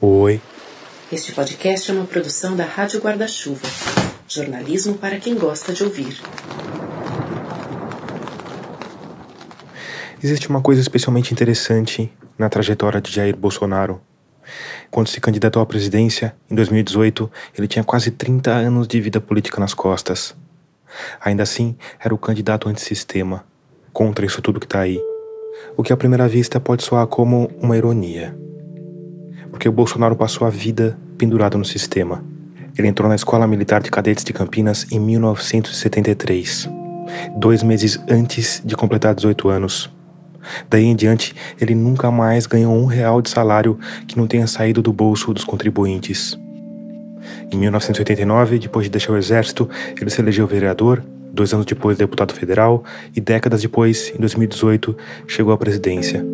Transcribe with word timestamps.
Oi. 0.00 0.40
Este 1.10 1.32
podcast 1.32 1.90
é 1.90 1.94
uma 1.94 2.04
produção 2.04 2.54
da 2.54 2.64
Rádio 2.64 3.00
Guarda-Chuva. 3.00 3.66
Jornalismo 4.28 4.94
para 4.94 5.18
quem 5.18 5.34
gosta 5.34 5.72
de 5.72 5.82
ouvir. 5.82 6.20
Existe 10.22 10.48
uma 10.48 10.62
coisa 10.62 10.80
especialmente 10.80 11.32
interessante 11.34 12.12
na 12.38 12.48
trajetória 12.48 13.00
de 13.00 13.10
Jair 13.10 13.36
Bolsonaro. 13.36 14.00
Quando 14.88 15.08
se 15.08 15.20
candidatou 15.20 15.60
à 15.60 15.66
presidência, 15.66 16.32
em 16.48 16.54
2018, 16.54 17.28
ele 17.58 17.66
tinha 17.66 17.82
quase 17.82 18.12
30 18.12 18.52
anos 18.52 18.86
de 18.86 19.00
vida 19.00 19.20
política 19.20 19.58
nas 19.58 19.74
costas. 19.74 20.32
Ainda 21.20 21.42
assim, 21.42 21.76
era 21.98 22.14
o 22.14 22.18
candidato 22.18 22.68
antissistema, 22.68 23.44
contra 23.92 24.24
isso 24.24 24.40
tudo 24.40 24.60
que 24.60 24.66
está 24.66 24.78
aí. 24.78 25.02
O 25.76 25.82
que 25.82 25.92
à 25.92 25.96
primeira 25.96 26.28
vista 26.28 26.60
pode 26.60 26.84
soar 26.84 27.08
como 27.08 27.50
uma 27.60 27.76
ironia 27.76 28.46
porque 29.50 29.68
o 29.68 29.72
Bolsonaro 29.72 30.16
passou 30.16 30.46
a 30.46 30.50
vida 30.50 30.98
pendurado 31.16 31.58
no 31.58 31.64
sistema. 31.64 32.24
Ele 32.76 32.88
entrou 32.88 33.08
na 33.08 33.16
Escola 33.16 33.46
Militar 33.46 33.82
de 33.82 33.90
Cadetes 33.90 34.22
de 34.22 34.32
Campinas 34.32 34.86
em 34.90 35.00
1973, 35.00 36.68
dois 37.36 37.62
meses 37.62 37.98
antes 38.08 38.62
de 38.64 38.76
completar 38.76 39.14
18 39.14 39.48
anos. 39.48 39.90
Daí 40.70 40.84
em 40.84 40.94
diante, 40.94 41.34
ele 41.60 41.74
nunca 41.74 42.10
mais 42.10 42.46
ganhou 42.46 42.74
um 42.74 42.86
real 42.86 43.20
de 43.20 43.30
salário 43.30 43.78
que 44.06 44.16
não 44.16 44.26
tenha 44.26 44.46
saído 44.46 44.80
do 44.80 44.92
bolso 44.92 45.34
dos 45.34 45.44
contribuintes. 45.44 46.38
Em 47.50 47.58
1989, 47.58 48.58
depois 48.58 48.84
de 48.84 48.90
deixar 48.90 49.12
o 49.12 49.16
exército, 49.16 49.68
ele 50.00 50.10
se 50.10 50.20
elegeu 50.20 50.46
vereador, 50.46 51.02
dois 51.32 51.52
anos 51.52 51.66
depois 51.66 51.98
deputado 51.98 52.32
federal 52.32 52.84
e 53.14 53.20
décadas 53.20 53.62
depois, 53.62 54.12
em 54.14 54.18
2018, 54.18 54.96
chegou 55.26 55.52
à 55.52 55.58
presidência. 55.58 56.24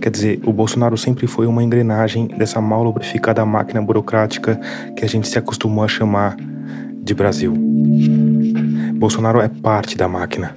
Quer 0.00 0.10
dizer, 0.10 0.40
o 0.44 0.52
Bolsonaro 0.52 0.96
sempre 0.96 1.26
foi 1.26 1.46
uma 1.46 1.62
engrenagem 1.62 2.28
dessa 2.28 2.60
mal 2.60 2.82
lubrificada 2.82 3.44
máquina 3.44 3.82
burocrática 3.82 4.58
que 4.96 5.04
a 5.04 5.08
gente 5.08 5.28
se 5.28 5.38
acostumou 5.38 5.84
a 5.84 5.88
chamar 5.88 6.36
de 7.02 7.14
Brasil. 7.14 7.54
Bolsonaro 8.94 9.40
é 9.40 9.48
parte 9.48 9.96
da 9.96 10.08
máquina. 10.08 10.56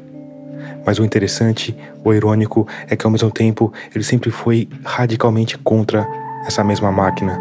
Mas 0.86 0.98
o 0.98 1.04
interessante, 1.04 1.76
o 2.04 2.14
irônico, 2.14 2.68
é 2.88 2.96
que 2.96 3.06
ao 3.06 3.12
mesmo 3.12 3.30
tempo 3.30 3.72
ele 3.94 4.04
sempre 4.04 4.32
foi 4.32 4.68
radicalmente 4.84 5.58
contra 5.58 6.08
essa 6.46 6.64
mesma 6.64 6.92
máquina. 6.92 7.38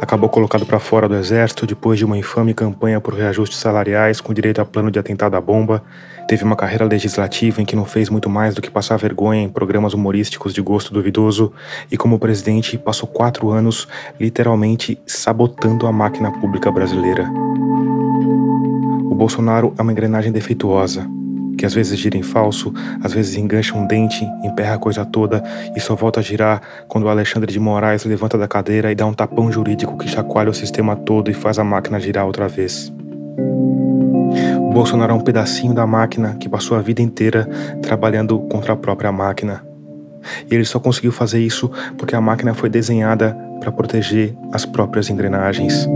Acabou 0.00 0.28
colocado 0.28 0.64
para 0.64 0.78
fora 0.78 1.08
do 1.08 1.16
exército 1.16 1.66
depois 1.66 1.98
de 1.98 2.04
uma 2.04 2.16
infame 2.16 2.54
campanha 2.54 3.00
por 3.00 3.14
reajustes 3.14 3.58
salariais 3.58 4.20
com 4.20 4.32
direito 4.32 4.60
a 4.60 4.64
plano 4.64 4.90
de 4.90 4.98
atentado 4.98 5.36
à 5.36 5.40
bomba 5.40 5.82
Teve 6.28 6.44
uma 6.44 6.56
carreira 6.56 6.84
legislativa 6.84 7.62
em 7.62 7.64
que 7.64 7.74
não 7.74 7.86
fez 7.86 8.10
muito 8.10 8.28
mais 8.28 8.54
do 8.54 8.60
que 8.60 8.70
passar 8.70 8.98
vergonha 8.98 9.40
em 9.40 9.48
programas 9.48 9.94
humorísticos 9.94 10.52
de 10.52 10.60
gosto 10.60 10.92
duvidoso 10.92 11.50
e, 11.90 11.96
como 11.96 12.18
presidente, 12.18 12.76
passou 12.76 13.08
quatro 13.08 13.48
anos 13.48 13.88
literalmente 14.20 15.00
sabotando 15.06 15.86
a 15.86 15.90
máquina 15.90 16.30
pública 16.30 16.70
brasileira. 16.70 17.26
O 19.10 19.14
Bolsonaro 19.14 19.72
é 19.78 19.80
uma 19.80 19.90
engrenagem 19.90 20.30
defeituosa, 20.30 21.08
que 21.56 21.64
às 21.64 21.72
vezes 21.72 21.98
gira 21.98 22.18
em 22.18 22.22
falso, 22.22 22.74
às 23.02 23.14
vezes 23.14 23.38
engancha 23.38 23.74
um 23.74 23.86
dente, 23.86 24.22
emperra 24.44 24.74
a 24.74 24.78
coisa 24.78 25.06
toda 25.06 25.42
e 25.74 25.80
só 25.80 25.94
volta 25.94 26.20
a 26.20 26.22
girar 26.22 26.60
quando 26.88 27.04
o 27.04 27.08
Alexandre 27.08 27.50
de 27.50 27.58
Moraes 27.58 28.04
levanta 28.04 28.36
da 28.36 28.46
cadeira 28.46 28.92
e 28.92 28.94
dá 28.94 29.06
um 29.06 29.14
tapão 29.14 29.50
jurídico 29.50 29.96
que 29.96 30.06
chacoalha 30.06 30.50
o 30.50 30.54
sistema 30.54 30.94
todo 30.94 31.30
e 31.30 31.34
faz 31.34 31.58
a 31.58 31.64
máquina 31.64 31.98
girar 31.98 32.26
outra 32.26 32.46
vez. 32.46 32.92
Bolsonaro 34.72 35.12
é 35.12 35.14
um 35.14 35.20
pedacinho 35.20 35.74
da 35.74 35.86
máquina 35.86 36.36
que 36.38 36.48
passou 36.48 36.76
a 36.76 36.80
vida 36.80 37.02
inteira 37.02 37.48
trabalhando 37.82 38.38
contra 38.40 38.74
a 38.74 38.76
própria 38.76 39.10
máquina. 39.10 39.64
E 40.48 40.54
ele 40.54 40.64
só 40.64 40.78
conseguiu 40.78 41.10
fazer 41.10 41.40
isso 41.40 41.70
porque 41.96 42.14
a 42.14 42.20
máquina 42.20 42.54
foi 42.54 42.68
desenhada 42.68 43.36
para 43.60 43.72
proteger 43.72 44.36
as 44.52 44.64
próprias 44.64 45.10
engrenagens. 45.10 45.88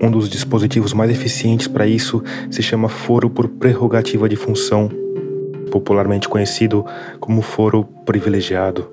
Um 0.00 0.10
dos 0.10 0.28
dispositivos 0.28 0.92
mais 0.92 1.10
eficientes 1.10 1.68
para 1.68 1.86
isso 1.86 2.22
se 2.50 2.62
chama 2.62 2.88
foro 2.88 3.30
por 3.30 3.48
prerrogativa 3.48 4.28
de 4.28 4.36
função, 4.36 4.90
popularmente 5.70 6.28
conhecido 6.28 6.84
como 7.20 7.40
foro 7.40 7.84
privilegiado. 8.04 8.90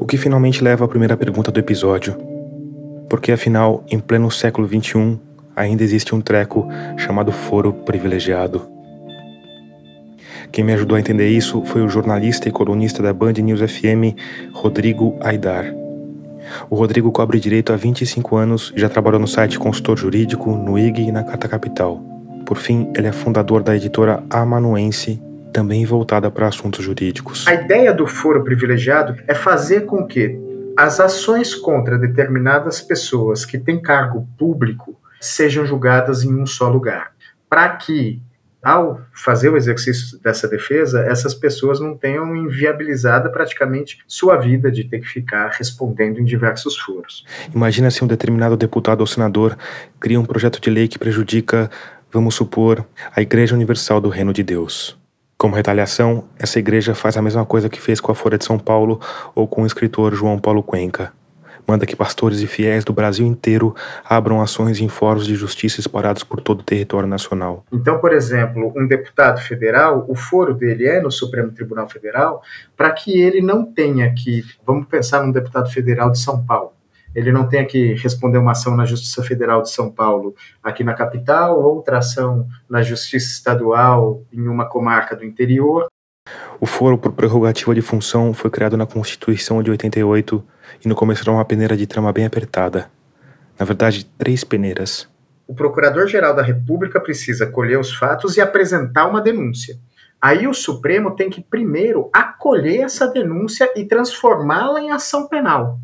O 0.00 0.04
que 0.04 0.16
finalmente 0.16 0.62
leva 0.62 0.84
à 0.84 0.88
primeira 0.88 1.16
pergunta 1.16 1.50
do 1.50 1.58
episódio 1.58 2.27
porque 3.08 3.32
afinal, 3.32 3.84
em 3.90 3.98
pleno 3.98 4.30
século 4.30 4.68
XXI, 4.68 5.18
ainda 5.56 5.82
existe 5.82 6.14
um 6.14 6.20
treco 6.20 6.68
chamado 6.96 7.32
foro 7.32 7.72
privilegiado. 7.72 8.62
Quem 10.52 10.64
me 10.64 10.72
ajudou 10.72 10.96
a 10.96 11.00
entender 11.00 11.28
isso 11.28 11.62
foi 11.64 11.82
o 11.82 11.88
jornalista 11.88 12.48
e 12.48 12.52
colunista 12.52 13.02
da 13.02 13.12
Band 13.12 13.32
News 13.32 13.60
FM, 13.60 14.16
Rodrigo 14.52 15.18
Aidar. 15.20 15.66
O 16.70 16.76
Rodrigo 16.76 17.12
cobre 17.12 17.38
direito 17.38 17.72
há 17.72 17.76
25 17.76 18.36
anos 18.36 18.72
e 18.74 18.80
já 18.80 18.88
trabalhou 18.88 19.20
no 19.20 19.28
site 19.28 19.58
Consultor 19.58 19.96
Jurídico, 19.98 20.50
no 20.56 20.78
IG 20.78 21.08
e 21.08 21.12
na 21.12 21.22
Carta 21.22 21.48
Capital. 21.48 22.02
Por 22.46 22.56
fim, 22.56 22.90
ele 22.96 23.06
é 23.06 23.12
fundador 23.12 23.62
da 23.62 23.76
editora 23.76 24.22
Amanuense, 24.30 25.22
também 25.52 25.84
voltada 25.84 26.30
para 26.30 26.46
assuntos 26.46 26.82
jurídicos. 26.82 27.46
A 27.46 27.52
ideia 27.52 27.92
do 27.92 28.06
foro 28.06 28.42
privilegiado 28.42 29.16
é 29.26 29.34
fazer 29.34 29.82
com 29.82 30.06
que 30.06 30.47
as 30.78 31.00
ações 31.00 31.56
contra 31.56 31.98
determinadas 31.98 32.80
pessoas 32.80 33.44
que 33.44 33.58
têm 33.58 33.82
cargo 33.82 34.28
público 34.38 34.96
sejam 35.20 35.66
julgadas 35.66 36.22
em 36.22 36.32
um 36.32 36.46
só 36.46 36.68
lugar, 36.68 37.10
para 37.50 37.68
que 37.70 38.22
ao 38.62 39.00
fazer 39.12 39.48
o 39.48 39.56
exercício 39.56 40.20
dessa 40.20 40.46
defesa, 40.46 41.00
essas 41.00 41.34
pessoas 41.34 41.80
não 41.80 41.96
tenham 41.96 42.36
inviabilizado 42.36 43.28
praticamente 43.32 43.98
sua 44.06 44.36
vida 44.36 44.70
de 44.70 44.84
ter 44.84 45.00
que 45.00 45.08
ficar 45.08 45.48
respondendo 45.48 46.20
em 46.20 46.24
diversos 46.24 46.76
foros. 46.78 47.26
Imagina 47.52 47.90
se 47.90 48.04
um 48.04 48.06
determinado 48.06 48.56
deputado 48.56 49.00
ou 49.00 49.06
senador 49.08 49.58
cria 49.98 50.20
um 50.20 50.24
projeto 50.24 50.60
de 50.60 50.70
lei 50.70 50.86
que 50.86 50.98
prejudica, 50.98 51.68
vamos 52.12 52.36
supor, 52.36 52.86
a 53.16 53.20
Igreja 53.20 53.52
Universal 53.52 54.00
do 54.00 54.08
Reino 54.08 54.32
de 54.32 54.44
Deus. 54.44 54.96
Como 55.38 55.54
retaliação, 55.54 56.24
essa 56.36 56.58
igreja 56.58 56.96
faz 56.96 57.16
a 57.16 57.22
mesma 57.22 57.46
coisa 57.46 57.68
que 57.68 57.80
fez 57.80 58.00
com 58.00 58.10
a 58.10 58.14
Folha 58.14 58.36
de 58.36 58.44
São 58.44 58.58
Paulo 58.58 59.00
ou 59.36 59.46
com 59.46 59.62
o 59.62 59.66
escritor 59.66 60.12
João 60.12 60.36
Paulo 60.36 60.64
Cuenca. 60.64 61.12
Manda 61.64 61.86
que 61.86 61.94
pastores 61.94 62.40
e 62.40 62.46
fiéis 62.48 62.82
do 62.82 62.92
Brasil 62.92 63.24
inteiro 63.24 63.72
abram 64.04 64.42
ações 64.42 64.80
em 64.80 64.88
fóruns 64.88 65.24
de 65.24 65.36
justiça 65.36 65.78
espalhados 65.78 66.24
por 66.24 66.40
todo 66.40 66.58
o 66.58 66.64
território 66.64 67.08
nacional. 67.08 67.64
Então, 67.72 68.00
por 68.00 68.12
exemplo, 68.12 68.72
um 68.76 68.84
deputado 68.84 69.40
federal, 69.40 70.04
o 70.08 70.16
foro 70.16 70.54
dele 70.54 70.88
é 70.88 71.00
no 71.00 71.12
Supremo 71.12 71.52
Tribunal 71.52 71.88
Federal, 71.88 72.42
para 72.76 72.90
que 72.90 73.20
ele 73.20 73.40
não 73.40 73.64
tenha 73.64 74.12
que, 74.12 74.44
vamos 74.66 74.88
pensar 74.88 75.22
num 75.22 75.30
deputado 75.30 75.70
federal 75.70 76.10
de 76.10 76.18
São 76.18 76.44
Paulo, 76.44 76.72
ele 77.14 77.32
não 77.32 77.48
tenha 77.48 77.64
que 77.64 77.94
responder 77.94 78.38
uma 78.38 78.52
ação 78.52 78.76
na 78.76 78.84
Justiça 78.84 79.22
Federal 79.22 79.62
de 79.62 79.70
São 79.70 79.90
Paulo 79.90 80.34
aqui 80.62 80.84
na 80.84 80.94
capital, 80.94 81.62
outra 81.62 81.98
ação 81.98 82.46
na 82.68 82.82
Justiça 82.82 83.28
Estadual 83.28 84.22
em 84.32 84.46
uma 84.46 84.68
comarca 84.68 85.16
do 85.16 85.24
interior. 85.24 85.88
O 86.60 86.66
foro 86.66 86.98
por 86.98 87.12
prerrogativa 87.12 87.74
de 87.74 87.82
função 87.82 88.34
foi 88.34 88.50
criado 88.50 88.76
na 88.76 88.86
Constituição 88.86 89.62
de 89.62 89.70
88 89.70 90.44
e 90.84 90.88
no 90.88 90.94
começo 90.94 91.22
era 91.22 91.32
uma 91.32 91.44
peneira 91.44 91.76
de 91.76 91.86
trama 91.86 92.12
bem 92.12 92.26
apertada. 92.26 92.90
Na 93.58 93.64
verdade, 93.64 94.04
três 94.04 94.44
peneiras. 94.44 95.08
O 95.46 95.54
Procurador-Geral 95.54 96.34
da 96.34 96.42
República 96.42 97.00
precisa 97.00 97.46
colher 97.46 97.78
os 97.78 97.94
fatos 97.94 98.36
e 98.36 98.40
apresentar 98.40 99.06
uma 99.06 99.20
denúncia. 99.20 99.76
Aí 100.20 100.46
o 100.46 100.52
Supremo 100.52 101.14
tem 101.14 101.30
que 101.30 101.40
primeiro 101.40 102.10
acolher 102.12 102.82
essa 102.82 103.06
denúncia 103.06 103.70
e 103.74 103.84
transformá-la 103.84 104.80
em 104.80 104.90
ação 104.90 105.26
penal. 105.26 105.78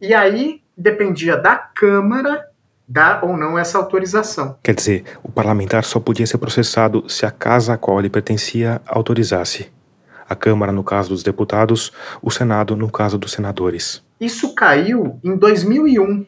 E 0.00 0.14
aí 0.14 0.62
dependia 0.78 1.36
da 1.36 1.56
Câmara 1.56 2.46
dar 2.88 3.22
ou 3.22 3.36
não 3.36 3.58
essa 3.58 3.76
autorização. 3.76 4.56
Quer 4.62 4.74
dizer, 4.74 5.04
o 5.22 5.30
parlamentar 5.30 5.84
só 5.84 6.00
podia 6.00 6.26
ser 6.26 6.38
processado 6.38 7.04
se 7.08 7.26
a 7.26 7.30
casa 7.30 7.74
a 7.74 7.76
qual 7.76 7.98
ele 7.98 8.08
pertencia 8.08 8.80
autorizasse. 8.86 9.70
A 10.26 10.34
Câmara, 10.34 10.72
no 10.72 10.84
caso 10.84 11.10
dos 11.10 11.22
deputados, 11.22 11.92
o 12.22 12.30
Senado, 12.30 12.76
no 12.76 12.90
caso 12.90 13.18
dos 13.18 13.32
senadores. 13.32 14.02
Isso 14.20 14.54
caiu 14.54 15.18
em 15.22 15.36
2001. 15.36 16.26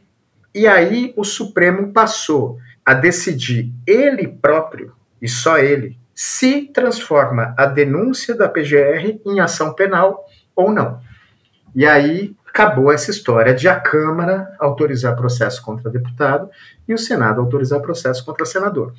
E 0.55 0.67
aí 0.67 1.15
o 1.17 1.25
Supremo 1.25 1.93
passou 1.93 2.59
a 2.85 2.93
decidir 2.93 3.73
ele 3.87 4.27
próprio, 4.27 4.93
e 5.21 5.29
só 5.29 5.59
ele, 5.59 5.99
se 6.15 6.63
transforma 6.63 7.55
a 7.57 7.67
denúncia 7.67 8.35
da 8.35 8.49
PGR 8.49 9.21
em 9.25 9.41
ação 9.41 9.75
penal 9.75 10.27
ou 10.57 10.73
não. 10.73 11.01
E 11.75 11.87
aí 11.87 12.35
acabou 12.53 12.93
essa 12.93 13.11
história 13.11 13.55
de 13.55 13.69
a 13.69 13.79
Câmara 13.79 14.53
autorizar 14.59 15.17
processo 15.17 15.63
contra 15.63 15.91
deputado 15.91 16.51
e 16.87 16.93
o 16.93 16.99
Senado 16.99 17.41
autorizar 17.41 17.81
processo 17.81 18.25
contra 18.25 18.45
senador. 18.45 18.93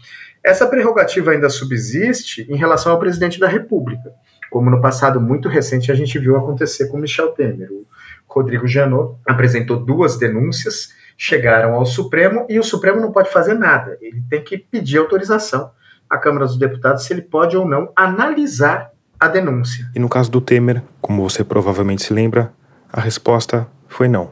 Essa 0.44 0.66
prerrogativa 0.66 1.32
ainda 1.32 1.50
subsiste 1.50 2.48
em 2.50 2.56
relação 2.56 2.92
ao 2.92 3.00
presidente 3.00 3.40
da 3.40 3.48
República, 3.48 4.12
como 4.50 4.70
no 4.70 4.82
passado 4.82 5.20
muito 5.20 5.50
recente 5.50 5.92
a 5.92 5.96
gente 5.96 6.18
viu 6.18 6.36
acontecer 6.38 6.88
com 6.88 6.98
Michel 6.98 7.30
Temer. 7.34 7.72
O 7.72 7.86
Rodrigo 8.28 8.68
Janot 8.68 9.18
apresentou 9.28 9.78
duas 9.78 10.18
denúncias, 10.18 10.94
chegaram 11.18 11.74
ao 11.74 11.86
Supremo 11.86 12.48
e 12.50 12.58
o 12.58 12.64
Supremo 12.64 13.02
não 13.02 13.12
pode 13.12 13.30
fazer 13.30 13.54
nada, 13.54 13.98
ele 14.02 14.24
tem 14.30 14.42
que 14.42 14.58
pedir 14.58 14.98
autorização 14.98 15.72
à 16.10 16.18
Câmara 16.18 16.46
dos 16.46 16.58
Deputados 16.58 17.04
se 17.04 17.14
ele 17.14 17.22
pode 17.22 17.56
ou 17.56 17.68
não 17.68 17.92
analisar 17.96 18.92
a 19.20 19.28
denúncia. 19.28 19.92
E 19.94 20.00
no 20.00 20.10
caso 20.10 20.32
do 20.32 20.42
Temer, 20.42 20.82
como 21.00 21.22
você 21.22 21.44
provavelmente 21.44 22.02
se 22.02 22.14
lembra, 22.14 22.52
a 22.94 23.00
resposta 23.00 23.68
foi 23.88 24.08
não. 24.08 24.32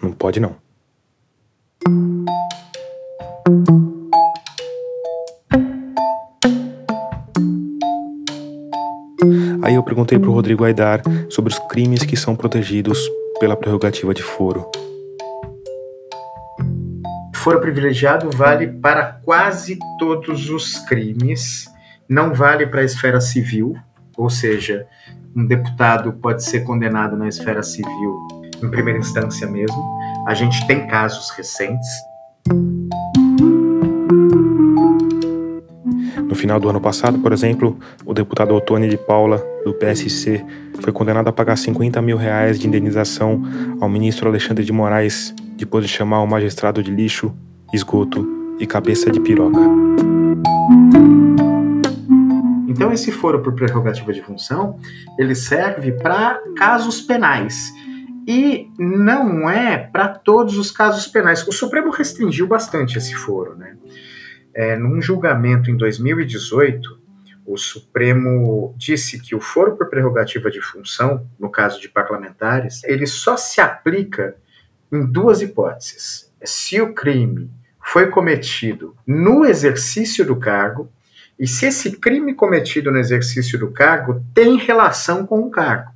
Não 0.00 0.12
pode 0.12 0.38
não. 0.38 0.56
Aí 9.62 9.74
eu 9.74 9.82
perguntei 9.82 10.18
para 10.18 10.30
o 10.30 10.32
Rodrigo 10.32 10.64
Aidar 10.64 11.02
sobre 11.28 11.52
os 11.52 11.58
crimes 11.58 12.04
que 12.04 12.16
são 12.16 12.36
protegidos 12.36 12.98
pela 13.40 13.56
prerrogativa 13.56 14.14
de 14.14 14.22
foro. 14.22 14.70
Foro 17.34 17.60
privilegiado 17.60 18.30
vale 18.30 18.68
para 18.68 19.20
quase 19.24 19.78
todos 19.98 20.48
os 20.50 20.78
crimes, 20.86 21.68
não 22.08 22.32
vale 22.32 22.66
para 22.66 22.80
a 22.80 22.84
esfera 22.84 23.20
civil, 23.20 23.76
ou 24.16 24.30
seja, 24.30 24.86
um 25.38 25.46
deputado 25.46 26.12
pode 26.14 26.42
ser 26.42 26.64
condenado 26.64 27.16
na 27.16 27.28
esfera 27.28 27.62
civil 27.62 28.12
em 28.60 28.68
primeira 28.68 28.98
instância 28.98 29.46
mesmo. 29.46 29.76
A 30.26 30.34
gente 30.34 30.66
tem 30.66 30.84
casos 30.88 31.30
recentes. 31.30 31.88
No 36.28 36.34
final 36.34 36.58
do 36.58 36.68
ano 36.68 36.80
passado, 36.80 37.20
por 37.20 37.32
exemplo, 37.32 37.78
o 38.04 38.12
deputado 38.12 38.52
Otônio 38.52 38.90
de 38.90 38.98
Paula, 38.98 39.38
do 39.64 39.72
PSC, 39.74 40.44
foi 40.80 40.92
condenado 40.92 41.28
a 41.28 41.32
pagar 41.32 41.56
50 41.56 42.02
mil 42.02 42.16
reais 42.16 42.58
de 42.58 42.66
indenização 42.66 43.40
ao 43.80 43.88
ministro 43.88 44.28
Alexandre 44.28 44.64
de 44.64 44.72
Moraes 44.72 45.32
depois 45.56 45.84
de 45.84 45.90
chamar 45.90 46.20
o 46.20 46.26
magistrado 46.26 46.82
de 46.82 46.90
lixo, 46.90 47.32
esgoto 47.72 48.26
e 48.58 48.66
cabeça 48.66 49.08
de 49.08 49.20
piroca. 49.20 49.60
Então, 52.78 52.92
esse 52.92 53.10
foro 53.10 53.42
por 53.42 53.54
prerrogativa 53.54 54.12
de 54.12 54.22
função, 54.22 54.78
ele 55.18 55.34
serve 55.34 55.90
para 55.90 56.40
casos 56.56 57.00
penais 57.00 57.72
e 58.24 58.70
não 58.78 59.50
é 59.50 59.76
para 59.76 60.06
todos 60.06 60.56
os 60.56 60.70
casos 60.70 61.08
penais. 61.08 61.44
O 61.48 61.50
Supremo 61.50 61.90
restringiu 61.90 62.46
bastante 62.46 62.96
esse 62.96 63.16
foro, 63.16 63.56
né? 63.56 63.76
É, 64.54 64.76
num 64.76 65.02
julgamento 65.02 65.72
em 65.72 65.76
2018, 65.76 67.00
o 67.44 67.56
Supremo 67.56 68.72
disse 68.76 69.20
que 69.20 69.34
o 69.34 69.40
foro 69.40 69.76
por 69.76 69.90
prerrogativa 69.90 70.48
de 70.48 70.60
função, 70.60 71.28
no 71.36 71.50
caso 71.50 71.80
de 71.80 71.88
parlamentares, 71.88 72.84
ele 72.84 73.08
só 73.08 73.36
se 73.36 73.60
aplica 73.60 74.36
em 74.92 75.04
duas 75.04 75.42
hipóteses. 75.42 76.32
Se 76.44 76.80
o 76.80 76.94
crime 76.94 77.50
foi 77.84 78.06
cometido 78.06 78.94
no 79.04 79.44
exercício 79.44 80.24
do 80.24 80.36
cargo 80.36 80.88
e 81.38 81.46
se 81.46 81.66
esse 81.66 81.92
crime 81.92 82.34
cometido 82.34 82.90
no 82.90 82.98
exercício 82.98 83.58
do 83.58 83.70
cargo 83.70 84.24
tem 84.34 84.56
relação 84.56 85.24
com 85.24 85.40
o 85.40 85.50
cargo. 85.50 85.92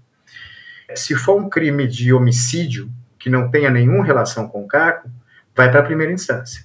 Se 0.94 1.14
for 1.14 1.36
um 1.36 1.48
crime 1.48 1.86
de 1.86 2.12
homicídio 2.12 2.90
que 3.18 3.28
não 3.28 3.50
tenha 3.50 3.70
nenhuma 3.70 4.04
relação 4.04 4.48
com 4.48 4.62
o 4.62 4.68
cargo, 4.68 5.10
vai 5.54 5.70
para 5.70 5.80
a 5.80 5.84
primeira 5.84 6.12
instância. 6.12 6.64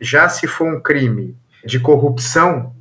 Já 0.00 0.28
se 0.28 0.46
for 0.46 0.66
um 0.66 0.80
crime 0.80 1.36
de 1.64 1.80
corrupção, 1.80 2.74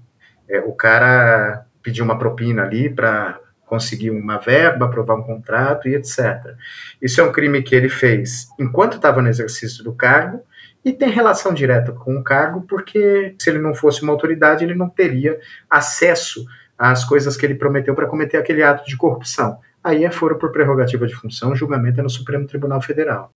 é, 0.49 0.59
o 0.59 0.73
cara 0.73 1.65
pediu 1.81 2.03
uma 2.03 2.17
propina 2.17 2.63
ali 2.63 2.89
para 2.89 3.39
conseguir 3.65 4.11
uma 4.11 4.37
verba, 4.37 4.85
aprovar 4.85 5.15
um 5.15 5.23
contrato 5.23 5.87
e 5.87 5.95
etc. 5.95 6.55
Isso 7.01 7.21
é 7.21 7.23
um 7.23 7.31
crime 7.31 7.61
que 7.63 7.75
ele 7.75 7.89
fez 7.89 8.47
enquanto 8.59 8.97
estava 8.97 9.21
no 9.21 9.29
exercício 9.29 9.83
do 9.83 9.93
cargo 9.93 10.43
e 10.83 10.91
tem 10.91 11.09
relação 11.09 11.53
direta 11.53 11.91
com 11.91 12.18
o 12.18 12.24
cargo, 12.24 12.62
porque 12.62 13.35
se 13.39 13.50
ele 13.50 13.59
não 13.59 13.74
fosse 13.74 14.03
uma 14.03 14.12
autoridade, 14.12 14.63
ele 14.63 14.75
não 14.75 14.89
teria 14.89 15.39
acesso 15.69 16.45
às 16.77 17.06
coisas 17.06 17.38
que 17.38 17.45
ele 17.45 17.56
prometeu 17.56 17.95
para 17.95 18.07
cometer 18.07 18.38
aquele 18.38 18.63
ato 18.63 18.85
de 18.85 18.97
corrupção. 18.97 19.57
Aí 19.83 20.03
é 20.03 20.12
foro 20.12 20.38
por 20.38 20.51
prerrogativa 20.51 21.07
de 21.07 21.15
função, 21.15 21.56
julgamento 21.56 22.00
é 22.00 22.03
no 22.03 22.09
Supremo 22.09 22.47
Tribunal 22.47 22.81
Federal. 22.81 23.30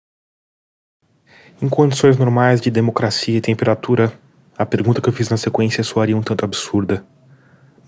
Em 1.61 1.69
condições 1.69 2.17
normais 2.17 2.61
de 2.61 2.69
democracia 2.69 3.37
e 3.37 3.41
temperatura, 3.41 4.11
a 4.57 4.65
pergunta 4.65 5.01
que 5.01 5.09
eu 5.09 5.13
fiz 5.13 5.29
na 5.29 5.37
sequência 5.37 5.83
soaria 5.83 6.15
um 6.15 6.21
tanto 6.21 6.45
absurda. 6.45 7.03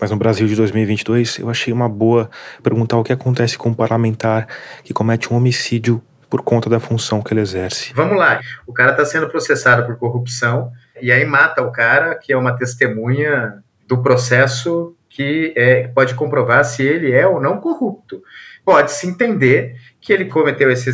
Mas 0.00 0.10
no 0.10 0.16
Brasil 0.16 0.46
de 0.46 0.56
2022, 0.56 1.38
eu 1.38 1.50
achei 1.50 1.72
uma 1.72 1.88
boa 1.88 2.30
perguntar 2.62 2.96
o 2.96 3.04
que 3.04 3.12
acontece 3.12 3.58
com 3.58 3.68
um 3.68 3.74
parlamentar 3.74 4.48
que 4.82 4.94
comete 4.94 5.32
um 5.32 5.36
homicídio 5.36 6.02
por 6.30 6.42
conta 6.42 6.70
da 6.70 6.78
função 6.78 7.20
que 7.20 7.34
ele 7.34 7.40
exerce. 7.40 7.92
Vamos 7.92 8.16
lá, 8.16 8.40
o 8.66 8.72
cara 8.72 8.92
está 8.92 9.04
sendo 9.04 9.28
processado 9.28 9.84
por 9.84 9.98
corrupção 9.98 10.70
e 11.02 11.10
aí 11.10 11.24
mata 11.24 11.60
o 11.60 11.72
cara 11.72 12.14
que 12.14 12.32
é 12.32 12.36
uma 12.36 12.56
testemunha 12.56 13.62
do 13.86 14.00
processo 14.00 14.96
que 15.08 15.52
é, 15.56 15.88
pode 15.88 16.14
comprovar 16.14 16.64
se 16.64 16.84
ele 16.84 17.10
é 17.10 17.26
ou 17.26 17.40
não 17.40 17.60
corrupto. 17.60 18.22
Pode-se 18.64 19.08
entender 19.08 19.74
que 20.00 20.12
ele 20.12 20.26
cometeu 20.26 20.70
esse, 20.70 20.90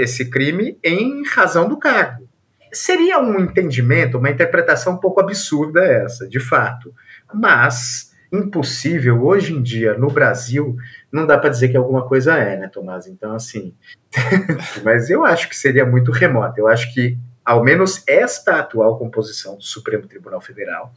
esse 0.00 0.30
crime 0.30 0.78
em 0.82 1.22
razão 1.26 1.68
do 1.68 1.76
cargo. 1.78 2.26
Seria 2.72 3.18
um 3.18 3.38
entendimento, 3.38 4.16
uma 4.16 4.30
interpretação 4.30 4.94
um 4.94 4.98
pouco 4.98 5.20
absurda 5.20 5.84
essa, 5.84 6.26
de 6.26 6.40
fato. 6.40 6.94
Mas 7.32 8.07
impossível 8.32 9.24
hoje 9.24 9.54
em 9.54 9.62
dia 9.62 9.94
no 9.94 10.08
Brasil, 10.08 10.76
não 11.10 11.26
dá 11.26 11.38
para 11.38 11.50
dizer 11.50 11.68
que 11.68 11.76
alguma 11.76 12.06
coisa 12.06 12.36
é, 12.36 12.56
né, 12.56 12.68
Tomás? 12.68 13.06
Então, 13.06 13.34
assim, 13.34 13.74
mas 14.84 15.10
eu 15.10 15.24
acho 15.24 15.48
que 15.48 15.56
seria 15.56 15.84
muito 15.84 16.10
remoto. 16.12 16.58
Eu 16.58 16.68
acho 16.68 16.92
que, 16.92 17.18
ao 17.44 17.64
menos 17.64 18.02
esta 18.06 18.58
atual 18.58 18.98
composição 18.98 19.56
do 19.56 19.64
Supremo 19.64 20.06
Tribunal 20.06 20.40
Federal, 20.40 20.92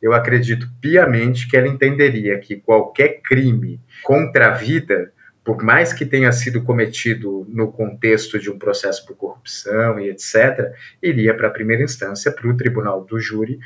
eu 0.00 0.12
acredito 0.12 0.68
piamente 0.80 1.48
que 1.48 1.56
ela 1.56 1.68
entenderia 1.68 2.38
que 2.38 2.56
qualquer 2.56 3.20
crime 3.22 3.80
contra 4.02 4.48
a 4.48 4.50
vida, 4.52 5.12
por 5.44 5.62
mais 5.62 5.92
que 5.92 6.06
tenha 6.06 6.32
sido 6.32 6.62
cometido 6.62 7.46
no 7.50 7.70
contexto 7.70 8.38
de 8.38 8.50
um 8.50 8.58
processo 8.58 9.04
por 9.04 9.16
corrupção 9.16 10.00
e 10.00 10.08
etc., 10.08 10.72
iria 11.02 11.34
para 11.34 11.48
a 11.48 11.50
primeira 11.50 11.82
instância, 11.82 12.32
para 12.32 12.48
o 12.48 12.56
tribunal 12.56 13.04
do 13.04 13.18
júri, 13.18 13.58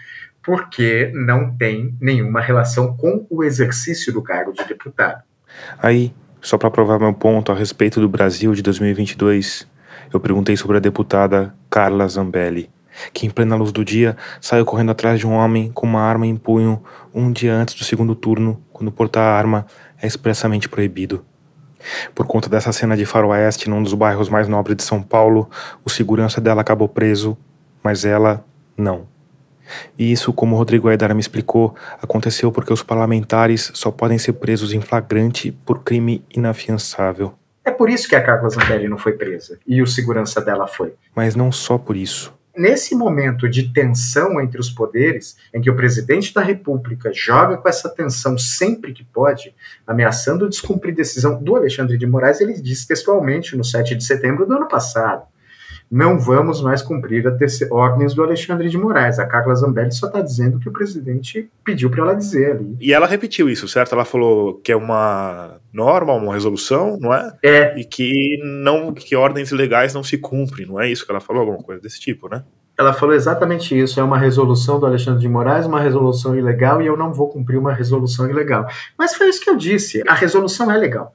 porque 0.45 1.11
não 1.15 1.57
tem 1.57 1.97
nenhuma 2.01 2.41
relação 2.41 2.95
com 2.97 3.27
o 3.31 3.43
exercício 3.43 4.13
do 4.13 4.23
cargo 4.23 4.53
de 4.53 4.63
deputado. 4.65 5.23
Aí, 5.79 6.13
só 6.41 6.59
para 6.59 6.71
provar 6.71 6.99
meu 6.99 7.15
ponto 7.15 7.51
a 7.51 7.55
respeito 7.55 8.01
do 8.01 8.09
Brasil 8.09 8.53
de 8.53 8.63
2022, 8.63 9.67
eu 10.13 10.21
perguntei 10.21 10.57
sobre 10.57 10.77
a 10.77 10.81
deputada 10.81 11.55
Carla 11.71 12.07
Zambelli, 12.07 12.71
que 13.13 13.27
em 13.27 13.31
plena 13.31 13.57
luz 13.57 13.73
do 13.73 13.85
dia 13.85 14.17
saiu 14.41 14.67
correndo 14.67 14.91
atrás 14.91 15.19
de 15.19 15.27
um 15.27 15.33
homem 15.33 15.73
com 15.73 15.87
uma 15.87 16.03
arma 16.03 16.27
em 16.27 16.37
punho 16.37 16.83
um 17.15 17.33
dia 17.33 17.55
antes 17.55 17.75
do 17.75 17.85
segundo 17.85 18.15
turno, 18.15 18.63
quando 18.73 18.93
portar 18.93 19.25
a 19.25 19.37
arma 19.37 19.67
é 20.01 20.07
expressamente 20.07 20.69
proibido. 20.69 21.25
Por 22.15 22.27
conta 22.27 22.49
dessa 22.49 22.73
cena 22.73 22.97
de 22.97 23.07
faroeste 23.07 23.69
num 23.69 23.83
dos 23.83 23.95
bairros 23.95 24.29
mais 24.29 24.47
nobres 24.47 24.77
de 24.77 24.83
São 24.83 25.03
Paulo, 25.03 25.49
o 25.85 25.91
segurança 25.91 26.41
dela 26.41 26.61
acabou 26.61 26.89
preso, 26.89 27.37
mas 27.83 28.05
ela 28.05 28.45
não. 28.77 29.14
E 29.99 30.11
isso, 30.11 30.33
como 30.33 30.57
Rodrigo 30.57 30.89
Aidara 30.89 31.15
me 31.15 31.21
explicou, 31.21 31.75
aconteceu 32.01 32.51
porque 32.53 32.73
os 32.73 32.83
parlamentares 32.83 33.71
só 33.75 33.91
podem 33.91 34.19
ser 34.19 34.35
presos 34.35 34.73
em 34.73 34.81
flagrante 34.81 35.53
por 35.65 35.83
crime 35.83 36.25
inafiançável. 36.35 37.35
É 37.65 37.71
por 37.71 37.89
isso 37.89 38.09
que 38.09 38.15
a 38.15 38.23
Carla 38.23 38.49
Zambelli 38.49 38.89
não 38.89 38.99
foi 38.99 39.13
presa 39.13 39.59
e 39.67 39.81
o 39.81 39.87
segurança 39.87 40.41
dela 40.41 40.67
foi. 40.67 40.95
Mas 41.15 41.35
não 41.35 41.51
só 41.51 41.79
por 41.79 41.97
isso. 41.97 42.35
Nesse 42.57 42.95
momento 42.95 43.49
de 43.49 43.73
tensão 43.73 44.41
entre 44.41 44.61
os 44.61 44.71
poderes, 44.71 45.37
em 45.53 45.61
que 45.61 45.69
o 45.69 45.75
presidente 45.75 46.33
da 46.33 46.41
República 46.41 47.11
joga 47.13 47.57
com 47.57 47.69
essa 47.69 47.89
tensão 47.89 48.39
sempre 48.39 48.93
que 48.93 49.03
pode, 49.03 49.53
ameaçando 49.85 50.49
descumprir 50.49 50.95
decisão 50.95 51.43
do 51.43 51.57
Alexandre 51.57 51.99
de 51.99 52.07
Moraes, 52.07 52.41
ele 52.41 52.53
disse 52.61 52.87
textualmente 52.87 53.57
no 53.57 53.65
7 53.65 53.97
de 53.97 54.05
setembro 54.05 54.47
do 54.47 54.55
ano 54.55 54.69
passado 54.69 55.25
não 55.95 56.19
vamos 56.19 56.61
mais 56.61 56.83
cumprir 56.83 57.25
as 57.29 57.63
ordens 57.71 58.15
do 58.15 58.25
Alexandre 58.25 58.69
de 58.69 58.77
Moraes. 58.77 59.21
A 59.21 59.27
Carla 59.27 59.55
Zambelli 59.55 59.93
só 59.93 60.09
está 60.09 60.21
dizendo 60.21 60.59
que 60.59 60.69
o 60.69 60.73
presidente 60.73 61.49
pediu 61.65 61.89
para 61.89 62.03
ela 62.03 62.15
dizer 62.15 62.57
ali. 62.57 62.77
E 62.81 62.93
ela 62.93 63.07
repetiu 63.07 63.49
isso, 63.49 63.69
certo? 63.69 63.95
Ela 63.95 64.05
falou 64.05 64.55
que 64.55 64.73
é 64.73 64.77
uma 64.77 65.61
norma, 65.73 66.13
uma 66.13 66.35
resolução, 66.35 66.99
não 67.01 67.15
é? 67.15 67.33
É. 67.45 67.79
E 67.79 67.85
que 67.85 68.41
não, 68.43 68.93
que 68.93 69.15
ordens 69.15 69.53
legais 69.53 69.95
não 69.95 70.03
se 70.03 70.19
cumprem, 70.19 70.67
não 70.67 70.81
é 70.81 70.91
isso 70.91 71.07
que 71.07 71.13
ela 71.13 71.21
falou, 71.21 71.43
alguma 71.43 71.63
coisa 71.63 71.81
desse 71.81 72.01
tipo, 72.01 72.29
né? 72.29 72.43
Ela 72.77 72.93
falou 72.93 73.15
exatamente 73.15 73.79
isso. 73.79 74.01
É 74.01 74.03
uma 74.03 74.19
resolução 74.19 74.81
do 74.81 74.87
Alexandre 74.87 75.21
de 75.21 75.29
Moraes, 75.29 75.65
uma 75.65 75.81
resolução 75.81 76.37
ilegal, 76.37 76.83
e 76.83 76.87
eu 76.87 76.97
não 76.97 77.13
vou 77.13 77.29
cumprir 77.29 77.57
uma 77.57 77.73
resolução 77.73 78.29
ilegal. 78.29 78.67
Mas 78.99 79.15
foi 79.15 79.29
isso 79.29 79.41
que 79.41 79.49
eu 79.49 79.57
disse. 79.57 80.03
A 80.09 80.15
resolução 80.15 80.73
é 80.73 80.77
legal. 80.77 81.15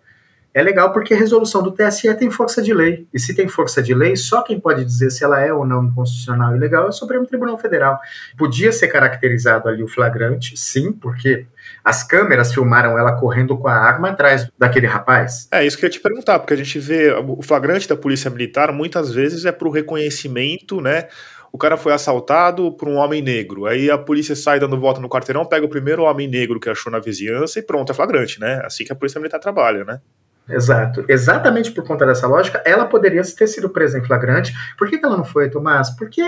É 0.53 0.63
legal 0.63 0.91
porque 0.91 1.13
a 1.13 1.17
resolução 1.17 1.61
do 1.61 1.71
TSE 1.71 2.11
tem 2.15 2.31
força 2.31 2.61
de 2.61 2.73
lei. 2.73 3.07
E 3.13 3.19
se 3.19 3.35
tem 3.35 3.47
força 3.47 3.83
de 3.83 3.93
lei, 3.93 4.15
só 4.15 4.41
quem 4.41 4.59
pode 4.59 4.83
dizer 4.83 5.11
se 5.11 5.23
ela 5.23 5.39
é 5.39 5.53
ou 5.53 5.65
não 5.65 5.85
inconstitucional 5.85 6.53
e 6.53 6.57
ilegal 6.57 6.85
é 6.85 6.89
o 6.89 6.91
Supremo 6.91 7.25
Tribunal 7.25 7.57
Federal. 7.57 7.99
Podia 8.37 8.71
ser 8.71 8.87
caracterizado 8.87 9.69
ali 9.69 9.83
o 9.83 9.87
flagrante, 9.87 10.57
sim, 10.57 10.91
porque 10.91 11.45
as 11.83 12.03
câmeras 12.03 12.53
filmaram 12.53 12.97
ela 12.97 13.13
correndo 13.13 13.57
com 13.57 13.67
a 13.67 13.75
arma 13.75 14.09
atrás 14.09 14.49
daquele 14.57 14.87
rapaz. 14.87 15.47
É 15.51 15.65
isso 15.65 15.77
que 15.77 15.85
eu 15.85 15.87
ia 15.87 15.91
te 15.91 15.99
perguntar, 15.99 16.39
porque 16.39 16.53
a 16.53 16.57
gente 16.57 16.79
vê 16.79 17.13
o 17.13 17.41
flagrante 17.43 17.87
da 17.87 17.95
Polícia 17.95 18.29
Militar 18.29 18.73
muitas 18.73 19.13
vezes 19.13 19.45
é 19.45 19.51
para 19.51 19.67
o 19.67 19.71
reconhecimento, 19.71 20.81
né? 20.81 21.07
o 21.51 21.57
cara 21.57 21.77
foi 21.77 21.93
assaltado 21.93 22.71
por 22.73 22.87
um 22.87 22.95
homem 22.95 23.21
negro. 23.21 23.65
Aí 23.65 23.89
a 23.89 23.97
polícia 23.97 24.35
sai 24.35 24.59
dando 24.59 24.79
volta 24.79 25.01
no 25.01 25.09
quarteirão, 25.09 25.45
pega 25.45 25.65
o 25.65 25.69
primeiro 25.69 26.03
homem 26.03 26.27
negro 26.27 26.59
que 26.59 26.69
achou 26.69 26.91
na 26.91 26.99
vizinhança 26.99 27.59
e 27.59 27.63
pronto, 27.63 27.91
é 27.91 27.95
flagrante, 27.95 28.39
né? 28.39 28.61
Assim 28.63 28.83
que 28.83 28.91
a 28.91 28.95
polícia 28.95 29.19
militar 29.19 29.39
trabalha, 29.39 29.83
né? 29.83 29.99
Exato. 30.49 31.05
Exatamente 31.07 31.71
por 31.71 31.85
conta 31.85 32.05
dessa 32.05 32.27
lógica, 32.27 32.61
ela 32.65 32.85
poderia 32.85 33.21
ter 33.23 33.47
sido 33.47 33.69
presa 33.69 33.99
em 33.99 34.03
flagrante. 34.03 34.53
Por 34.77 34.89
que, 34.89 34.97
que 34.97 35.05
ela 35.05 35.17
não 35.17 35.25
foi, 35.25 35.49
Tomás? 35.49 35.89
Porque 35.91 36.23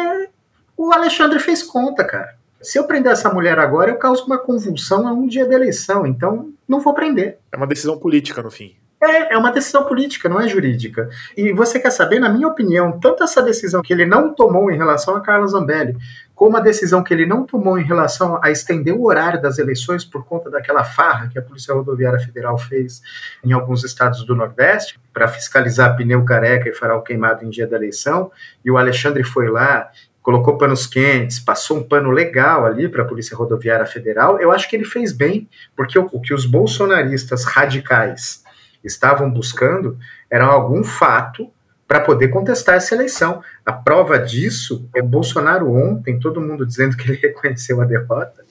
o 0.78 0.94
Alexandre 0.94 1.40
fez 1.40 1.64
conta, 1.64 2.04
cara. 2.04 2.36
Se 2.62 2.78
eu 2.78 2.84
prender 2.84 3.12
essa 3.12 3.34
mulher 3.34 3.58
agora, 3.58 3.90
eu 3.90 3.98
causo 3.98 4.26
uma 4.26 4.38
convulsão 4.38 5.08
a 5.08 5.12
um 5.12 5.26
dia 5.26 5.48
da 5.48 5.56
eleição. 5.56 6.06
Então, 6.06 6.52
não 6.68 6.80
vou 6.80 6.94
prender. 6.94 7.40
É 7.52 7.58
uma 7.58 7.66
decisão 7.66 7.98
política, 7.98 8.42
no 8.42 8.52
fim. 8.52 8.76
É, 9.02 9.34
é 9.34 9.38
uma 9.38 9.52
decisão 9.52 9.84
política, 9.86 10.30
não 10.30 10.40
é 10.40 10.48
jurídica. 10.48 11.10
E 11.36 11.52
você 11.52 11.80
quer 11.80 11.90
saber, 11.90 12.20
na 12.20 12.30
minha 12.30 12.48
opinião, 12.48 13.00
tanto 13.00 13.24
essa 13.24 13.42
decisão 13.42 13.82
que 13.82 13.92
ele 13.92 14.06
não 14.06 14.32
tomou 14.32 14.72
em 14.72 14.78
relação 14.78 15.16
a 15.16 15.22
Carla 15.22 15.48
Zambelli, 15.48 15.98
como 16.42 16.58
a 16.58 16.60
decisão 16.60 17.04
que 17.04 17.14
ele 17.14 17.28
não 17.28 17.46
tomou 17.46 17.78
em 17.78 17.84
relação 17.84 18.40
a 18.42 18.50
estender 18.50 18.96
o 18.96 19.04
horário 19.04 19.40
das 19.40 19.60
eleições 19.60 20.04
por 20.04 20.26
conta 20.26 20.50
daquela 20.50 20.84
farra 20.84 21.28
que 21.28 21.38
a 21.38 21.42
Polícia 21.42 21.72
Rodoviária 21.72 22.18
Federal 22.18 22.58
fez 22.58 23.00
em 23.44 23.52
alguns 23.52 23.84
estados 23.84 24.26
do 24.26 24.36
Nordeste 24.36 25.00
para 25.14 25.28
fiscalizar 25.28 25.96
pneu 25.96 26.26
careca 26.26 26.68
e 26.68 26.74
farol 26.74 27.04
queimado 27.04 27.46
em 27.46 27.52
dia 27.52 27.68
da 27.68 27.78
eleição, 27.78 28.32
e 28.66 28.72
o 28.72 28.78
Alexandre 28.80 29.24
foi 29.24 29.52
lá 29.52 29.92
colocou 30.24 30.58
panos 30.58 30.88
quentes, 30.88 31.40
passou 31.40 31.78
um 31.78 31.84
pano 31.84 32.10
legal 32.10 32.66
ali 32.66 32.90
para 32.90 33.04
a 33.04 33.06
Polícia 33.06 33.38
Rodoviária 33.38 33.86
Federal, 33.86 34.42
eu 34.42 34.52
acho 34.52 34.68
que 34.68 34.76
ele 34.76 34.86
fez 34.86 35.14
bem, 35.14 35.48
porque 35.76 36.00
o, 36.00 36.10
o 36.12 36.20
que 36.20 36.34
os 36.34 36.48
bolsonaristas 36.48 37.44
radicais 37.44 38.44
estavam 38.84 39.30
buscando 39.30 39.96
era 40.28 40.46
algum 40.46 40.84
fato 40.84 41.52
para 41.92 42.00
poder 42.00 42.30
contestar 42.30 42.76
essa 42.76 42.96
eleição. 42.96 43.44
A 43.66 43.74
prova 43.74 44.18
disso 44.18 44.88
é 44.96 45.02
Bolsonaro 45.02 45.70
ontem, 45.70 46.18
todo 46.18 46.40
mundo 46.40 46.66
dizendo 46.66 46.96
que 46.96 47.04
ele 47.04 47.20
reconheceu 47.22 47.82
a 47.82 47.84
derrota. 47.84 48.46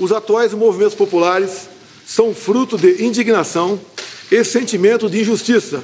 Os 0.00 0.10
atuais 0.10 0.54
movimentos 0.54 0.94
populares 0.94 1.68
são 2.06 2.34
fruto 2.34 2.78
de 2.78 3.04
indignação 3.04 3.78
e 4.30 4.42
sentimento 4.42 5.10
de 5.10 5.20
injustiça 5.20 5.82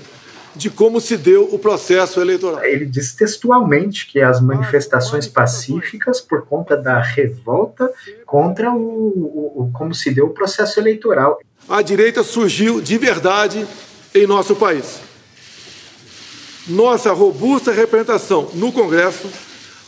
de 0.56 0.70
como 0.70 0.98
se 0.98 1.18
deu 1.18 1.44
o 1.52 1.58
processo 1.58 2.22
eleitoral. 2.22 2.64
Ele 2.64 2.86
diz 2.86 3.14
textualmente 3.14 4.10
que 4.10 4.22
as 4.22 4.40
manifestações 4.40 5.28
pacíficas 5.28 6.22
por 6.22 6.46
conta 6.46 6.74
da 6.74 7.02
revolta 7.02 7.92
contra 8.24 8.72
o, 8.72 8.78
o, 8.78 9.62
o 9.64 9.70
como 9.74 9.94
se 9.94 10.10
deu 10.10 10.24
o 10.24 10.30
processo 10.30 10.80
eleitoral. 10.80 11.38
A 11.68 11.82
direita 11.82 12.22
surgiu 12.22 12.80
de 12.80 12.96
verdade 12.96 13.66
em 14.14 14.26
nosso 14.26 14.56
país. 14.56 15.06
Nossa 16.68 17.12
robusta 17.12 17.72
representação 17.72 18.50
no 18.52 18.70
Congresso 18.70 19.30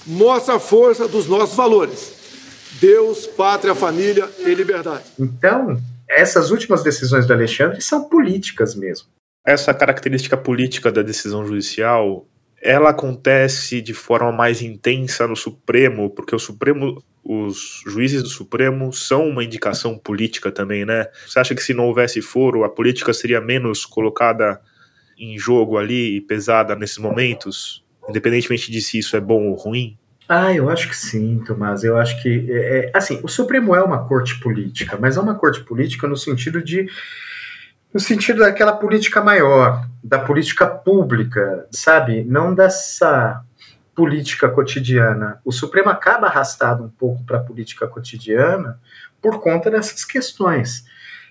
mostra 0.06 0.54
a 0.54 0.58
força 0.58 1.06
dos 1.06 1.26
nossos 1.26 1.54
valores: 1.54 2.14
Deus, 2.80 3.26
pátria, 3.26 3.74
família 3.74 4.28
e 4.38 4.54
liberdade. 4.54 5.04
Então, 5.18 5.78
essas 6.08 6.50
últimas 6.50 6.82
decisões 6.82 7.26
do 7.26 7.32
Alexandre 7.34 7.82
são 7.82 8.08
políticas 8.08 8.74
mesmo. 8.74 9.08
Essa 9.46 9.74
característica 9.74 10.36
política 10.36 10.90
da 10.90 11.02
decisão 11.02 11.46
judicial, 11.46 12.26
ela 12.62 12.90
acontece 12.90 13.82
de 13.82 13.92
forma 13.92 14.32
mais 14.32 14.62
intensa 14.62 15.26
no 15.26 15.36
Supremo, 15.36 16.08
porque 16.08 16.34
o 16.34 16.38
Supremo, 16.38 17.02
os 17.22 17.82
juízes 17.86 18.22
do 18.22 18.28
Supremo 18.28 18.90
são 18.92 19.28
uma 19.28 19.44
indicação 19.44 19.98
política 19.98 20.50
também, 20.50 20.86
né? 20.86 21.06
Você 21.26 21.38
acha 21.38 21.54
que 21.54 21.62
se 21.62 21.74
não 21.74 21.86
houvesse 21.86 22.22
foro, 22.22 22.64
a 22.64 22.70
política 22.70 23.12
seria 23.12 23.40
menos 23.40 23.84
colocada 23.84 24.60
em 25.20 25.38
jogo 25.38 25.76
ali 25.76 26.16
e 26.16 26.20
pesada 26.20 26.74
nesses 26.74 26.98
momentos, 26.98 27.84
independentemente 28.08 28.70
de 28.70 28.80
se 28.80 28.98
isso 28.98 29.16
é 29.16 29.20
bom 29.20 29.48
ou 29.48 29.54
ruim? 29.54 29.98
Ah, 30.28 30.54
eu 30.54 30.70
acho 30.70 30.88
que 30.88 30.96
sim, 30.96 31.42
Tomás. 31.44 31.82
Eu 31.82 31.96
acho 31.96 32.22
que, 32.22 32.46
é, 32.48 32.86
é 32.86 32.90
assim, 32.94 33.20
o 33.22 33.28
Supremo 33.28 33.74
é 33.74 33.82
uma 33.82 34.06
corte 34.06 34.38
política, 34.40 34.96
mas 34.98 35.16
é 35.16 35.20
uma 35.20 35.34
corte 35.34 35.62
política 35.64 36.06
no 36.06 36.16
sentido 36.16 36.62
de 36.62 36.88
no 37.92 37.98
sentido 37.98 38.38
daquela 38.38 38.72
política 38.72 39.20
maior, 39.20 39.84
da 40.02 40.20
política 40.20 40.64
pública, 40.66 41.66
sabe? 41.72 42.22
Não 42.22 42.54
dessa 42.54 43.42
política 43.92 44.48
cotidiana. 44.48 45.40
O 45.44 45.50
Supremo 45.50 45.88
acaba 45.88 46.28
arrastado 46.28 46.84
um 46.84 46.88
pouco 46.88 47.24
para 47.24 47.38
a 47.38 47.42
política 47.42 47.88
cotidiana 47.88 48.78
por 49.20 49.40
conta 49.40 49.68
dessas 49.68 50.04
questões 50.04 50.84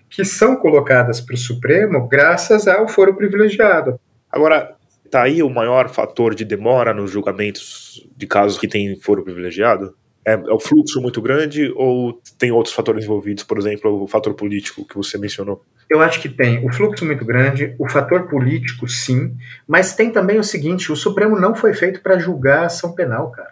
que 0.09 0.25
são 0.25 0.55
colocadas 0.55 1.21
para 1.21 1.35
o 1.35 1.37
Supremo 1.37 2.07
graças 2.07 2.67
ao 2.67 2.87
foro 2.87 3.15
privilegiado. 3.15 3.99
Agora, 4.31 4.75
tá 5.09 5.23
aí 5.23 5.41
o 5.41 5.49
maior 5.49 5.89
fator 5.89 6.35
de 6.35 6.45
demora 6.45 6.93
nos 6.93 7.11
julgamentos 7.11 8.07
de 8.15 8.27
casos 8.27 8.57
que 8.57 8.67
têm 8.67 8.99
foro 8.99 9.23
privilegiado? 9.23 9.95
É, 10.25 10.33
é, 10.33 10.53
o 10.53 10.59
fluxo 10.59 11.01
muito 11.01 11.21
grande 11.21 11.71
ou 11.75 12.21
tem 12.37 12.51
outros 12.51 12.75
fatores 12.75 13.03
envolvidos, 13.03 13.43
por 13.43 13.57
exemplo, 13.57 14.03
o 14.03 14.07
fator 14.07 14.33
político 14.33 14.85
que 14.85 14.95
você 14.95 15.17
mencionou? 15.17 15.63
Eu 15.89 16.01
acho 16.01 16.21
que 16.21 16.29
tem 16.29 16.63
o 16.65 16.71
fluxo 16.71 17.05
muito 17.05 17.25
grande, 17.25 17.73
o 17.79 17.89
fator 17.89 18.27
político, 18.27 18.87
sim, 18.87 19.35
mas 19.67 19.95
tem 19.95 20.11
também 20.11 20.37
o 20.37 20.43
seguinte: 20.43 20.91
o 20.91 20.95
Supremo 20.95 21.39
não 21.39 21.55
foi 21.55 21.73
feito 21.73 22.01
para 22.01 22.19
julgar 22.19 22.65
ação 22.65 22.93
penal, 22.93 23.31
cara. 23.31 23.51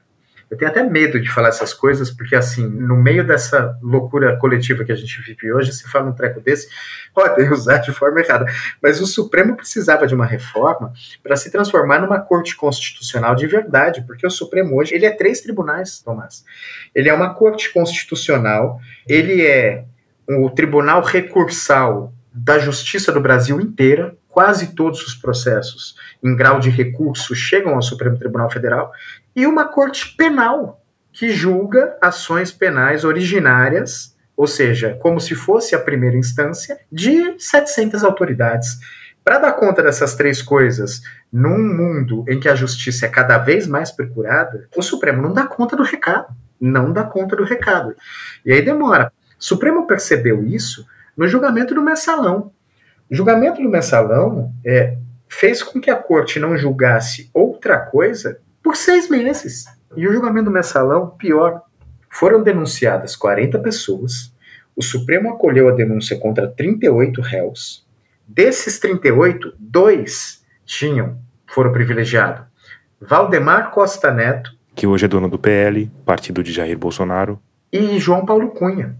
Eu 0.49 0.57
tenho 0.57 0.71
até 0.71 0.81
medo 0.81 1.19
de 1.19 1.29
falar 1.29 1.49
essas 1.49 1.73
coisas, 1.73 2.09
porque, 2.09 2.35
assim, 2.35 2.65
no 2.65 2.95
meio 2.95 3.25
dessa 3.25 3.77
loucura 3.81 4.37
coletiva 4.37 4.85
que 4.85 4.91
a 4.91 4.95
gente 4.95 5.21
vive 5.21 5.51
hoje, 5.51 5.73
se 5.73 5.89
fala 5.89 6.09
um 6.09 6.13
treco 6.13 6.39
desse, 6.39 6.69
pode 7.13 7.43
usar 7.51 7.79
de 7.79 7.91
forma 7.91 8.21
errada. 8.21 8.45
Mas 8.81 9.01
o 9.01 9.05
Supremo 9.05 9.57
precisava 9.57 10.07
de 10.07 10.15
uma 10.15 10.25
reforma 10.25 10.93
para 11.21 11.35
se 11.35 11.51
transformar 11.51 11.99
numa 11.99 12.21
corte 12.21 12.55
constitucional 12.55 13.35
de 13.35 13.45
verdade, 13.45 14.03
porque 14.07 14.25
o 14.25 14.31
Supremo 14.31 14.77
hoje, 14.79 14.95
ele 14.95 15.05
é 15.05 15.11
três 15.11 15.41
tribunais, 15.41 16.01
Tomás. 16.01 16.45
Ele 16.95 17.09
é 17.09 17.13
uma 17.13 17.33
corte 17.33 17.71
constitucional, 17.73 18.79
ele 19.07 19.45
é 19.45 19.83
o 20.29 20.49
tribunal 20.49 21.01
recursal 21.01 22.13
da 22.33 22.59
justiça 22.59 23.11
do 23.11 23.19
Brasil 23.19 23.59
inteira, 23.59 24.15
quase 24.37 24.75
todos 24.75 25.01
os 25.01 25.15
processos 25.15 25.95
em 26.23 26.35
grau 26.35 26.59
de 26.59 26.69
recurso 26.69 27.33
chegam 27.33 27.73
ao 27.73 27.81
Supremo 27.81 28.19
Tribunal 28.19 28.51
Federal, 28.51 28.91
e 29.35 29.47
uma 29.47 29.67
corte 29.67 30.15
penal 30.15 30.79
que 31.11 31.31
julga 31.31 31.97
ações 31.99 32.51
penais 32.51 33.03
originárias, 33.03 34.15
ou 34.35 34.45
seja, 34.45 34.95
como 35.01 35.19
se 35.19 35.33
fosse 35.33 35.73
a 35.73 35.79
primeira 35.79 36.15
instância, 36.15 36.79
de 36.91 37.33
700 37.39 38.03
autoridades. 38.03 38.77
Para 39.23 39.39
dar 39.39 39.53
conta 39.53 39.81
dessas 39.81 40.13
três 40.13 40.39
coisas, 40.39 41.01
num 41.33 41.57
mundo 41.57 42.23
em 42.29 42.39
que 42.39 42.47
a 42.47 42.53
justiça 42.53 43.07
é 43.07 43.09
cada 43.09 43.39
vez 43.39 43.65
mais 43.65 43.89
procurada, 43.89 44.69
o 44.77 44.83
Supremo 44.83 45.19
não 45.19 45.33
dá 45.33 45.47
conta 45.47 45.75
do 45.75 45.81
recado. 45.81 46.27
Não 46.61 46.93
dá 46.93 47.03
conta 47.03 47.35
do 47.35 47.43
recado. 47.43 47.95
E 48.45 48.53
aí 48.53 48.61
demora. 48.61 49.11
O 49.39 49.43
Supremo 49.43 49.87
percebeu 49.87 50.45
isso 50.45 50.85
no 51.17 51.27
julgamento 51.27 51.73
do 51.73 51.81
mensalão. 51.81 52.51
O 53.09 53.15
julgamento 53.15 53.61
do 53.61 53.69
mensalão 53.69 54.51
é, 54.65 54.97
fez 55.29 55.63
com 55.63 55.79
que 55.79 55.89
a 55.89 55.95
corte 55.95 56.39
não 56.39 56.57
julgasse 56.57 57.29
outra 57.33 57.79
coisa 57.79 58.39
por 58.61 58.75
seis 58.75 59.09
meses. 59.09 59.65
E 59.95 60.07
o 60.07 60.11
julgamento 60.11 60.45
do 60.45 60.51
mensalão, 60.51 61.11
pior, 61.11 61.61
foram 62.09 62.43
denunciadas 62.43 63.15
40 63.15 63.59
pessoas, 63.59 64.33
o 64.75 64.83
Supremo 64.83 65.31
acolheu 65.31 65.67
a 65.69 65.71
denúncia 65.71 66.19
contra 66.19 66.47
38 66.47 67.19
réus. 67.19 67.83
Desses 68.27 68.79
38, 68.79 69.53
dois 69.57 70.45
tinham 70.65 71.17
foro 71.47 71.71
privilegiado. 71.71 72.45
Valdemar 73.01 73.71
Costa 73.71 74.11
Neto, 74.11 74.55
que 74.75 74.85
hoje 74.85 75.05
é 75.05 75.07
dono 75.07 75.27
do 75.27 75.39
PL, 75.39 75.91
partido 76.05 76.43
de 76.43 76.51
Jair 76.51 76.77
Bolsonaro, 76.77 77.41
e 77.73 77.97
João 77.97 78.23
Paulo 78.23 78.51
Cunha. 78.51 78.95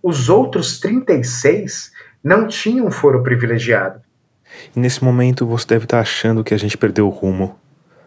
Os 0.00 0.28
outros 0.28 0.78
36 0.78 1.90
não 2.26 2.48
tinham 2.48 2.90
foro 2.90 3.22
privilegiado. 3.22 4.00
E 4.74 4.80
nesse 4.80 5.04
momento 5.04 5.46
você 5.46 5.64
deve 5.68 5.84
estar 5.84 6.00
achando 6.00 6.42
que 6.42 6.52
a 6.52 6.58
gente 6.58 6.76
perdeu 6.76 7.06
o 7.06 7.10
rumo 7.10 7.56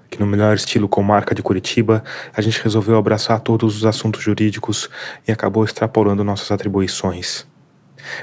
que 0.09 0.19
no 0.19 0.25
melhor 0.25 0.55
estilo 0.55 0.89
comarca 0.89 1.35
de 1.35 1.43
Curitiba, 1.43 2.03
a 2.33 2.41
gente 2.41 2.61
resolveu 2.63 2.97
abraçar 2.97 3.39
todos 3.41 3.77
os 3.77 3.85
assuntos 3.85 4.23
jurídicos 4.23 4.89
e 5.27 5.31
acabou 5.31 5.63
extrapolando 5.63 6.23
nossas 6.23 6.51
atribuições. 6.51 7.45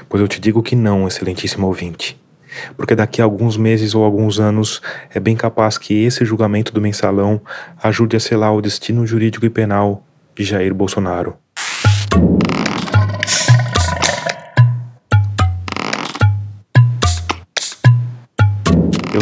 Pois 0.09 0.21
eu 0.21 0.27
te 0.27 0.41
digo 0.41 0.61
que 0.61 0.75
não, 0.75 1.07
excelentíssimo 1.07 1.65
ouvinte. 1.65 2.19
Porque 2.75 2.93
daqui 2.93 3.21
a 3.21 3.23
alguns 3.23 3.55
meses 3.55 3.95
ou 3.95 4.03
alguns 4.03 4.37
anos 4.37 4.81
é 5.13 5.19
bem 5.19 5.37
capaz 5.37 5.77
que 5.77 6.03
esse 6.03 6.25
julgamento 6.25 6.73
do 6.73 6.81
mensalão 6.81 7.39
ajude 7.81 8.17
a 8.17 8.19
selar 8.19 8.53
o 8.53 8.61
destino 8.61 9.07
jurídico 9.07 9.45
e 9.45 9.49
penal 9.49 10.05
de 10.35 10.43
Jair 10.43 10.73
Bolsonaro. 10.73 11.37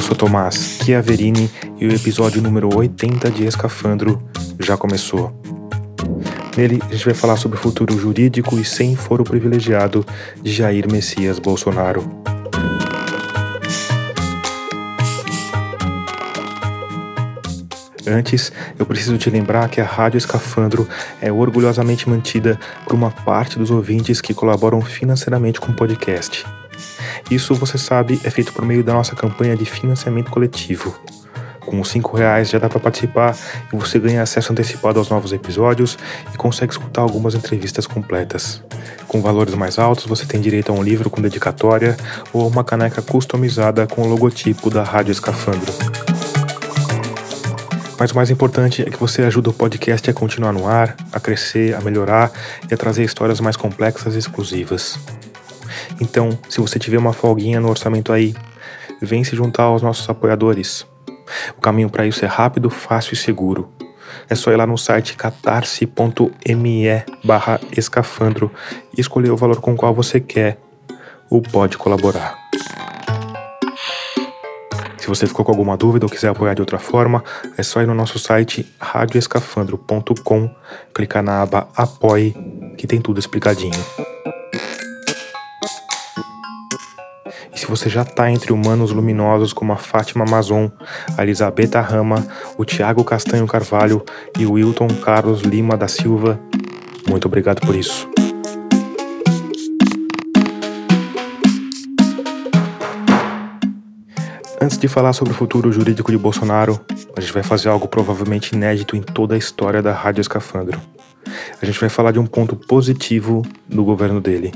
Sou 0.06 0.16
Tomás 0.16 0.78
Chiaverini 0.84 1.50
e 1.80 1.88
o 1.88 1.92
episódio 1.92 2.40
número 2.40 2.70
80 2.78 3.32
de 3.32 3.48
Escafandro 3.48 4.22
já 4.60 4.78
começou. 4.78 5.34
Nele, 6.56 6.80
a 6.88 6.94
gente 6.94 7.06
vai 7.06 7.16
falar 7.16 7.38
sobre 7.38 7.58
o 7.58 7.60
futuro 7.60 7.98
jurídico 7.98 8.60
e 8.60 8.64
sem 8.64 8.96
foro 8.96 9.24
privilegiado 9.24 10.06
de 10.44 10.52
Jair 10.52 10.86
Messias 10.92 11.40
Bolsonaro. 11.40 12.04
Antes, 18.06 18.52
eu 18.78 18.86
preciso 18.86 19.18
te 19.18 19.32
lembrar 19.32 19.68
que 19.70 19.82
a 19.82 19.86
Rádio 19.86 20.20
Escafandro 20.20 20.88
é 21.20 21.32
orgulhosamente 21.32 22.08
mantida 22.08 22.60
por 22.84 22.94
uma 22.94 23.10
parte 23.10 23.58
dos 23.58 23.72
ouvintes 23.72 24.22
que 24.22 24.36
colaboram 24.36 24.82
financeiramente 24.82 25.60
com 25.60 25.72
o 25.72 25.76
podcast. 25.76 26.46
Isso, 27.30 27.56
você 27.56 27.78
sabe, 27.78 28.20
é 28.24 28.30
feito 28.30 28.54
por 28.54 28.66
meio 28.66 28.84
da 28.84 28.94
nossa 28.94 29.16
campanha 29.16 29.56
de 29.56 29.66
financiamento 29.66 30.30
coletivo. 30.30 30.96
Com 31.66 31.82
os 31.82 31.90
cinco 31.90 32.16
reais 32.16 32.50
já 32.50 32.60
dá 32.60 32.70
para 32.70 32.80
participar 32.80 33.36
e 33.74 33.76
você 33.76 33.98
ganha 33.98 34.22
acesso 34.22 34.52
antecipado 34.52 35.00
aos 35.00 35.10
novos 35.10 35.34
episódios 35.34 35.98
e 36.34 36.38
consegue 36.38 36.72
escutar 36.72 37.02
algumas 37.02 37.34
entrevistas 37.34 37.88
completas. 37.88 38.62
Com 39.08 39.22
valores 39.22 39.56
mais 39.56 39.80
altos, 39.80 40.06
você 40.06 40.26
tem 40.26 40.40
direito 40.40 40.72
a 40.72 40.76
um 40.76 40.84
livro 40.84 41.10
com 41.10 41.22
dedicatória 41.22 41.98
ou 42.32 42.44
a 42.44 42.48
uma 42.48 42.64
caneca 42.64 43.02
customizada 43.02 43.88
com 43.88 44.04
o 44.04 44.08
logotipo 44.08 44.70
da 44.70 44.84
Rádio 44.84 45.12
Escafandro. 45.12 45.74
Mas 47.98 48.12
o 48.12 48.16
mais 48.16 48.30
importante 48.30 48.82
é 48.82 48.86
que 48.86 49.00
você 49.00 49.24
ajuda 49.24 49.50
o 49.50 49.54
podcast 49.54 50.10
a 50.10 50.14
continuar 50.14 50.52
no 50.52 50.68
ar, 50.68 50.96
a 51.12 51.20
crescer, 51.20 51.74
a 51.76 51.82
melhorar 51.82 52.32
e 52.70 52.74
a 52.74 52.78
trazer 52.78 53.04
histórias 53.04 53.40
mais 53.40 53.56
complexas 53.56 54.16
e 54.16 54.20
exclusivas. 54.20 55.00
Então, 56.00 56.30
se 56.50 56.60
você 56.60 56.80
tiver 56.80 56.98
uma 56.98 57.14
folguinha 57.14 57.60
no 57.60 57.70
orçamento 57.70 58.12
aí, 58.12 58.36
vem 59.02 59.24
se 59.24 59.36
juntar 59.36 59.64
aos 59.64 59.82
nossos 59.82 60.10
apoiadores. 60.10 60.86
O 61.58 61.62
caminho 61.62 61.90
para 61.90 62.06
isso 62.06 62.24
é 62.24 62.28
rápido, 62.28 62.70
fácil 62.70 63.14
e 63.14 63.18
seguro. 63.18 63.70
É 64.30 64.36
só 64.36 64.52
ir 64.52 64.56
lá 64.56 64.66
no 64.66 64.78
site 64.78 65.16
catarse.me 65.16 66.86
barra 67.24 67.60
escafandro 67.76 68.52
e 68.96 69.02
escolher 69.02 69.32
o 69.32 69.38
valor 69.38 69.60
com 69.60 69.74
o 69.74 69.76
qual 69.76 69.94
você 69.94 70.20
quer 70.20 70.60
ou 71.30 71.42
pode 71.42 71.78
colaborar. 71.78 72.38
Se 74.98 75.08
você 75.08 75.28
ficou 75.28 75.46
com 75.46 75.52
alguma 75.52 75.78
dúvida 75.78 76.06
ou 76.06 76.10
quiser 76.10 76.30
apoiar 76.30 76.56
de 76.56 76.62
outra 76.64 76.80
forma, 76.80 77.24
é 77.56 77.62
só 77.62 77.80
ir 77.80 77.86
no 77.86 77.94
nosso 77.94 78.18
site 78.18 78.66
radioescafandro.com, 78.80 80.50
clicar 80.92 81.22
na 81.22 81.44
aba 81.44 81.68
Apoie, 81.76 82.36
que 82.76 82.88
tem 82.88 83.00
tudo 83.00 83.20
explicadinho. 83.20 84.15
E 87.56 87.60
se 87.60 87.68
você 87.68 87.90
já 87.90 88.02
está 88.02 88.30
entre 88.30 88.52
humanos 88.52 88.92
luminosos 88.92 89.54
como 89.54 89.72
a 89.72 89.78
Fátima 89.78 90.26
Mazon, 90.26 90.70
a 91.18 91.24
Elisabetta 91.24 91.80
Rama, 91.80 92.28
o 92.58 92.66
Tiago 92.66 93.02
Castanho 93.02 93.48
Carvalho 93.48 94.04
e 94.38 94.46
o 94.46 94.52
Wilton 94.52 94.90
Carlos 95.02 95.42
Lima 95.42 95.78
da 95.78 95.88
Silva, 95.88 96.38
muito 97.08 97.30
obrigado 97.30 97.66
por 97.66 97.74
isso. 97.74 98.10
Antes 104.62 104.78
de 104.78 104.90
falar 104.90 105.14
sobre 105.14 105.32
o 105.32 105.36
futuro 105.36 105.72
jurídico 105.72 106.12
de 106.12 106.18
Bolsonaro, 106.18 106.78
a 107.16 107.22
gente 107.22 107.32
vai 107.32 107.44
fazer 107.44 107.70
algo 107.70 107.88
provavelmente 107.88 108.54
inédito 108.54 108.98
em 108.98 109.02
toda 109.02 109.34
a 109.34 109.38
história 109.38 109.82
da 109.82 109.94
Rádio 109.94 110.20
Escafandro. 110.20 110.82
A 111.62 111.66
gente 111.66 111.80
vai 111.80 111.88
falar 111.88 112.12
de 112.12 112.20
um 112.20 112.26
ponto 112.26 112.58
positivo 112.58 113.44
do 113.66 113.86
governo 113.86 114.20
dele. 114.20 114.54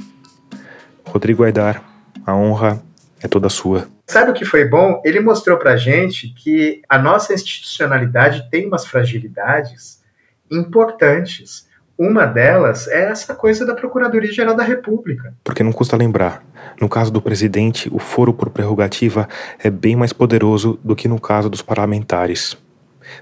Rodrigo 1.05 1.45
Aidar, 1.45 1.81
a 2.25 2.35
honra 2.35 2.88
é 3.21 3.27
toda 3.27 3.49
sua. 3.49 3.87
Sabe 4.07 4.31
o 4.31 4.33
que 4.33 4.45
foi 4.45 4.65
bom? 4.65 5.01
Ele 5.05 5.19
mostrou 5.19 5.57
pra 5.57 5.77
gente 5.77 6.29
que 6.29 6.81
a 6.87 6.97
nossa 6.97 7.33
institucionalidade 7.33 8.49
tem 8.49 8.67
umas 8.67 8.85
fragilidades 8.85 10.01
importantes. 10.49 11.67
Uma 11.97 12.25
delas 12.25 12.87
é 12.87 13.09
essa 13.09 13.35
coisa 13.35 13.65
da 13.65 13.75
Procuradoria-Geral 13.75 14.55
da 14.55 14.63
República. 14.63 15.33
Porque 15.43 15.63
não 15.63 15.73
custa 15.73 15.97
lembrar, 15.97 16.43
no 16.79 16.87
caso 16.87 17.11
do 17.11 17.21
presidente, 17.21 17.89
o 17.93 17.99
foro 17.99 18.33
por 18.33 18.49
prerrogativa 18.49 19.27
é 19.61 19.69
bem 19.69 19.95
mais 19.95 20.13
poderoso 20.13 20.79
do 20.83 20.95
que 20.95 21.09
no 21.09 21.19
caso 21.19 21.49
dos 21.49 21.61
parlamentares. 21.61 22.57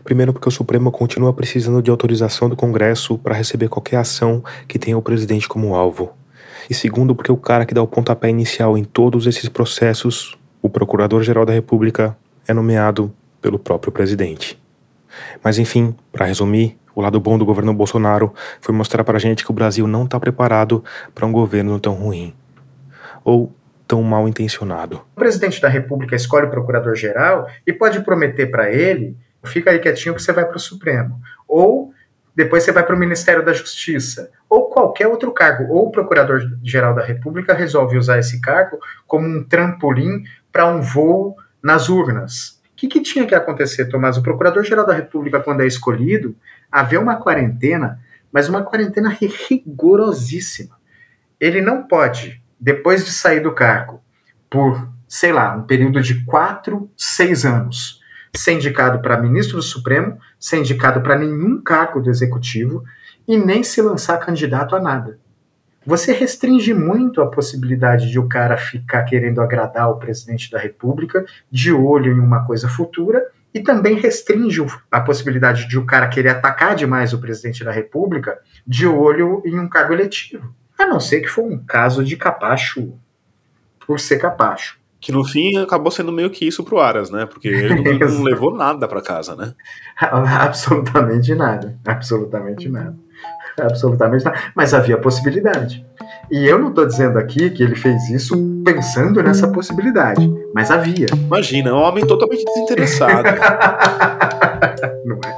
Primeiro, 0.04 0.34
porque 0.34 0.48
o 0.48 0.52
Supremo 0.52 0.92
continua 0.92 1.34
precisando 1.34 1.82
de 1.82 1.90
autorização 1.90 2.50
do 2.50 2.56
Congresso 2.56 3.18
para 3.18 3.36
receber 3.36 3.70
qualquer 3.70 3.98
ação 3.98 4.44
que 4.68 4.78
tenha 4.78 4.98
o 4.98 5.02
presidente 5.02 5.48
como 5.48 5.76
alvo. 5.76 6.14
E 6.70 6.74
segundo, 6.74 7.16
porque 7.16 7.32
o 7.32 7.38
cara 7.38 7.66
que 7.66 7.74
dá 7.74 7.82
o 7.82 7.88
pontapé 7.88 8.30
inicial 8.30 8.78
em 8.78 8.84
todos 8.84 9.26
esses 9.26 9.48
processos, 9.48 10.38
o 10.62 10.70
Procurador-Geral 10.70 11.46
da 11.46 11.54
República, 11.54 12.18
é 12.48 12.54
nomeado 12.54 13.14
pelo 13.42 13.58
próprio 13.58 13.92
presidente. 13.92 14.62
Mas 15.44 15.58
enfim, 15.58 15.96
para 16.12 16.26
resumir, 16.26 16.78
o 16.96 17.02
lado 17.02 17.20
bom 17.20 17.38
do 17.38 17.46
governo 17.46 17.74
Bolsonaro 17.74 18.34
foi 18.60 18.74
mostrar 18.74 19.04
para 19.04 19.18
a 19.18 19.20
gente 19.20 19.46
que 19.46 19.52
o 19.52 19.54
Brasil 19.54 19.88
não 19.88 20.04
está 20.04 20.20
preparado 20.20 20.84
para 21.14 21.26
um 21.26 21.32
governo 21.32 21.80
tão 21.80 21.94
ruim. 21.94 22.34
Ou 23.24 23.54
tão 23.88 24.04
mal 24.04 24.28
intencionado. 24.28 25.02
O 25.16 25.20
presidente 25.20 25.62
da 25.62 25.70
República 25.70 26.16
escolhe 26.16 26.46
o 26.46 26.50
procurador-geral 26.50 27.48
e 27.66 27.72
pode 27.72 28.02
prometer 28.02 28.48
para 28.48 28.72
ele: 28.72 29.16
fica 29.46 29.72
aí 29.72 29.80
quietinho 29.80 30.14
que 30.14 30.22
você 30.22 30.34
vai 30.34 30.46
para 30.46 30.58
o 30.58 30.60
Supremo. 30.60 31.20
Ou 31.48 31.94
depois 32.38 32.62
você 32.62 32.72
vai 32.72 32.86
para 32.86 32.96
o 32.96 33.00
Ministério 33.00 33.44
da 33.44 33.52
Justiça, 33.52 34.30
ou 34.48 34.70
qualquer 34.70 35.08
outro 35.08 35.32
cargo, 35.32 35.74
ou 35.74 35.88
o 35.88 35.92
Procurador-Geral 35.92 36.94
da 36.94 37.04
República 37.04 37.52
resolve 37.52 37.98
usar 37.98 38.20
esse 38.20 38.40
cargo 38.40 38.78
como 39.08 39.28
um 39.28 39.44
trampolim 39.44 40.24
para 40.52 40.68
um 40.68 40.80
voo 40.80 41.36
nas 41.64 41.90
urnas. 41.90 42.62
O 42.72 42.76
que, 42.76 42.88
que 42.88 43.02
tinha 43.02 43.26
que 43.26 43.34
acontecer, 43.34 43.86
Tomás? 43.86 44.18
O 44.18 44.22
Procurador-Geral 44.22 44.86
da 44.86 44.94
República, 44.94 45.40
quando 45.40 45.62
é 45.62 45.66
escolhido, 45.66 46.36
haver 46.72 47.00
uma 47.00 47.16
quarentena, 47.16 48.00
mas 48.32 48.48
uma 48.48 48.62
quarentena 48.62 49.10
rigorosíssima. 49.10 50.78
Ele 51.40 51.60
não 51.60 51.88
pode, 51.88 52.40
depois 52.60 53.04
de 53.04 53.12
sair 53.14 53.40
do 53.40 53.52
cargo, 53.52 54.00
por, 54.48 54.88
sei 55.08 55.34
lá, 55.34 55.56
um 55.56 55.64
período 55.64 56.00
de 56.04 56.24
quatro, 56.24 56.88
seis 56.96 57.46
anos, 57.46 58.00
ser 58.36 58.54
indicado 58.54 59.00
para 59.00 59.22
ministro 59.22 59.58
do 59.58 59.64
Supremo, 59.64 60.20
ser 60.40 60.58
indicado 60.58 61.02
para 61.02 61.18
nenhum 61.18 61.62
cargo 61.62 62.02
do 62.02 62.10
Executivo 62.10 62.84
e 63.28 63.38
nem 63.38 63.64
se 63.64 63.82
lançar 63.82 64.18
candidato 64.20 64.76
a 64.76 64.80
nada. 64.80 65.20
Você 65.86 66.12
restringe 66.12 66.74
muito 66.74 67.22
a 67.22 67.32
possibilidade 67.32 68.12
de 68.12 68.20
o 68.20 68.28
cara 68.28 68.58
ficar 68.58 69.04
querendo 69.04 69.42
agradar 69.42 69.90
o 69.90 69.98
presidente 69.98 70.52
da 70.52 70.60
República, 70.60 71.26
de 71.50 71.72
olho 71.72 72.12
em 72.12 72.20
uma 72.20 72.46
coisa 72.46 72.68
futura, 72.68 73.26
e 73.54 73.62
também 73.62 73.96
restringe 73.96 74.66
a 74.92 75.00
possibilidade 75.00 75.68
de 75.68 75.80
o 75.80 75.86
cara 75.86 76.08
querer 76.08 76.30
atacar 76.30 76.76
demais 76.76 77.14
o 77.14 77.20
presidente 77.20 77.64
da 77.64 77.72
República, 77.72 78.38
de 78.68 78.86
olho 78.86 79.42
em 79.46 79.58
um 79.58 79.70
cargo 79.70 79.94
eletivo. 79.94 80.54
A 80.78 80.86
não 80.86 81.00
ser 81.00 81.22
que 81.22 81.28
for 81.28 81.46
um 81.46 81.58
caso 81.58 82.04
de 82.04 82.18
capacho 82.18 82.94
por 83.80 84.00
ser 84.00 84.18
capacho. 84.18 84.78
Que 85.00 85.12
no 85.12 85.24
fim 85.24 85.58
acabou 85.58 85.92
sendo 85.92 86.12
meio 86.12 86.30
que 86.30 86.48
isso 86.48 86.64
pro 86.64 86.80
Aras, 86.80 87.10
né? 87.10 87.26
Porque 87.26 87.48
ele 87.48 88.00
não, 88.00 88.10
não 88.10 88.24
levou 88.26 88.56
nada 88.56 88.88
para 88.88 89.02
casa, 89.02 89.36
né? 89.36 89.54
Absolutamente 90.00 91.34
nada. 91.36 91.78
Absolutamente 91.86 92.68
nada. 92.68 92.96
Absolutamente 93.60 94.24
nada. 94.26 94.40
Mas 94.56 94.74
havia 94.74 94.98
possibilidade. 94.98 95.86
E 96.32 96.46
eu 96.46 96.60
não 96.60 96.70
estou 96.70 96.86
dizendo 96.86 97.18
aqui 97.18 97.50
que 97.50 97.64
ele 97.64 97.76
fez 97.76 98.10
isso 98.10 98.36
pensando 98.64 99.24
nessa 99.24 99.48
possibilidade, 99.48 100.30
mas 100.54 100.70
havia. 100.70 101.08
Imagina, 101.14 101.70
é 101.70 101.74
um 101.74 101.82
homem 101.82 102.06
totalmente 102.06 102.44
desinteressado. 102.46 103.24
não 105.06 105.20
é? 105.24 105.38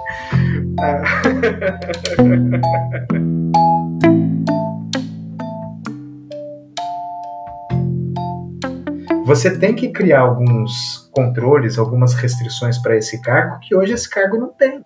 Você 9.30 9.56
tem 9.56 9.76
que 9.76 9.90
criar 9.90 10.22
alguns 10.22 11.08
controles, 11.12 11.78
algumas 11.78 12.16
restrições 12.16 12.80
para 12.80 12.98
esse 12.98 13.22
cargo 13.22 13.60
que 13.60 13.76
hoje 13.76 13.94
esse 13.94 14.10
cargo 14.10 14.40
não 14.40 14.48
tem. 14.48 14.82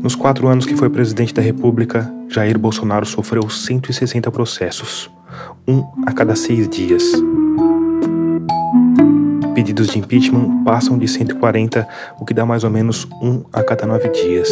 Nos 0.00 0.14
quatro 0.14 0.46
anos 0.46 0.64
que 0.64 0.76
foi 0.76 0.88
presidente 0.88 1.34
da 1.34 1.42
República, 1.42 2.08
Jair 2.28 2.56
Bolsonaro 2.56 3.04
sofreu 3.04 3.50
160 3.50 4.30
processos, 4.30 5.10
um 5.66 5.84
a 6.06 6.12
cada 6.12 6.36
seis 6.36 6.68
dias 6.68 7.02
pedidos 9.60 9.88
de 9.88 9.98
impeachment 9.98 10.64
passam 10.64 10.96
de 10.96 11.06
140, 11.06 11.86
o 12.18 12.24
que 12.24 12.32
dá 12.32 12.46
mais 12.46 12.64
ou 12.64 12.70
menos 12.70 13.06
um 13.20 13.44
a 13.52 13.62
cada 13.62 13.84
nove 13.84 14.08
dias. 14.08 14.48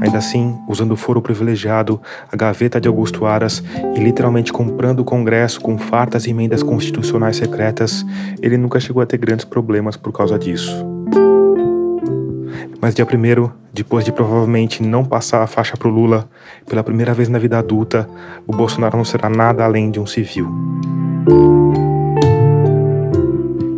Ainda 0.00 0.16
assim, 0.16 0.58
usando 0.66 0.92
o 0.92 0.96
foro 0.96 1.20
privilegiado, 1.20 2.00
a 2.32 2.34
gaveta 2.34 2.80
de 2.80 2.88
Augusto 2.88 3.26
Aras 3.26 3.62
e 3.94 4.00
literalmente 4.00 4.54
comprando 4.54 5.00
o 5.00 5.04
Congresso 5.04 5.60
com 5.60 5.76
fartas 5.76 6.26
emendas 6.26 6.62
constitucionais 6.62 7.36
secretas, 7.36 8.06
ele 8.40 8.56
nunca 8.56 8.80
chegou 8.80 9.02
a 9.02 9.06
ter 9.06 9.18
grandes 9.18 9.44
problemas 9.44 9.98
por 9.98 10.10
causa 10.10 10.38
disso. 10.38 10.74
Mas 12.80 12.94
dia 12.94 13.04
primeiro, 13.04 13.52
depois 13.70 14.02
de 14.02 14.12
provavelmente 14.12 14.82
não 14.82 15.04
passar 15.04 15.42
a 15.42 15.46
faixa 15.46 15.76
pro 15.76 15.90
Lula, 15.90 16.26
pela 16.66 16.82
primeira 16.82 17.12
vez 17.12 17.28
na 17.28 17.38
vida 17.38 17.58
adulta, 17.58 18.08
o 18.46 18.56
Bolsonaro 18.56 18.96
não 18.96 19.04
será 19.04 19.28
nada 19.28 19.62
além 19.62 19.90
de 19.90 20.00
um 20.00 20.06
civil. 20.06 20.48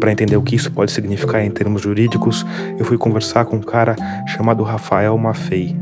Para 0.02 0.10
entender 0.10 0.36
o 0.36 0.42
que 0.42 0.56
isso 0.56 0.68
pode 0.72 0.90
significar 0.90 1.44
em 1.44 1.50
termos 1.52 1.80
jurídicos, 1.80 2.44
eu 2.76 2.84
fui 2.84 2.98
conversar 2.98 3.44
com 3.44 3.54
um 3.54 3.62
cara 3.62 3.94
chamado 4.26 4.64
Rafael 4.64 5.16
Maffei. 5.16 5.76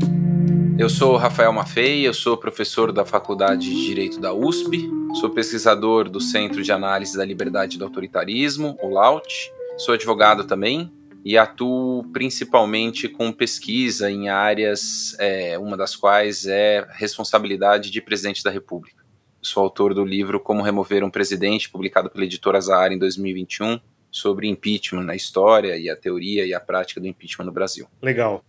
Eu 0.77 0.91
sou 0.91 1.17
Rafael 1.17 1.51
Maffei, 1.51 2.07
eu 2.07 2.13
sou 2.13 2.37
professor 2.37 2.91
da 2.91 3.03
Faculdade 3.03 3.67
de 3.67 3.83
Direito 3.83 4.19
da 4.19 4.31
USP, 4.31 4.87
sou 5.19 5.31
pesquisador 5.31 6.07
do 6.07 6.21
Centro 6.21 6.61
de 6.61 6.71
Análise 6.71 7.17
da 7.17 7.25
Liberdade 7.25 7.77
e 7.77 7.79
do 7.79 7.85
Autoritarismo, 7.85 8.77
o 8.83 8.89
LAUT, 8.89 9.51
sou 9.75 9.95
advogado 9.95 10.43
também 10.43 10.91
e 11.25 11.35
atuo 11.35 12.03
principalmente 12.13 13.09
com 13.09 13.31
pesquisa 13.31 14.11
em 14.11 14.29
áreas, 14.29 15.15
é, 15.17 15.57
uma 15.57 15.75
das 15.75 15.95
quais 15.95 16.45
é 16.45 16.87
responsabilidade 16.91 17.89
de 17.89 17.99
presidente 17.99 18.43
da 18.43 18.51
República. 18.51 19.01
Sou 19.41 19.63
autor 19.63 19.95
do 19.95 20.05
livro 20.05 20.39
Como 20.39 20.61
Remover 20.61 21.03
um 21.03 21.09
Presidente, 21.09 21.71
publicado 21.71 22.07
pela 22.11 22.25
editora 22.25 22.61
Zahara 22.61 22.93
em 22.93 22.99
2021, 22.99 23.79
sobre 24.11 24.47
impeachment 24.47 25.03
na 25.03 25.15
história 25.15 25.77
e 25.77 25.89
a 25.89 25.95
teoria 25.95 26.45
e 26.45 26.53
a 26.53 26.59
prática 26.59 26.99
do 26.99 27.07
impeachment 27.07 27.45
no 27.45 27.51
Brasil. 27.51 27.87
Legal. 28.01 28.43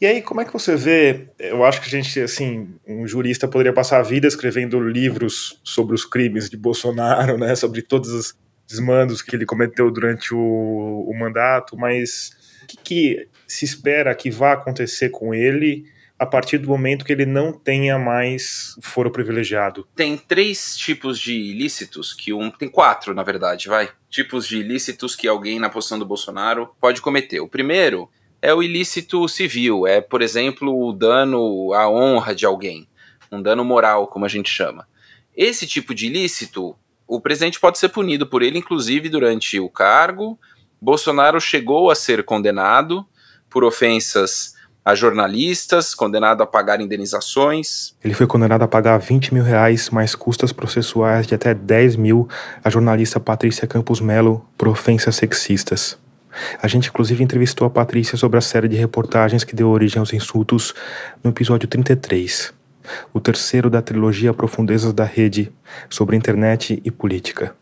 E 0.00 0.06
aí, 0.06 0.22
como 0.22 0.40
é 0.40 0.44
que 0.44 0.52
você 0.52 0.74
vê? 0.74 1.28
Eu 1.38 1.64
acho 1.64 1.80
que 1.80 1.86
a 1.86 1.90
gente, 1.90 2.20
assim, 2.20 2.74
um 2.86 3.06
jurista 3.06 3.46
poderia 3.46 3.72
passar 3.72 3.98
a 3.98 4.02
vida 4.02 4.26
escrevendo 4.26 4.80
livros 4.80 5.60
sobre 5.62 5.94
os 5.94 6.04
crimes 6.04 6.48
de 6.48 6.56
Bolsonaro, 6.56 7.36
né? 7.38 7.54
Sobre 7.54 7.82
todos 7.82 8.10
os 8.10 8.34
desmandos 8.66 9.22
que 9.22 9.36
ele 9.36 9.44
cometeu 9.44 9.90
durante 9.90 10.34
o, 10.34 10.38
o 10.38 11.18
mandato, 11.18 11.76
mas 11.76 12.30
o 12.62 12.66
que, 12.66 12.76
que 12.76 13.28
se 13.46 13.64
espera 13.64 14.14
que 14.14 14.30
vá 14.30 14.52
acontecer 14.52 15.10
com 15.10 15.34
ele 15.34 15.84
a 16.18 16.26
partir 16.26 16.58
do 16.58 16.68
momento 16.68 17.04
que 17.04 17.12
ele 17.12 17.26
não 17.26 17.52
tenha 17.52 17.98
mais 17.98 18.76
foro 18.80 19.10
privilegiado? 19.10 19.86
Tem 19.94 20.16
três 20.16 20.76
tipos 20.76 21.18
de 21.18 21.32
ilícitos 21.32 22.14
que 22.14 22.32
um 22.32 22.50
tem 22.50 22.68
quatro, 22.68 23.12
na 23.12 23.22
verdade, 23.22 23.68
vai. 23.68 23.90
Tipos 24.12 24.46
de 24.46 24.58
ilícitos 24.58 25.16
que 25.16 25.26
alguém 25.26 25.58
na 25.58 25.70
posição 25.70 25.98
do 25.98 26.04
Bolsonaro 26.04 26.68
pode 26.78 27.00
cometer. 27.00 27.40
O 27.40 27.48
primeiro 27.48 28.10
é 28.42 28.52
o 28.52 28.62
ilícito 28.62 29.26
civil, 29.26 29.86
é, 29.86 30.02
por 30.02 30.20
exemplo, 30.20 30.86
o 30.86 30.92
dano 30.92 31.72
à 31.72 31.88
honra 31.88 32.34
de 32.34 32.44
alguém, 32.44 32.86
um 33.30 33.40
dano 33.40 33.64
moral, 33.64 34.06
como 34.06 34.26
a 34.26 34.28
gente 34.28 34.50
chama. 34.50 34.86
Esse 35.34 35.66
tipo 35.66 35.94
de 35.94 36.08
ilícito, 36.08 36.76
o 37.06 37.22
presidente 37.22 37.58
pode 37.58 37.78
ser 37.78 37.88
punido 37.88 38.26
por 38.26 38.42
ele, 38.42 38.58
inclusive 38.58 39.08
durante 39.08 39.58
o 39.58 39.70
cargo. 39.70 40.38
Bolsonaro 40.78 41.40
chegou 41.40 41.90
a 41.90 41.94
ser 41.94 42.22
condenado 42.22 43.06
por 43.48 43.64
ofensas 43.64 44.51
a 44.84 44.94
jornalistas, 44.94 45.94
condenado 45.94 46.42
a 46.42 46.46
pagar 46.46 46.80
indenizações. 46.80 47.94
Ele 48.02 48.14
foi 48.14 48.26
condenado 48.26 48.62
a 48.62 48.68
pagar 48.68 48.98
20 48.98 49.32
mil 49.32 49.44
reais 49.44 49.90
mais 49.90 50.14
custas 50.14 50.52
processuais 50.52 51.26
de 51.26 51.34
até 51.34 51.54
10 51.54 51.96
mil 51.96 52.28
à 52.64 52.68
jornalista 52.68 53.20
Patrícia 53.20 53.66
Campos 53.66 54.00
Melo 54.00 54.44
por 54.58 54.68
ofensas 54.68 55.16
sexistas. 55.16 55.96
A 56.60 56.66
gente 56.66 56.88
inclusive 56.88 57.22
entrevistou 57.22 57.66
a 57.66 57.70
Patrícia 57.70 58.16
sobre 58.16 58.38
a 58.38 58.40
série 58.40 58.68
de 58.68 58.76
reportagens 58.76 59.44
que 59.44 59.54
deu 59.54 59.68
origem 59.68 60.00
aos 60.00 60.12
insultos 60.12 60.74
no 61.22 61.30
episódio 61.30 61.68
33, 61.68 62.52
o 63.12 63.20
terceiro 63.20 63.70
da 63.70 63.82
trilogia 63.82 64.32
Profundezas 64.32 64.92
da 64.92 65.04
Rede, 65.04 65.52
sobre 65.88 66.16
internet 66.16 66.80
e 66.84 66.90
política. 66.90 67.54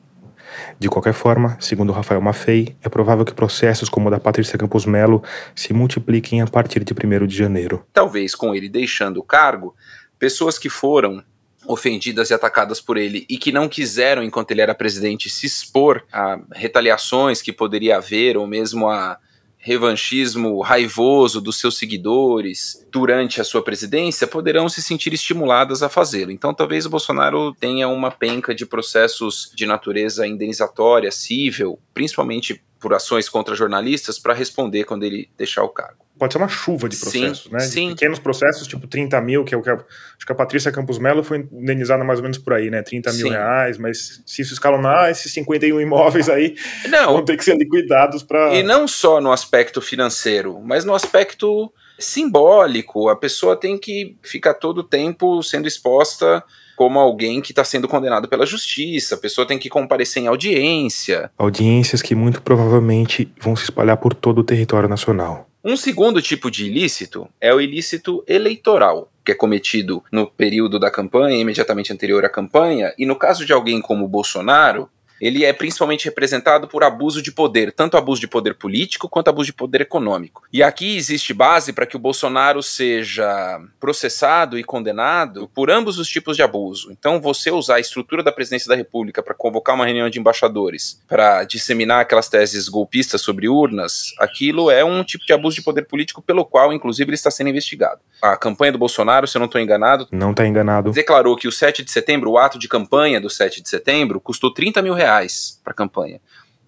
De 0.79 0.89
qualquer 0.89 1.13
forma, 1.13 1.57
segundo 1.61 1.93
Rafael 1.93 2.21
Maffei, 2.21 2.77
é 2.83 2.89
provável 2.89 3.25
que 3.25 3.35
processos 3.35 3.89
como 3.89 4.09
o 4.09 4.11
da 4.11 4.21
Patrícia 4.21 4.59
Campos 4.59 4.87
Melo 4.87 5.23
se 5.55 5.73
multipliquem 5.73 6.41
a 6.41 6.47
partir 6.47 6.85
de 6.85 6.93
1 6.93 7.27
de 7.27 7.37
janeiro. 7.37 7.85
Talvez 7.93 8.35
com 8.35 8.55
ele 8.55 8.69
deixando 8.69 9.19
o 9.19 9.23
cargo, 9.23 9.75
pessoas 10.19 10.59
que 10.59 10.69
foram 10.69 11.23
ofendidas 11.67 12.31
e 12.31 12.35
atacadas 12.35 12.81
por 12.81 12.97
ele 12.97 13.27
e 13.29 13.37
que 13.37 13.53
não 13.53 13.69
quiseram, 13.69 14.23
enquanto 14.23 14.51
ele 14.51 14.61
era 14.61 14.75
presidente, 14.75 15.29
se 15.29 15.47
expor 15.47 16.05
a 16.13 16.39
retaliações 16.53 17.43
que 17.43 17.53
poderia 17.53 17.97
haver 17.97 18.37
ou 18.37 18.47
mesmo 18.47 18.89
a 18.89 19.19
revanchismo 19.62 20.61
raivoso 20.62 21.40
dos 21.40 21.61
seus 21.61 21.77
seguidores 21.77 22.87
durante 22.90 23.40
a 23.40 23.44
sua 23.44 23.62
presidência 23.62 24.27
poderão 24.27 24.68
se 24.68 24.83
sentir 24.83 25.12
estimuladas 25.12 25.83
a 25.83 25.88
fazê-lo. 25.88 26.33
Então, 26.33 26.55
talvez 26.55 26.87
o 26.87 26.90
Bolsonaro 26.90 27.55
tenha 27.55 27.87
uma 27.87 28.11
penca 28.11 28.55
de 28.55 28.64
processos 28.64 29.53
de 29.55 29.66
natureza 29.66 30.27
indenizatória, 30.27 31.12
cível, 31.12 31.79
principalmente 31.92 32.62
por 32.81 32.95
ações 32.95 33.29
contra 33.29 33.55
jornalistas, 33.55 34.19
para 34.19 34.35
responder 34.35 34.85
quando 34.85 35.05
ele 35.05 35.31
deixar 35.37 35.62
o 35.62 35.69
cargo 35.69 36.11
pode 36.21 36.35
ser 36.35 36.38
uma 36.38 36.49
chuva 36.49 36.87
de 36.87 36.97
processos, 36.99 37.45
sim, 37.45 37.51
né? 37.51 37.61
Sim. 37.61 37.88
De 37.88 37.95
pequenos 37.95 38.19
processos, 38.19 38.66
tipo 38.69 38.87
30 38.87 39.19
mil, 39.23 39.43
que 39.43 39.55
é 39.55 39.59
o 39.59 39.62
que 39.62 39.71
a, 39.71 39.75
acho 39.75 40.27
que 40.27 40.31
a 40.31 40.35
Patrícia 40.35 40.71
Campos 40.71 40.99
Melo 40.99 41.25
foi 41.25 41.49
indenizada 41.51 42.05
mais 42.05 42.19
ou 42.19 42.23
menos 42.23 42.37
por 42.37 42.53
aí, 42.53 42.69
né? 42.69 42.83
30 42.83 43.11
mil 43.14 43.27
sim. 43.29 43.31
reais, 43.31 43.79
mas 43.79 44.23
se 44.27 44.43
isso 44.43 44.53
escalonar, 44.53 45.11
esses 45.11 45.33
51 45.33 45.81
imóveis 45.81 46.29
aí 46.29 46.55
não, 46.90 47.14
vão 47.14 47.25
ter 47.25 47.38
que 47.38 47.45
ser 47.45 47.57
liquidados 47.57 48.23
para. 48.23 48.55
E 48.55 48.62
não 48.62 48.87
só 48.87 49.19
no 49.19 49.33
aspecto 49.33 49.81
financeiro, 49.81 50.61
mas 50.61 50.85
no 50.85 50.95
aspecto 50.95 51.73
simbólico. 51.99 53.09
A 53.09 53.16
pessoa 53.16 53.57
tem 53.57 53.79
que 53.79 54.16
ficar 54.23 54.55
todo 54.55 54.79
o 54.79 54.85
tempo 54.85 55.43
sendo 55.43 55.66
exposta 55.66 56.45
como 56.81 56.99
alguém 56.99 57.43
que 57.43 57.53
está 57.53 57.62
sendo 57.62 57.87
condenado 57.87 58.27
pela 58.27 58.47
justiça, 58.47 59.14
a 59.14 59.19
pessoa 59.19 59.47
tem 59.47 59.59
que 59.59 59.69
comparecer 59.69 60.23
em 60.23 60.29
audiência. 60.29 61.31
Audiências 61.37 62.01
que 62.01 62.14
muito 62.14 62.40
provavelmente 62.40 63.31
vão 63.38 63.55
se 63.55 63.64
espalhar 63.64 63.99
por 63.99 64.14
todo 64.14 64.38
o 64.38 64.43
território 64.43 64.88
nacional. 64.88 65.47
Um 65.62 65.77
segundo 65.77 66.23
tipo 66.23 66.51
de 66.51 66.64
ilícito 66.64 67.29
é 67.38 67.53
o 67.53 67.61
ilícito 67.61 68.25
eleitoral, 68.27 69.12
que 69.23 69.31
é 69.31 69.35
cometido 69.35 70.03
no 70.11 70.27
período 70.27 70.79
da 70.79 70.90
campanha, 70.90 71.37
imediatamente 71.37 71.93
anterior 71.93 72.25
à 72.25 72.31
campanha, 72.31 72.95
e 72.97 73.05
no 73.05 73.14
caso 73.14 73.45
de 73.45 73.53
alguém 73.53 73.83
como 73.83 74.09
Bolsonaro, 74.09 74.88
ele 75.20 75.44
é 75.44 75.52
principalmente 75.52 76.06
representado 76.06 76.66
por 76.66 76.83
abuso 76.83 77.20
de 77.20 77.30
poder, 77.30 77.72
tanto 77.72 77.96
abuso 77.96 78.20
de 78.20 78.28
poder 78.28 78.54
político 78.54 79.09
quanto 79.09 79.28
abuso 79.28 79.46
de 79.46 79.52
poder 79.52 79.83
econômico. 79.83 80.42
E 80.52 80.62
aqui 80.62 80.96
existe 80.96 81.35
base 81.35 81.72
para 81.72 81.87
que 81.87 81.96
o 81.96 81.98
Bolsonaro 81.98 82.62
seja 82.62 83.61
processado 83.78 84.59
e 84.59 84.64
condenado 84.64 85.48
por 85.54 85.70
ambos 85.70 85.98
os 85.98 86.09
tipos 86.09 86.37
de 86.37 86.42
abuso. 86.42 86.90
Então, 86.90 87.20
você 87.20 87.50
usar 87.50 87.76
a 87.76 87.80
estrutura 87.80 88.22
da 88.22 88.33
presidência 88.33 88.68
da 88.68 88.74
República 88.74 89.22
para 89.22 89.35
convocar 89.35 89.74
uma 89.74 89.85
reunião 89.85 90.09
de 90.09 90.18
embaixadores, 90.18 91.00
para 91.06 91.44
disseminar 91.44 92.00
aquelas 92.00 92.28
teses 92.28 92.68
golpistas 92.68 93.20
sobre 93.20 93.48
urnas, 93.48 94.14
aquilo 94.18 94.70
é 94.70 94.85
um 94.85 95.04
tipo 95.04 95.26
de 95.26 95.33
abuso 95.33 95.56
de 95.56 95.62
poder 95.62 95.83
político 95.83 96.22
pelo 96.22 96.44
qual, 96.44 96.72
inclusive, 96.72 97.11
ele 97.11 97.14
está 97.14 97.30
sendo 97.30 97.50
investigado. 97.50 98.00
A 98.22 98.37
campanha 98.37 98.72
do 98.72 98.78
Bolsonaro, 98.78 99.26
se 99.26 99.37
eu 99.37 99.40
não 99.40 99.46
estou 99.46 99.61
enganado, 99.61 100.09
não 100.11 100.30
está 100.30 100.46
enganado, 100.46 100.92
declarou 100.92 101.37
que 101.37 101.48
o 101.48 101.52
7 101.52 101.85
de 101.85 101.90
setembro, 101.90 102.30
o 102.30 102.38
ato 102.38 102.59
de 102.59 102.68
campanha 102.68 103.20
do 103.20 103.28
7 103.28 103.62
de 103.62 103.68
setembro, 103.68 104.20
custou 104.20 104.52
30 104.52 104.80
mil 104.83 104.94
reais 104.94 105.10
reais 105.11 105.61
para 105.64 105.73
a 105.73 105.77
campanha. 105.77 106.20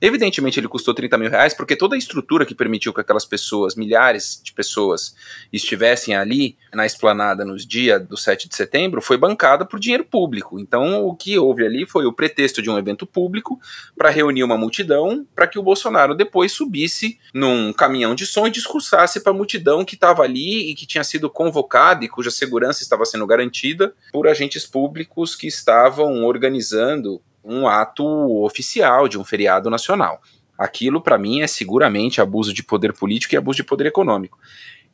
Evidentemente, 0.05 0.59
ele 0.59 0.67
custou 0.67 0.93
30 0.93 1.17
mil 1.17 1.31
reais 1.31 1.55
porque 1.55 1.77
toda 1.77 1.95
a 1.95 1.99
estrutura 1.99 2.45
que 2.45 2.57
permitiu 2.57 2.93
que 2.93 3.01
aquelas 3.01 3.25
pessoas, 3.25 3.77
milhares 3.77 4.41
de 4.43 4.53
pessoas, 4.53 5.15
estivessem 5.53 6.17
ali 6.17 6.59
na 6.75 6.85
esplanada 6.85 7.45
nos 7.45 7.65
dias 7.65 8.05
do 8.05 8.17
7 8.17 8.49
de 8.49 8.57
setembro 8.57 9.01
foi 9.01 9.17
bancada 9.17 9.65
por 9.65 9.79
dinheiro 9.79 10.05
público. 10.05 10.59
Então, 10.59 11.07
o 11.07 11.15
que 11.15 11.39
houve 11.39 11.65
ali 11.65 11.87
foi 11.87 12.05
o 12.05 12.13
pretexto 12.13 12.61
de 12.61 12.69
um 12.69 12.77
evento 12.77 13.07
público 13.07 13.61
para 13.97 14.11
reunir 14.11 14.43
uma 14.43 14.59
multidão 14.59 15.25
para 15.37 15.47
que 15.47 15.57
o 15.57 15.63
Bolsonaro 15.63 16.17
depois 16.17 16.51
subisse 16.51 17.21
num 17.33 17.73
caminhão 17.73 18.13
de 18.13 18.27
som 18.27 18.49
e 18.49 18.51
discursasse 18.51 19.21
para 19.21 19.31
a 19.31 19.37
multidão 19.37 19.85
que 19.85 19.95
estava 19.95 20.25
ali 20.25 20.69
e 20.69 20.75
que 20.75 20.85
tinha 20.85 21.05
sido 21.05 21.31
convocada 21.31 22.05
e 22.05 22.09
cuja 22.09 22.33
segurança 22.33 22.83
estava 22.83 23.05
sendo 23.05 23.25
garantida 23.25 23.95
por 24.11 24.27
agentes 24.27 24.67
públicos 24.67 25.37
que 25.37 25.47
estavam 25.47 26.25
organizando 26.25 27.23
um 27.45 27.67
ato 27.67 28.05
oficial 28.45 29.09
de 29.09 29.19
um 29.19 29.25
feriado 29.25 29.69
nacional. 29.69 30.21
Aquilo, 30.57 31.01
para 31.01 31.19
mim, 31.19 31.41
é 31.41 31.47
seguramente 31.47 32.21
abuso 32.21 32.53
de 32.53 32.63
poder 32.63 32.93
político 32.93 33.35
e 33.35 33.37
abuso 33.37 33.57
de 33.57 33.65
poder 33.65 33.87
econômico. 33.87 34.39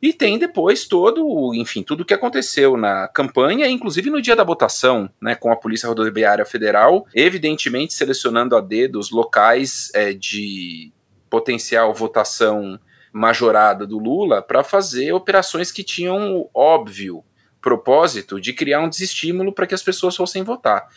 E 0.01 0.13
tem 0.13 0.39
depois 0.39 0.87
todo, 0.87 1.53
enfim, 1.53 1.83
tudo 1.83 2.01
o 2.01 2.05
que 2.05 2.13
aconteceu 2.13 2.77
na 2.77 3.07
campanha, 3.09 3.67
inclusive 3.67 4.09
no 4.09 4.21
dia 4.21 4.35
da 4.35 4.45
votação, 4.45 5.09
né, 5.21 5.35
com 5.35 5.51
a 5.51 5.57
Polícia 5.57 5.89
Rodoviária 5.89 6.45
Federal, 6.45 7.05
evidentemente 7.13 7.93
selecionando 7.93 8.55
a 8.55 8.61
dedo 8.61 8.97
os 8.97 9.11
locais 9.11 9.91
é, 9.93 10.13
de 10.13 10.93
potencial 11.29 11.93
votação 11.93 12.79
majorada 13.11 13.85
do 13.85 13.99
Lula 13.99 14.41
para 14.41 14.63
fazer 14.63 15.11
operações 15.11 15.71
que 15.71 15.83
tinham 15.83 16.37
o 16.37 16.49
óbvio 16.53 17.23
propósito 17.61 18.39
de 18.39 18.53
criar 18.53 18.79
um 18.79 18.89
desestímulo 18.89 19.51
para 19.51 19.67
que 19.67 19.75
as 19.75 19.83
pessoas 19.83 20.15
fossem 20.15 20.43
votar. 20.43 20.87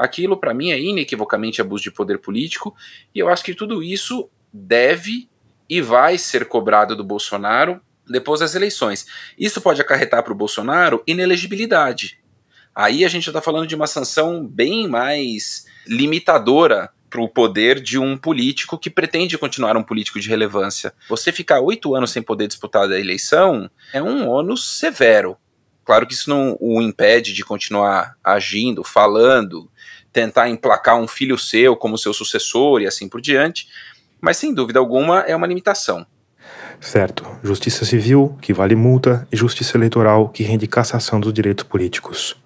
Aquilo, 0.00 0.34
para 0.34 0.54
mim, 0.54 0.70
é 0.70 0.80
inequivocamente 0.80 1.60
abuso 1.60 1.82
de 1.82 1.90
poder 1.90 2.18
político, 2.18 2.74
e 3.14 3.18
eu 3.18 3.28
acho 3.28 3.44
que 3.44 3.54
tudo 3.54 3.82
isso 3.82 4.30
deve 4.50 5.28
e 5.68 5.82
vai 5.82 6.16
ser 6.16 6.46
cobrado 6.46 6.96
do 6.96 7.04
Bolsonaro 7.04 7.78
depois 8.08 8.40
das 8.40 8.54
eleições. 8.54 9.06
Isso 9.38 9.60
pode 9.60 9.78
acarretar 9.78 10.22
para 10.22 10.32
o 10.32 10.36
Bolsonaro 10.36 11.02
inelegibilidade. 11.06 12.18
Aí 12.74 13.04
a 13.04 13.08
gente 13.08 13.26
está 13.26 13.42
falando 13.42 13.66
de 13.66 13.74
uma 13.74 13.86
sanção 13.86 14.46
bem 14.46 14.88
mais 14.88 15.66
limitadora 15.86 16.88
para 17.10 17.20
o 17.20 17.28
poder 17.28 17.78
de 17.78 17.98
um 17.98 18.16
político 18.16 18.78
que 18.78 18.88
pretende 18.88 19.36
continuar 19.36 19.76
um 19.76 19.82
político 19.82 20.18
de 20.18 20.30
relevância. 20.30 20.94
Você 21.10 21.30
ficar 21.30 21.60
oito 21.60 21.94
anos 21.94 22.10
sem 22.10 22.22
poder 22.22 22.48
disputar 22.48 22.90
a 22.90 22.98
eleição 22.98 23.70
é 23.92 24.02
um 24.02 24.26
ônus 24.26 24.78
severo. 24.78 25.36
Claro 25.84 26.06
que 26.06 26.14
isso 26.14 26.30
não 26.30 26.56
o 26.60 26.80
impede 26.80 27.32
de 27.32 27.44
continuar 27.44 28.16
agindo, 28.22 28.84
falando, 28.84 29.68
tentar 30.12 30.48
emplacar 30.48 30.96
um 30.96 31.06
filho 31.06 31.38
seu 31.38 31.76
como 31.76 31.98
seu 31.98 32.12
sucessor 32.12 32.80
e 32.80 32.86
assim 32.86 33.08
por 33.08 33.20
diante, 33.20 33.68
mas 34.20 34.36
sem 34.36 34.52
dúvida 34.52 34.78
alguma 34.78 35.20
é 35.20 35.34
uma 35.34 35.46
limitação. 35.46 36.06
Certo. 36.80 37.26
Justiça 37.42 37.84
civil, 37.84 38.36
que 38.40 38.52
vale 38.52 38.74
multa, 38.74 39.26
e 39.30 39.36
justiça 39.36 39.76
eleitoral, 39.76 40.28
que 40.28 40.42
rende 40.42 40.66
cassação 40.66 41.20
dos 41.20 41.32
direitos 41.32 41.64
políticos. 41.64 42.36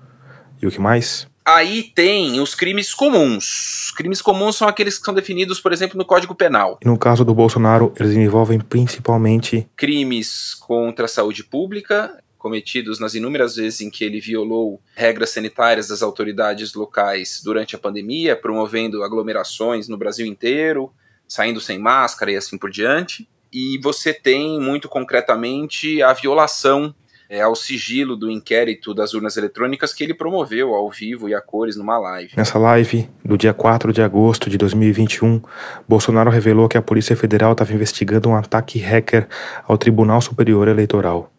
E 0.61 0.67
o 0.67 0.71
que 0.71 0.81
mais? 0.81 1.27
Aí 1.47 1.83
tem 1.95 2.41
os 2.41 2.55
crimes 2.55 2.95
comuns. 2.95 3.85
Os 3.85 3.91
crimes 3.91 4.23
comuns 4.23 4.57
são 4.57 4.67
aqueles 4.67 4.99
que 4.99 5.05
são 5.05 5.13
definidos, 5.13 5.61
por 5.61 5.75
exemplo, 5.75 5.99
no 5.99 6.05
Código 6.05 6.35
Penal. 6.35 6.79
E 6.83 6.87
no 6.87 6.97
caso 6.97 7.23
do 7.23 7.35
Bolsonaro, 7.35 7.93
eles 8.01 8.17
envolvem 8.17 8.59
principalmente 8.59 9.69
crimes 9.77 10.55
contra 10.55 11.05
a 11.05 11.09
saúde 11.09 11.45
pública, 11.45 12.19
cometidos 12.45 13.01
nas 13.01 13.15
inúmeras 13.15 13.57
vezes 13.57 13.81
em 13.81 13.89
que 13.89 14.05
ele 14.05 14.21
violou 14.21 14.79
regras 14.95 15.31
sanitárias 15.31 15.89
das 15.89 16.03
autoridades 16.03 16.75
locais 16.75 17.41
durante 17.43 17.75
a 17.75 17.79
pandemia, 17.79 18.37
promovendo 18.37 19.03
aglomerações 19.03 19.89
no 19.89 19.97
Brasil 19.97 20.27
inteiro, 20.27 20.93
saindo 21.27 21.59
sem 21.59 21.79
máscara 21.79 22.31
e 22.31 22.37
assim 22.37 22.59
por 22.59 22.71
diante. 22.71 23.27
E 23.51 23.79
você 23.79 24.13
tem, 24.13 24.61
muito 24.61 24.91
concretamente, 24.91 26.03
a 26.03 26.13
violação 26.13 26.95
é, 27.31 27.41
ao 27.41 27.57
sigilo 27.57 28.15
do 28.15 28.31
inquérito 28.31 28.93
das 28.93 29.15
urnas 29.15 29.39
eletrônicas 29.39 29.95
que 29.95 30.05
ele 30.05 30.13
promoveu 30.13 30.75
ao 30.75 30.91
vivo 30.91 31.31
e 31.31 31.35
a 31.35 31.41
cores 31.41 31.77
numa 31.77 31.99
live. 31.99 32.35
Nessa 32.37 32.59
live, 32.59 33.09
do 33.25 33.39
dia 33.39 33.55
4 33.55 33.91
de 33.91 34.03
agosto 34.03 34.51
de 34.51 34.59
2021, 34.59 35.41
Bolsonaro 35.89 36.31
revelou 36.31 36.69
que 36.69 36.77
a 36.77 36.83
Polícia 36.83 37.17
Federal 37.17 37.53
estava 37.53 37.73
investigando 37.73 38.29
um 38.29 38.37
ataque 38.37 38.79
hacker 38.79 39.27
ao 39.67 39.79
Tribunal 39.79 40.21
Superior 40.21 40.69
Eleitoral. 40.69 41.34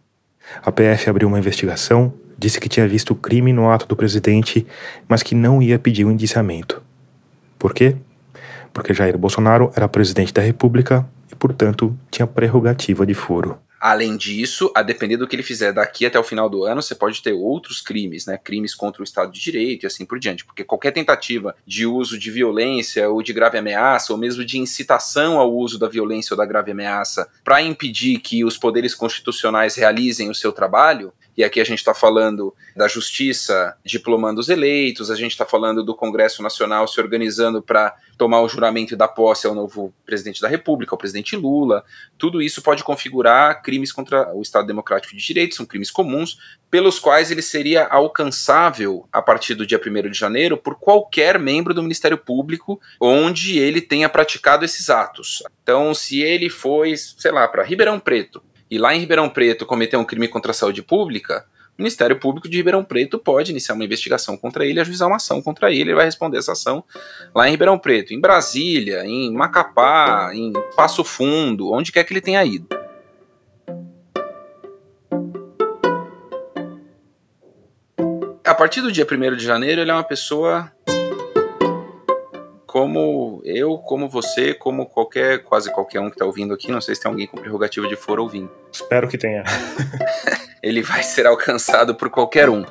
A 0.62 0.72
PF 0.72 1.10
abriu 1.10 1.28
uma 1.28 1.40
investigação, 1.40 2.14
disse 2.38 2.60
que 2.60 2.70
tinha 2.70 2.88
visto 2.88 3.16
crime 3.16 3.54
no 3.54 3.70
ato 3.70 3.88
do 3.88 3.96
presidente, 3.96 4.66
mas 5.08 5.24
que 5.24 5.36
não 5.36 5.62
ia 5.62 5.80
pedir 5.80 6.06
o 6.06 6.10
um 6.10 6.12
indiciamento. 6.12 6.82
Por 7.58 7.74
quê? 7.74 7.96
Porque 8.74 8.94
Jair 8.94 9.18
Bolsonaro 9.18 9.72
era 9.76 9.88
presidente 9.88 10.34
da 10.34 10.42
República 10.42 11.08
e, 11.32 11.36
portanto, 11.36 11.98
tinha 12.12 12.28
prerrogativa 12.28 13.06
de 13.06 13.14
foro. 13.14 13.58
Além 13.88 14.18
disso, 14.18 14.72
a 14.74 14.82
depender 14.82 15.16
do 15.16 15.28
que 15.28 15.36
ele 15.36 15.44
fizer 15.44 15.72
daqui 15.72 16.08
até 16.08 16.18
o 16.18 16.24
final 16.24 16.50
do 16.50 16.64
ano, 16.64 16.82
você 16.82 16.96
pode 16.96 17.22
ter 17.22 17.34
outros 17.34 17.80
crimes, 17.80 18.26
né? 18.26 18.36
Crimes 18.36 18.74
contra 18.74 19.00
o 19.00 19.04
Estado 19.04 19.32
de 19.32 19.40
Direito 19.40 19.84
e 19.84 19.86
assim 19.86 20.08
por 20.08 20.18
diante. 20.18 20.44
Porque 20.44 20.64
qualquer 20.64 20.90
tentativa 20.90 21.56
de 21.68 21.86
uso 21.86 22.18
de 22.18 22.32
violência 22.32 23.08
ou 23.08 23.22
de 23.22 23.32
grave 23.32 23.60
ameaça, 23.60 24.12
ou 24.12 24.18
mesmo 24.18 24.44
de 24.44 24.58
incitação 24.58 25.38
ao 25.38 25.54
uso 25.54 25.78
da 25.78 25.88
violência 25.88 26.34
ou 26.34 26.38
da 26.40 26.48
grave 26.48 26.72
ameaça, 26.72 27.30
para 27.44 27.62
impedir 27.62 28.18
que 28.18 28.44
os 28.44 28.58
poderes 28.58 28.96
constitucionais 28.96 29.76
realizem 29.76 30.32
o 30.32 30.34
seu 30.34 30.52
trabalho, 30.52 31.14
e 31.38 31.44
aqui 31.44 31.60
a 31.60 31.64
gente 31.64 31.80
está 31.80 31.94
falando 31.94 32.54
da 32.76 32.88
justiça 32.88 33.76
diplomando 33.84 34.40
os 34.40 34.50
eleitos, 34.50 35.12
a 35.12 35.16
gente 35.16 35.32
está 35.32 35.46
falando 35.46 35.84
do 35.84 35.96
Congresso 35.96 36.42
Nacional 36.42 36.88
se 36.88 37.00
organizando 37.00 37.62
para 37.62 37.96
tomar 38.18 38.42
o 38.42 38.48
juramento 38.48 38.94
e 38.94 38.98
dar 38.98 39.10
posse 39.10 39.46
ao 39.46 39.54
novo 39.54 39.94
presidente 40.06 40.42
da 40.42 40.48
República, 40.48 40.94
ao 40.94 40.98
presidente 40.98 41.36
Lula. 41.36 41.84
Tudo 42.18 42.42
isso 42.42 42.62
pode 42.62 42.84
configurar 42.84 43.62
crimes 43.62 43.92
contra 43.92 44.34
o 44.34 44.42
Estado 44.42 44.68
Democrático 44.68 45.16
de 45.16 45.26
Direito, 45.26 45.56
são 45.56 45.66
crimes 45.66 45.92
comuns, 45.92 46.38
pelos 46.72 47.00
quais 47.00 47.32
ele 47.32 47.42
seria 47.42 47.86
alcançável 47.86 49.08
a 49.12 49.22
partir 49.22 49.56
do 49.56 49.66
dia 49.66 49.80
1 49.80 50.10
de 50.10 50.18
janeiro 50.18 50.58
por 50.58 50.76
qualquer 50.76 51.38
membro 51.38 51.74
do 51.74 51.84
Ministério 51.84 52.18
Público 52.18 52.80
onde 53.00 53.60
ele 53.60 53.82
tenha 53.82 54.10
praticado 54.10 54.64
esses 54.64 54.90
atos. 54.90 55.44
Então, 55.62 55.94
se 55.94 56.22
ele 56.22 56.50
foi, 56.50 56.96
sei 56.96 57.32
lá, 57.32 57.48
para 57.48 57.64
Ribeirão 57.64 58.00
Preto, 58.00 58.42
e 58.76 58.78
lá 58.78 58.94
em 58.94 59.00
Ribeirão 59.00 59.30
Preto 59.30 59.66
cometer 59.66 59.96
um 59.96 60.04
crime 60.04 60.28
contra 60.28 60.52
a 60.52 60.54
saúde 60.54 60.84
pública, 60.84 61.46
o 61.78 61.82
Ministério 61.82 62.20
Público 62.20 62.50
de 62.50 62.58
Ribeirão 62.58 62.84
Preto 62.84 63.18
pode 63.18 63.52
iniciar 63.52 63.74
uma 63.74 63.86
investigação 63.86 64.36
contra 64.36 64.66
ele, 64.66 64.82
ajuizar 64.82 65.08
uma 65.08 65.16
ação 65.16 65.42
contra 65.42 65.72
ele, 65.72 65.92
ele 65.92 65.96
vai 65.96 66.04
responder 66.04 66.40
essa 66.40 66.52
ação 66.52 66.84
lá 67.34 67.48
em 67.48 67.52
Ribeirão 67.52 67.80
Preto, 67.80 68.14
em 68.14 68.20
Brasília, 68.20 69.06
em 69.06 69.34
Macapá, 69.34 70.32
em 70.34 70.52
Passo 70.76 71.06
Fundo, 71.06 71.72
onde 71.72 71.90
quer 71.90 72.04
que 72.04 72.12
ele 72.12 72.20
tenha 72.20 72.44
ido. 72.44 72.68
A 78.44 78.54
partir 78.54 78.82
do 78.82 78.92
dia 78.92 79.08
1 79.10 79.38
de 79.38 79.46
janeiro, 79.46 79.80
ele 79.80 79.92
é 79.92 79.94
uma 79.94 80.04
pessoa 80.04 80.70
como 82.76 83.42
eu, 83.46 83.78
como 83.78 84.10
você, 84.10 84.54
como 84.54 84.86
qualquer, 84.86 85.42
quase 85.44 85.72
qualquer 85.72 86.02
um 86.02 86.10
que 86.10 86.16
está 86.16 86.26
ouvindo 86.26 86.54
aqui, 86.54 86.70
não 86.70 86.82
sei 86.82 86.94
se 86.94 87.00
tem 87.00 87.10
alguém 87.10 87.26
com 87.26 87.38
prerrogativa 87.38 87.88
de 87.88 87.96
foro 87.96 88.22
ouvindo. 88.22 88.52
Espero 88.70 89.08
que 89.08 89.18
tenha. 89.18 89.46
Ele 90.62 90.82
vai 90.82 91.02
ser 91.02 91.26
alcançado 91.26 91.96
por 91.96 92.10
qualquer 92.10 92.50
um. 92.50 92.66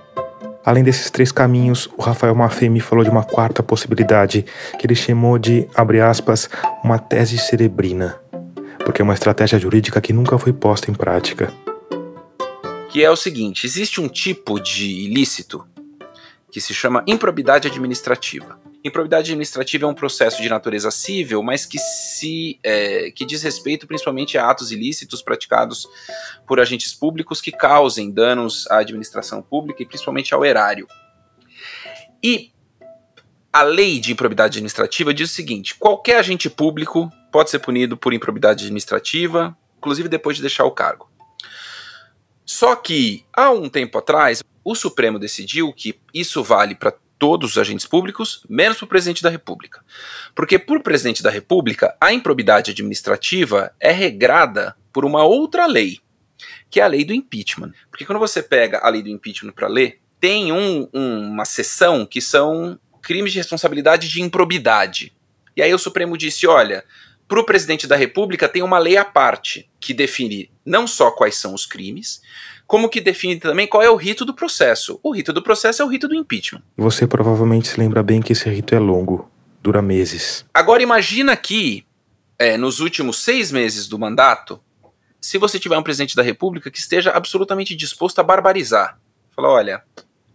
Além 0.62 0.85
desses 0.85 1.11
três 1.11 1.33
caminhos, 1.33 1.88
o 1.97 2.03
Rafael 2.03 2.35
Maffei 2.35 2.69
me 2.69 2.81
falou 2.81 3.03
de 3.03 3.09
uma 3.09 3.25
quarta 3.25 3.62
possibilidade, 3.62 4.45
que 4.79 4.87
ele 4.87 4.95
chamou 4.95 5.38
de, 5.38 5.67
abre 5.75 6.03
aspas, 6.03 6.51
uma 6.83 6.99
tese 6.99 7.38
cerebrina, 7.38 8.21
porque 8.85 9.01
é 9.01 9.05
uma 9.05 9.14
estratégia 9.14 9.59
jurídica 9.59 10.03
que 10.03 10.12
nunca 10.12 10.38
foi 10.38 10.53
posta 10.53 10.90
em 10.90 10.95
prática. 10.95 11.51
Que 12.90 13.03
é 13.03 13.11
o 13.11 13.17
seguinte: 13.17 13.67
existe 13.67 14.03
um 14.03 14.09
tipo 14.09 14.61
de 14.61 14.85
ilícito 14.85 15.67
que 16.51 16.61
se 16.61 16.75
chama 16.75 17.03
improbidade 17.07 17.69
administrativa. 17.69 18.59
Improbidade 18.85 19.31
administrativa 19.31 19.87
é 19.87 19.88
um 19.88 19.94
processo 19.94 20.42
de 20.42 20.49
natureza 20.51 20.90
civil, 20.90 21.42
mas 21.42 21.64
que 21.64 21.79
se 21.79 22.61
é, 22.62 23.11
que 23.11 23.25
diz 23.25 23.42
respeito 23.42 23.87
principalmente 23.87 24.37
a 24.37 24.51
atos 24.51 24.70
ilícitos 24.70 25.23
praticados 25.23 25.88
por 26.47 26.61
agentes 26.61 26.92
públicos 26.92 27.40
que 27.40 27.51
causem 27.51 28.11
danos 28.11 28.66
à 28.70 28.81
administração 28.81 29.40
pública 29.40 29.83
e 29.83 29.87
principalmente 29.87 30.35
ao 30.35 30.44
erário. 30.44 30.87
E 32.23 32.53
a 33.51 33.62
lei 33.62 33.99
de 33.99 34.12
improbidade 34.12 34.59
administrativa 34.59 35.14
diz 35.14 35.31
o 35.31 35.35
seguinte: 35.35 35.75
qualquer 35.77 36.18
agente 36.18 36.51
público 36.51 37.11
pode 37.33 37.49
ser 37.49 37.61
punido 37.61 37.97
por 37.97 38.12
improbidade 38.12 38.64
administrativa, 38.64 39.57
inclusive 39.79 40.11
depois 40.11 40.37
de 40.37 40.42
deixar 40.42 40.64
o 40.64 40.70
cargo. 40.70 41.11
Só 42.44 42.77
que, 42.77 43.25
há 43.33 43.51
um 43.51 43.70
tempo 43.70 43.97
atrás, 43.97 44.42
o 44.62 44.75
Supremo 44.75 45.18
decidiu 45.18 45.73
que 45.73 45.99
isso 46.12 46.42
vale 46.42 46.75
para 46.75 46.92
todos 47.18 47.53
os 47.53 47.59
agentes 47.59 47.87
públicos, 47.87 48.44
menos 48.48 48.77
para 48.77 48.85
o 48.85 48.88
presidente 48.88 49.22
da 49.22 49.31
República. 49.31 49.85
Porque, 50.35 50.59
por 50.59 50.83
presidente 50.83 51.22
da 51.22 51.31
República, 51.31 51.96
a 52.00 52.12
improbidade 52.12 52.70
administrativa 52.70 53.72
é 53.81 53.90
regrada 53.92 54.77
por 54.92 55.05
uma 55.05 55.24
outra 55.24 55.66
lei, 55.66 56.00
que 56.70 56.81
é 56.81 56.83
a 56.83 56.88
lei 56.88 57.05
do 57.05 57.14
impeachment. 57.14 57.72
Porque 57.90 58.05
quando 58.05 58.18
você 58.18 58.42
pega 58.42 58.79
a 58.79 58.88
lei 58.88 59.03
do 59.03 59.09
impeachment 59.09 59.53
para 59.53 59.68
ler, 59.68 60.00
tem 60.20 60.53
um, 60.53 60.88
um, 60.92 61.31
uma 61.31 61.44
seção 61.44 62.07
que 62.07 62.20
são 62.20 62.79
crimes 63.03 63.33
de 63.33 63.38
responsabilidade 63.38 64.09
de 64.09 64.22
improbidade. 64.22 65.12
E 65.57 65.62
aí 65.62 65.72
o 65.72 65.79
Supremo 65.79 66.16
disse: 66.16 66.46
olha, 66.46 66.85
para 67.29 67.40
o 67.40 67.44
presidente 67.44 67.87
da 67.87 67.96
República 67.96 68.48
tem 68.48 68.62
uma 68.62 68.79
lei 68.79 68.96
à 68.96 69.05
parte 69.05 69.70
que 69.81 69.94
define 69.94 70.50
não 70.64 70.87
só 70.87 71.11
quais 71.11 71.37
são 71.37 71.55
os 71.55 71.66
crimes, 71.66 72.22
como 72.66 72.88
que 72.88 73.00
define 73.00 73.38
também 73.38 73.66
qual 73.66 73.83
é 73.83 73.90
o 73.90 73.96
rito 73.96 74.24
do 74.24 74.35
processo. 74.35 74.98
O 75.03 75.14
rito 75.14 75.33
do 75.33 75.42
processo 75.42 75.83
é 75.83 75.85
o 75.85 75.88
rito 75.88 76.09
do 76.09 76.14
impeachment. 76.14 76.62
Você 76.77 77.07
provavelmente 77.07 77.68
se 77.68 77.79
lembra 77.79 78.03
bem 78.03 78.20
que 78.20 78.33
esse 78.33 78.48
rito 78.48 78.74
é 78.74 78.79
longo, 78.79 79.31
dura 79.62 79.83
meses. 79.83 80.44
Agora 80.53 80.83
imagina 80.83 81.37
que, 81.37 81.85
é, 82.38 82.57
nos 82.57 82.81
últimos 82.81 83.18
seis 83.18 83.53
meses 83.53 83.87
do 83.87 83.98
mandato, 83.98 84.61
se 85.20 85.38
você 85.38 85.59
tiver 85.59 85.79
um 85.79 85.83
presidente 85.83 86.16
da 86.16 86.22
República 86.22 86.70
que 86.70 86.79
esteja 86.79 87.11
absolutamente 87.11 87.74
disposto 87.74 88.18
a 88.18 88.22
barbarizar, 88.22 88.98
falar, 89.35 89.50
olha, 89.50 89.83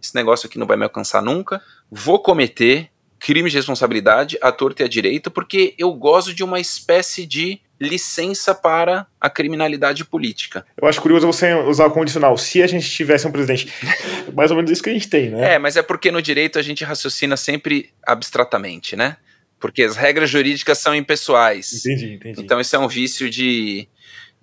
esse 0.02 0.14
negócio 0.14 0.46
aqui 0.46 0.58
não 0.58 0.66
vai 0.66 0.76
me 0.76 0.84
alcançar 0.84 1.22
nunca, 1.22 1.62
vou 1.90 2.18
cometer 2.18 2.90
crimes 3.18 3.52
de 3.52 3.58
responsabilidade 3.58 4.38
à 4.40 4.50
torta 4.50 4.82
e 4.82 4.86
à 4.86 4.88
direita, 4.88 5.30
porque 5.30 5.74
eu 5.78 5.92
gozo 5.92 6.34
de 6.34 6.42
uma 6.42 6.58
espécie 6.58 7.26
de 7.26 7.60
licença 7.80 8.54
para 8.54 9.06
a 9.18 9.30
criminalidade 9.30 10.04
política. 10.04 10.66
Eu 10.80 10.86
acho 10.86 11.00
curioso 11.00 11.26
você 11.26 11.54
usar 11.54 11.86
o 11.86 11.90
condicional. 11.90 12.36
Se 12.36 12.62
a 12.62 12.66
gente 12.66 12.88
tivesse 12.90 13.26
um 13.26 13.32
presidente. 13.32 13.72
Mais 14.34 14.50
ou 14.50 14.56
menos 14.56 14.70
isso 14.70 14.82
que 14.82 14.90
a 14.90 14.92
gente 14.92 15.08
tem, 15.08 15.30
né? 15.30 15.54
É, 15.54 15.58
mas 15.58 15.76
é 15.76 15.82
porque 15.82 16.10
no 16.10 16.20
direito 16.20 16.58
a 16.58 16.62
gente 16.62 16.84
raciocina 16.84 17.36
sempre 17.36 17.90
abstratamente, 18.06 18.94
né? 18.94 19.16
Porque 19.58 19.82
as 19.82 19.96
regras 19.96 20.28
jurídicas 20.28 20.78
são 20.78 20.94
impessoais. 20.94 21.84
Entendi, 21.84 22.14
entendi. 22.14 22.40
Então 22.40 22.60
isso 22.60 22.76
é 22.76 22.78
um 22.78 22.88
vício 22.88 23.30
de, 23.30 23.88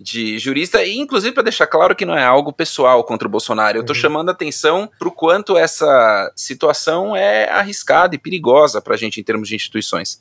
de 0.00 0.38
jurista, 0.38 0.82
e 0.84 0.96
inclusive 0.96 1.32
para 1.32 1.44
deixar 1.44 1.66
claro 1.66 1.94
que 1.94 2.04
não 2.04 2.16
é 2.16 2.24
algo 2.24 2.52
pessoal 2.52 3.02
contra 3.04 3.26
o 3.26 3.30
Bolsonaro. 3.30 3.78
Eu 3.78 3.80
estou 3.82 3.94
uhum. 3.94 4.02
chamando 4.02 4.28
a 4.28 4.32
atenção 4.32 4.90
para 4.98 5.08
o 5.08 5.12
quanto 5.12 5.56
essa 5.56 6.32
situação 6.36 7.16
é 7.16 7.48
arriscada 7.50 8.14
e 8.14 8.18
perigosa 8.18 8.80
para 8.80 8.94
a 8.94 8.96
gente 8.98 9.20
em 9.20 9.24
termos 9.24 9.48
de 9.48 9.54
instituições. 9.56 10.20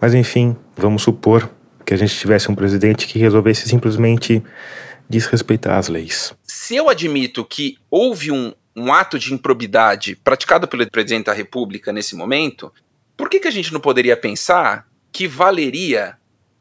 Mas 0.00 0.14
enfim, 0.14 0.56
vamos 0.76 1.02
supor 1.02 1.50
que 1.92 1.94
a 1.94 2.06
gente 2.06 2.18
tivesse 2.18 2.50
um 2.50 2.54
presidente 2.54 3.06
que 3.06 3.18
resolvesse 3.18 3.68
simplesmente 3.68 4.42
desrespeitar 5.08 5.76
as 5.76 5.88
leis. 5.88 6.32
Se 6.42 6.74
eu 6.74 6.88
admito 6.88 7.44
que 7.44 7.76
houve 7.90 8.32
um, 8.32 8.54
um 8.74 8.92
ato 8.92 9.18
de 9.18 9.34
improbidade 9.34 10.16
praticado 10.16 10.66
pelo 10.66 10.90
presidente 10.90 11.26
da 11.26 11.34
República 11.34 11.92
nesse 11.92 12.16
momento, 12.16 12.72
por 13.14 13.28
que, 13.28 13.40
que 13.40 13.48
a 13.48 13.50
gente 13.50 13.72
não 13.74 13.80
poderia 13.80 14.16
pensar 14.16 14.88
que 15.12 15.28
valeria 15.28 16.16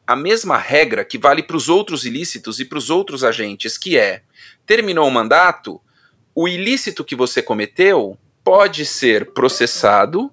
a 0.06 0.17
mesma 0.17 0.58
regra 0.58 1.06
que 1.06 1.17
vale 1.17 1.41
para 1.41 1.56
os 1.56 1.70
outros 1.70 2.06
ilícitos 2.06 2.60
e 2.60 2.65
para 2.65 2.78
os 2.78 2.89
outros 2.89 3.24
agentes, 3.24 3.78
que 3.78 3.98
é: 3.98 4.24
terminou 4.65 5.08
o 5.08 5.12
mandato, 5.12 5.80
o 6.36 6.46
ilícito 6.46 7.06
que 7.06 7.15
você 7.15 7.41
cometeu 7.41 8.17
pode 8.44 8.86
ser 8.86 9.32
processado 9.32 10.30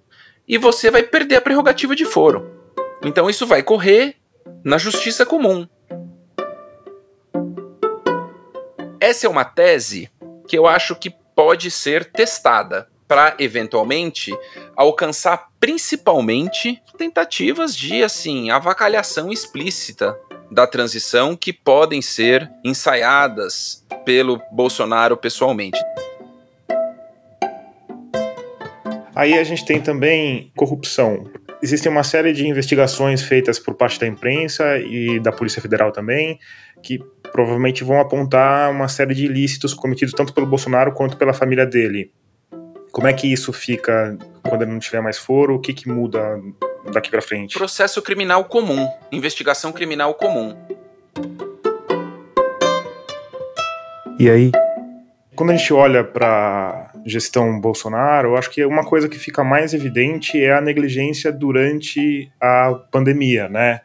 e 0.49 0.59
você 0.59 0.91
vai 0.91 1.05
perder 1.05 1.37
a 1.37 1.41
prerrogativa 1.41 1.95
de 1.95 2.05
foro. 2.05 2.51
Então 3.05 3.31
isso 3.31 3.47
vai 3.47 3.63
correr 3.63 4.18
na 4.69 4.77
justiça 4.77 5.25
comum. 5.25 5.67
Essa 9.01 9.27
é 9.27 9.31
uma 9.31 9.43
tese 9.43 10.11
que 10.47 10.59
eu 10.59 10.67
acho 10.67 10.95
que 10.95 11.09
pode 11.35 11.71
ser 11.71 12.05
testada 12.13 12.87
para 13.07 13.35
eventualmente 13.39 14.31
alcançar 14.77 15.49
principalmente 15.59 16.83
tentativas 16.99 17.75
de 17.75 18.03
assim 18.03 18.51
avacalhação 18.51 19.33
explícita 19.33 20.15
da 20.51 20.67
transição 20.67 21.35
que 21.35 21.51
podem 21.51 22.03
ser 22.03 22.51
ensaiadas 22.63 23.87
pelo 24.05 24.39
Bolsonaro 24.53 25.17
pessoalmente. 25.17 25.81
Aí 29.15 29.33
a 29.33 29.45
gente 29.45 29.65
tem 29.65 29.81
também 29.81 30.53
corrupção. 30.55 31.25
Existem 31.61 31.91
uma 31.91 32.05
série 32.05 32.33
de 32.33 32.47
investigações 32.47 33.23
feitas 33.23 33.59
por 33.59 33.75
parte 33.75 33.99
da 33.99 34.07
imprensa 34.07 34.79
e 34.79 35.19
da 35.19 35.33
Polícia 35.33 35.61
Federal 35.61 35.91
também, 35.91 36.39
que 36.83 37.01
provavelmente 37.33 37.83
vão 37.83 38.01
apontar 38.01 38.71
uma 38.71 38.87
série 38.87 39.13
de 39.13 39.25
ilícitos 39.25 39.75
cometidos 39.75 40.15
tanto 40.15 40.33
pelo 40.33 40.47
Bolsonaro 40.47 40.93
quanto 40.93 41.17
pela 41.17 41.33
família 41.33 41.67
dele. 41.67 42.13
Como 42.93 43.09
é 43.09 43.13
que 43.13 43.31
isso 43.31 43.53
fica 43.53 44.17
quando 44.43 44.63
ele 44.63 44.71
não 44.71 44.79
tiver 44.79 45.01
mais 45.01 45.19
foro? 45.19 45.57
O 45.57 45.61
que, 45.61 45.75
que 45.75 45.89
muda 45.89 46.41
daqui 46.93 47.11
para 47.11 47.21
frente? 47.21 47.59
Processo 47.59 48.01
criminal 48.03 48.45
comum, 48.45 48.89
investigação 49.11 49.73
criminal 49.73 50.15
comum. 50.15 50.57
E 54.19 54.31
aí, 54.31 54.53
quando 55.35 55.51
a 55.51 55.57
gente 55.57 55.73
olha 55.73 56.03
para 56.03 56.88
gestão 57.05 57.61
Bolsonaro, 57.61 58.31
eu 58.31 58.37
acho 58.37 58.51
que 58.51 58.65
uma 58.65 58.85
coisa 58.85 59.09
que 59.09 59.19
fica 59.19 59.43
mais 59.45 59.75
evidente 59.75 60.43
é 60.43 60.53
a 60.53 60.61
negligência 60.61 61.33
durante 61.33 62.31
a 62.41 62.75
pandemia, 62.91 63.49
né? 63.49 63.81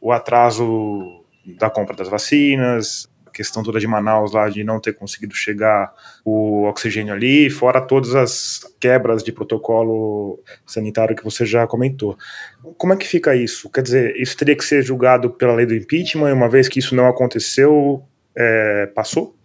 O 0.00 0.12
atraso 0.12 1.24
da 1.58 1.68
compra 1.70 1.96
das 1.96 2.08
vacinas, 2.08 3.08
a 3.26 3.30
questão 3.30 3.62
toda 3.62 3.78
de 3.78 3.86
Manaus 3.86 4.32
lá 4.32 4.48
de 4.48 4.64
não 4.64 4.80
ter 4.80 4.92
conseguido 4.92 5.34
chegar 5.34 5.92
o 6.24 6.64
oxigênio 6.64 7.14
ali, 7.14 7.48
fora 7.48 7.80
todas 7.80 8.14
as 8.14 8.60
quebras 8.78 9.22
de 9.22 9.32
protocolo 9.32 10.42
sanitário 10.66 11.16
que 11.16 11.24
você 11.24 11.46
já 11.46 11.66
comentou. 11.66 12.18
Como 12.76 12.92
é 12.92 12.96
que 12.96 13.06
fica 13.06 13.34
isso? 13.34 13.70
Quer 13.70 13.82
dizer, 13.82 14.16
isso 14.16 14.36
teria 14.36 14.56
que 14.56 14.64
ser 14.64 14.82
julgado 14.82 15.30
pela 15.30 15.54
lei 15.54 15.66
do 15.66 15.74
impeachment, 15.74 16.34
uma 16.34 16.48
vez 16.48 16.68
que 16.68 16.78
isso 16.78 16.94
não 16.94 17.06
aconteceu, 17.06 18.02
é, 18.36 18.86
passou? 18.94 19.36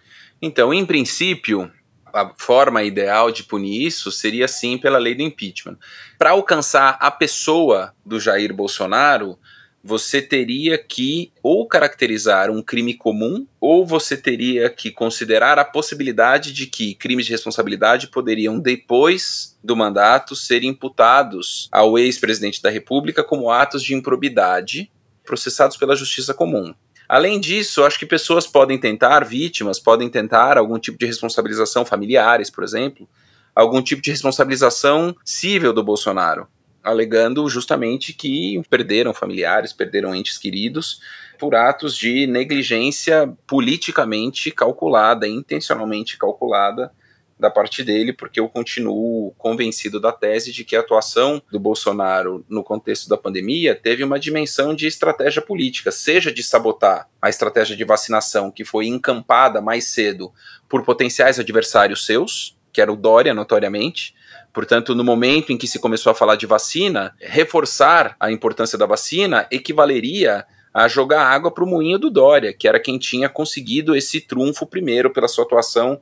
Então, 0.42 0.74
em 0.74 0.86
princípio, 0.86 1.72
a 2.16 2.32
forma 2.38 2.82
ideal 2.82 3.30
de 3.30 3.44
punir 3.44 3.86
isso 3.86 4.10
seria 4.10 4.48
sim 4.48 4.78
pela 4.78 4.98
lei 4.98 5.14
do 5.14 5.22
impeachment. 5.22 5.78
Para 6.18 6.32
alcançar 6.32 6.98
a 7.02 7.12
pessoa 7.12 7.94
do 8.06 8.20
Jair 8.20 8.54
Bolsonaro, 8.54 9.38
você 9.84 10.20
teria 10.20 10.80
que 10.80 11.32
ou 11.44 11.68
caracterizar 11.68 12.50
um 12.50 12.62
crime 12.64 12.96
comum, 12.96 13.46
ou 13.62 13.86
você 13.86 14.18
teria 14.18 14.68
que 14.68 14.90
considerar 14.90 15.60
a 15.60 15.66
possibilidade 15.66 16.54
de 16.54 16.66
que 16.66 16.96
crimes 16.96 17.26
de 17.26 17.34
responsabilidade 17.34 18.08
poderiam, 18.08 18.60
depois 18.60 19.56
do 19.64 19.76
mandato, 19.76 20.36
ser 20.36 20.64
imputados 20.64 21.70
ao 21.72 22.00
ex-presidente 22.00 22.62
da 22.64 22.72
República 22.72 23.24
como 23.24 23.52
atos 23.52 23.84
de 23.84 23.94
improbidade 23.94 24.90
processados 25.24 25.78
pela 25.78 25.96
justiça 25.96 26.34
comum. 26.34 26.74
Além 27.08 27.40
disso, 27.40 27.84
acho 27.84 28.00
que 28.00 28.06
pessoas 28.06 28.48
podem 28.48 28.78
tentar, 28.78 29.24
vítimas, 29.24 29.80
podem 29.80 30.10
tentar 30.10 30.58
algum 30.58 30.80
tipo 30.80 30.98
de 30.98 31.06
responsabilização 31.06 31.86
familiares, 31.86 32.50
por 32.50 32.64
exemplo, 32.64 33.08
algum 33.56 33.82
tipo 33.82 34.02
de 34.02 34.12
responsabilização 34.12 35.16
civil 35.24 35.72
do 35.72 35.84
Bolsonaro 35.84 36.48
alegando 36.86 37.50
justamente 37.50 38.14
que 38.14 38.62
perderam 38.70 39.12
familiares, 39.12 39.74
perderam 39.74 40.14
entes 40.14 40.38
queridos 40.38 41.02
por 41.40 41.56
atos 41.56 41.98
de 41.98 42.28
negligência 42.28 43.34
politicamente 43.48 44.52
calculada, 44.52 45.28
intencionalmente 45.28 46.16
calculada 46.16 46.92
da 47.38 47.50
parte 47.50 47.84
dele, 47.84 48.14
porque 48.14 48.40
eu 48.40 48.48
continuo 48.48 49.34
convencido 49.38 50.00
da 50.00 50.12
tese 50.12 50.52
de 50.52 50.64
que 50.64 50.76
a 50.76 50.80
atuação 50.80 51.42
do 51.52 51.60
Bolsonaro 51.60 52.46
no 52.50 52.64
contexto 52.64 53.10
da 53.10 53.18
pandemia 53.18 53.76
teve 53.76 54.04
uma 54.04 54.20
dimensão 54.20 54.74
de 54.74 54.88
estratégia 54.88 55.42
política, 55.42 55.92
seja 55.92 56.32
de 56.32 56.42
sabotar 56.44 57.10
a 57.22 57.30
estratégia 57.30 57.76
de 57.76 57.84
vacinação 57.84 58.50
que 58.50 58.64
foi 58.64 58.88
encampada 58.88 59.62
mais 59.62 59.86
cedo 59.86 60.32
por 60.70 60.84
potenciais 60.84 61.40
adversários 61.40 62.06
seus, 62.06 62.58
que 62.72 62.82
era 62.82 62.92
o 62.92 62.96
Dória, 62.96 63.34
notoriamente, 63.34 64.16
Portanto, 64.56 64.96
no 64.96 65.04
momento 65.04 65.52
em 65.52 65.58
que 65.58 65.68
se 65.68 65.80
começou 65.80 66.14
a 66.14 66.16
falar 66.16 66.38
de 66.38 66.46
vacina, 66.46 67.14
reforçar 67.20 68.16
a 68.18 68.32
importância 68.32 68.78
da 68.78 68.86
vacina 68.86 69.46
equivaleria 69.52 70.46
a 70.74 70.88
jogar 70.88 71.26
água 71.28 71.52
para 71.52 71.66
o 71.66 71.68
moinho 71.68 72.00
do 72.00 72.10
Dória, 72.10 72.54
que 72.54 72.66
era 72.66 72.80
quem 72.80 72.98
tinha 72.98 73.28
conseguido 73.28 73.94
esse 73.94 74.22
trunfo 74.22 74.66
primeiro 74.66 75.12
pela 75.12 75.28
sua 75.28 75.44
atuação 75.44 76.00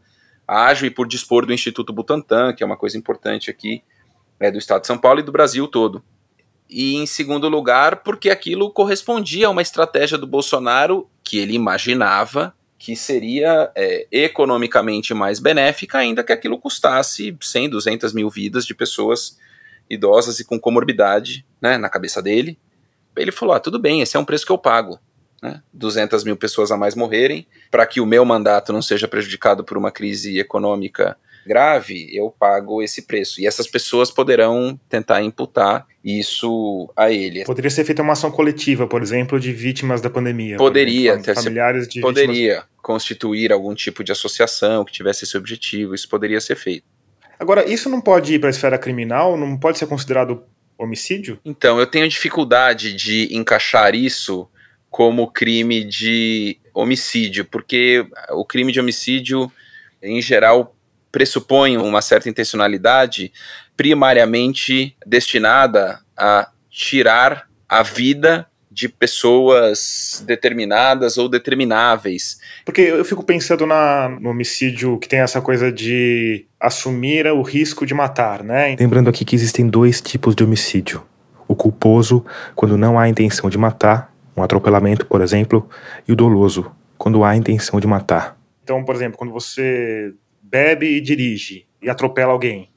ágil 0.48 0.88
e 0.88 0.92
por 0.92 1.08
dispor 1.08 1.46
do 1.46 1.54
Instituto 1.54 1.94
Butantan, 1.94 2.54
que 2.54 2.64
é 2.64 2.66
uma 2.66 2.78
coisa 2.78 2.98
importante 2.98 3.50
aqui 3.50 3.84
é, 4.40 4.52
do 4.52 4.58
Estado 4.58 4.82
de 4.82 4.88
São 4.88 4.98
Paulo 4.98 5.20
e 5.20 5.24
do 5.24 5.32
Brasil 5.32 5.68
todo. 5.68 6.04
E 6.70 6.96
em 6.96 7.06
segundo 7.06 7.48
lugar, 7.48 7.98
porque 8.04 8.30
aquilo 8.30 8.72
correspondia 8.72 9.48
a 9.48 9.50
uma 9.50 9.62
estratégia 9.62 10.18
do 10.18 10.26
Bolsonaro 10.28 11.10
que 11.24 11.38
ele 11.38 11.54
imaginava 11.54 12.54
que 12.84 12.98
seria 12.98 13.72
é, 13.76 14.06
economicamente 14.12 15.14
mais 15.14 15.40
benéfica, 15.40 16.00
ainda 16.00 16.22
que 16.22 16.34
aquilo 16.34 16.60
custasse 16.60 17.34
100, 17.40 17.70
200 17.70 18.14
mil 18.14 18.30
vidas 18.30 18.66
de 18.66 18.76
pessoas 18.76 19.38
idosas 19.90 20.42
e 20.42 20.44
com 20.44 20.60
comorbidade 20.60 21.46
né, 21.62 21.78
na 21.78 21.88
cabeça 21.88 22.22
dele. 22.22 22.60
Ele 23.16 23.32
falou: 23.32 23.56
ah, 23.56 23.60
tudo 23.60 23.80
bem, 23.80 24.02
esse 24.02 24.18
é 24.18 24.20
um 24.20 24.26
preço 24.26 24.46
que 24.46 24.52
eu 24.52 24.58
pago. 24.58 25.00
Né, 25.44 25.62
200 25.74 26.24
mil 26.24 26.38
pessoas 26.38 26.72
a 26.72 26.78
mais 26.78 26.96
morrerem, 26.96 27.46
para 27.70 27.86
que 27.86 28.00
o 28.00 28.06
meu 28.06 28.24
mandato 28.24 28.72
não 28.72 28.82
seja 28.82 29.10
prejudicado 29.10 29.62
por 29.62 29.78
uma 29.78 29.92
crise 29.92 30.40
econômica 30.40 31.18
grave, 31.46 32.08
eu 32.16 32.32
pago 32.32 32.82
esse 32.82 33.02
preço. 33.02 33.42
E 33.42 33.46
essas 33.46 33.68
pessoas 33.68 34.10
poderão 34.10 34.80
tentar 34.88 35.22
imputar 35.22 35.86
isso 36.02 36.90
a 36.96 37.12
ele. 37.12 37.44
Poderia 37.44 37.70
ser 37.70 37.84
feita 37.84 38.02
uma 38.02 38.14
ação 38.14 38.32
coletiva, 38.32 38.88
por 38.88 39.02
exemplo, 39.02 39.38
de 39.38 39.52
vítimas 39.52 40.00
da 40.00 40.10
pandemia. 40.10 40.56
Poderia, 40.56 41.12
exemplo, 41.12 41.26
ter 41.26 41.36
familiares 41.36 41.90
de 41.90 42.00
poderia 42.00 42.54
vítimas... 42.54 42.70
constituir 42.82 43.52
algum 43.52 43.76
tipo 43.76 44.02
de 44.02 44.14
associação 44.14 44.86
que 44.86 44.94
tivesse 44.94 45.26
esse 45.26 45.38
objetivo. 45.38 45.94
Isso 45.94 46.08
poderia 46.08 46.40
ser 46.40 46.56
feito. 46.56 46.86
Agora, 47.38 47.70
isso 47.70 47.90
não 47.90 48.00
pode 48.00 48.34
ir 48.34 48.40
para 48.40 48.48
a 48.48 48.52
esfera 48.52 48.78
criminal? 48.78 49.36
Não 49.36 49.58
pode 49.58 49.78
ser 49.78 49.88
considerado 49.88 50.44
homicídio? 50.78 51.38
Então, 51.44 51.80
eu 51.80 51.86
tenho 51.86 52.08
dificuldade 52.08 52.94
de 52.94 53.28
encaixar 53.36 53.94
isso 53.94 54.48
como 54.94 55.26
crime 55.26 55.84
de 55.84 56.60
homicídio, 56.72 57.46
porque 57.46 58.06
o 58.30 58.46
crime 58.46 58.72
de 58.72 58.80
homicídio, 58.80 59.52
em 60.04 60.22
geral, 60.22 60.76
pressupõe 61.12 61.78
uma 61.78 62.00
certa 62.00 62.30
intencionalidade 62.30 63.34
primariamente 63.76 64.96
destinada 65.04 66.00
a 66.16 66.48
tirar 66.70 67.50
a 67.68 67.82
vida 67.82 68.46
de 68.70 68.88
pessoas 68.88 70.24
determinadas 70.28 71.18
ou 71.18 71.28
determináveis. 71.28 72.40
Porque 72.64 72.82
eu 72.82 73.04
fico 73.04 73.24
pensando 73.24 73.66
na, 73.66 74.10
no 74.22 74.30
homicídio 74.30 75.00
que 75.00 75.10
tem 75.10 75.22
essa 75.22 75.42
coisa 75.42 75.72
de 75.72 76.46
assumir 76.60 77.26
o 77.26 77.42
risco 77.42 77.84
de 77.84 77.96
matar, 77.96 78.44
né? 78.44 78.76
Lembrando 78.80 79.10
aqui 79.10 79.26
que 79.26 79.36
existem 79.36 79.68
dois 79.68 80.00
tipos 80.02 80.36
de 80.36 80.44
homicídio. 80.44 81.04
O 81.48 81.56
culposo, 81.56 82.24
quando 82.54 82.78
não 82.78 83.00
há 83.00 83.10
intenção 83.10 83.50
de 83.50 83.58
matar, 83.58 84.12
um 84.36 84.43
atropelamento, 84.43 85.06
por 85.06 85.22
exemplo, 85.22 85.69
e 86.08 86.12
o 86.12 86.15
doloso, 86.15 86.72
quando 86.98 87.24
há 87.24 87.36
intenção 87.36 87.80
de 87.80 87.88
matar. 87.88 88.38
Então, 88.63 88.84
por 88.84 88.96
exemplo, 88.96 89.17
quando 89.17 89.32
você 89.32 90.13
bebe 90.41 90.88
e 90.88 91.02
dirige 91.02 91.65
e 91.82 91.89
atropela 91.89 92.32
alguém. 92.32 92.69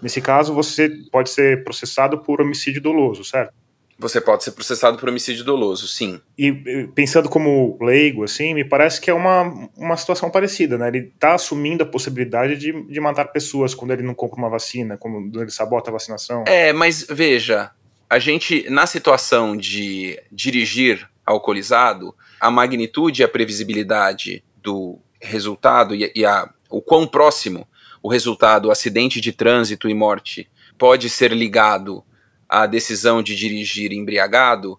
Nesse 0.00 0.20
caso, 0.20 0.52
você 0.52 0.90
pode 1.10 1.30
ser 1.30 1.62
processado 1.64 2.18
por 2.18 2.40
homicídio 2.40 2.80
doloso, 2.80 3.24
certo? 3.24 3.54
Você 3.98 4.20
pode 4.20 4.42
ser 4.42 4.50
processado 4.50 4.98
por 4.98 5.08
homicídio 5.08 5.44
doloso, 5.44 5.86
sim. 5.86 6.20
E 6.36 6.88
pensando 6.94 7.28
como 7.28 7.78
leigo, 7.80 8.24
assim, 8.24 8.52
me 8.52 8.64
parece 8.64 9.00
que 9.00 9.08
é 9.08 9.14
uma, 9.14 9.68
uma 9.76 9.96
situação 9.96 10.28
parecida, 10.28 10.76
né? 10.76 10.88
Ele 10.88 11.12
está 11.14 11.34
assumindo 11.34 11.84
a 11.84 11.86
possibilidade 11.86 12.56
de, 12.56 12.72
de 12.72 13.00
matar 13.00 13.26
pessoas 13.26 13.74
quando 13.74 13.92
ele 13.92 14.02
não 14.02 14.14
compra 14.14 14.38
uma 14.38 14.50
vacina, 14.50 14.96
quando 14.96 15.40
ele 15.40 15.52
sabota 15.52 15.90
a 15.90 15.92
vacinação. 15.92 16.42
É, 16.48 16.72
mas 16.72 17.06
veja, 17.08 17.70
a 18.12 18.18
gente, 18.18 18.68
na 18.68 18.86
situação 18.86 19.56
de 19.56 20.22
dirigir 20.30 21.08
alcoolizado, 21.24 22.14
a 22.38 22.50
magnitude 22.50 23.22
e 23.22 23.24
a 23.24 23.28
previsibilidade 23.28 24.44
do 24.62 24.98
resultado 25.18 25.94
e, 25.94 26.12
e 26.14 26.22
a 26.22 26.46
o 26.68 26.82
quão 26.82 27.06
próximo 27.06 27.66
o 28.02 28.10
resultado 28.10 28.70
acidente 28.70 29.18
de 29.18 29.32
trânsito 29.32 29.88
e 29.88 29.94
morte 29.94 30.46
pode 30.76 31.08
ser 31.08 31.32
ligado 31.32 32.04
à 32.46 32.66
decisão 32.66 33.22
de 33.22 33.34
dirigir 33.34 33.92
embriagado, 33.92 34.78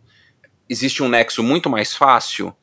existe 0.69 1.01
um 1.01 1.09
nexo 1.09 1.41
muito 1.41 1.71
mais 1.71 1.95
fácil 1.95 2.55